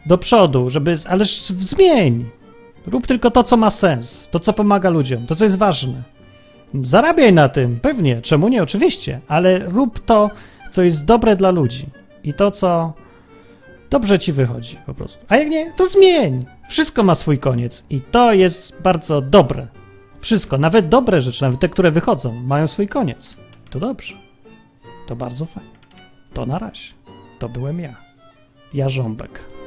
do 0.06 0.18
przodu, 0.18 0.70
żeby. 0.70 0.94
Ależ 1.08 1.40
zmień. 1.46 2.30
Rób 2.86 3.06
tylko 3.06 3.30
to, 3.30 3.42
co 3.42 3.56
ma 3.56 3.70
sens, 3.70 4.28
to, 4.30 4.40
co 4.40 4.52
pomaga 4.52 4.90
ludziom, 4.90 5.26
to, 5.26 5.34
co 5.34 5.44
jest 5.44 5.58
ważne. 5.58 6.02
Zarabiaj 6.74 7.32
na 7.32 7.48
tym, 7.48 7.80
pewnie, 7.80 8.22
czemu 8.22 8.48
nie, 8.48 8.62
oczywiście, 8.62 9.20
ale 9.28 9.58
rób 9.58 9.98
to, 9.98 10.30
co 10.70 10.82
jest 10.82 11.04
dobre 11.04 11.36
dla 11.36 11.50
ludzi 11.50 11.86
i 12.24 12.34
to, 12.34 12.50
co 12.50 12.92
dobrze 13.90 14.18
ci 14.18 14.32
wychodzi 14.32 14.76
po 14.86 14.94
prostu. 14.94 15.24
A 15.28 15.36
jak 15.36 15.48
nie, 15.48 15.72
to 15.72 15.86
zmień. 15.86 16.46
Wszystko 16.68 17.02
ma 17.02 17.14
swój 17.14 17.38
koniec 17.38 17.84
i 17.90 18.00
to 18.00 18.32
jest 18.32 18.80
bardzo 18.82 19.20
dobre. 19.20 19.66
Wszystko, 20.20 20.58
nawet 20.58 20.88
dobre 20.88 21.20
rzeczy, 21.20 21.42
nawet 21.42 21.60
te, 21.60 21.68
które 21.68 21.90
wychodzą, 21.90 22.34
mają 22.34 22.66
swój 22.66 22.88
koniec. 22.88 23.36
To 23.70 23.80
dobrze. 23.80 24.14
To 25.06 25.16
bardzo 25.16 25.44
fajnie. 25.44 25.70
To 26.34 26.46
na 26.46 26.58
razie. 26.58 26.92
To 27.38 27.48
byłem 27.48 27.80
ja. 27.80 27.96
Ja 28.74 28.88
Żąbek. 28.88 29.57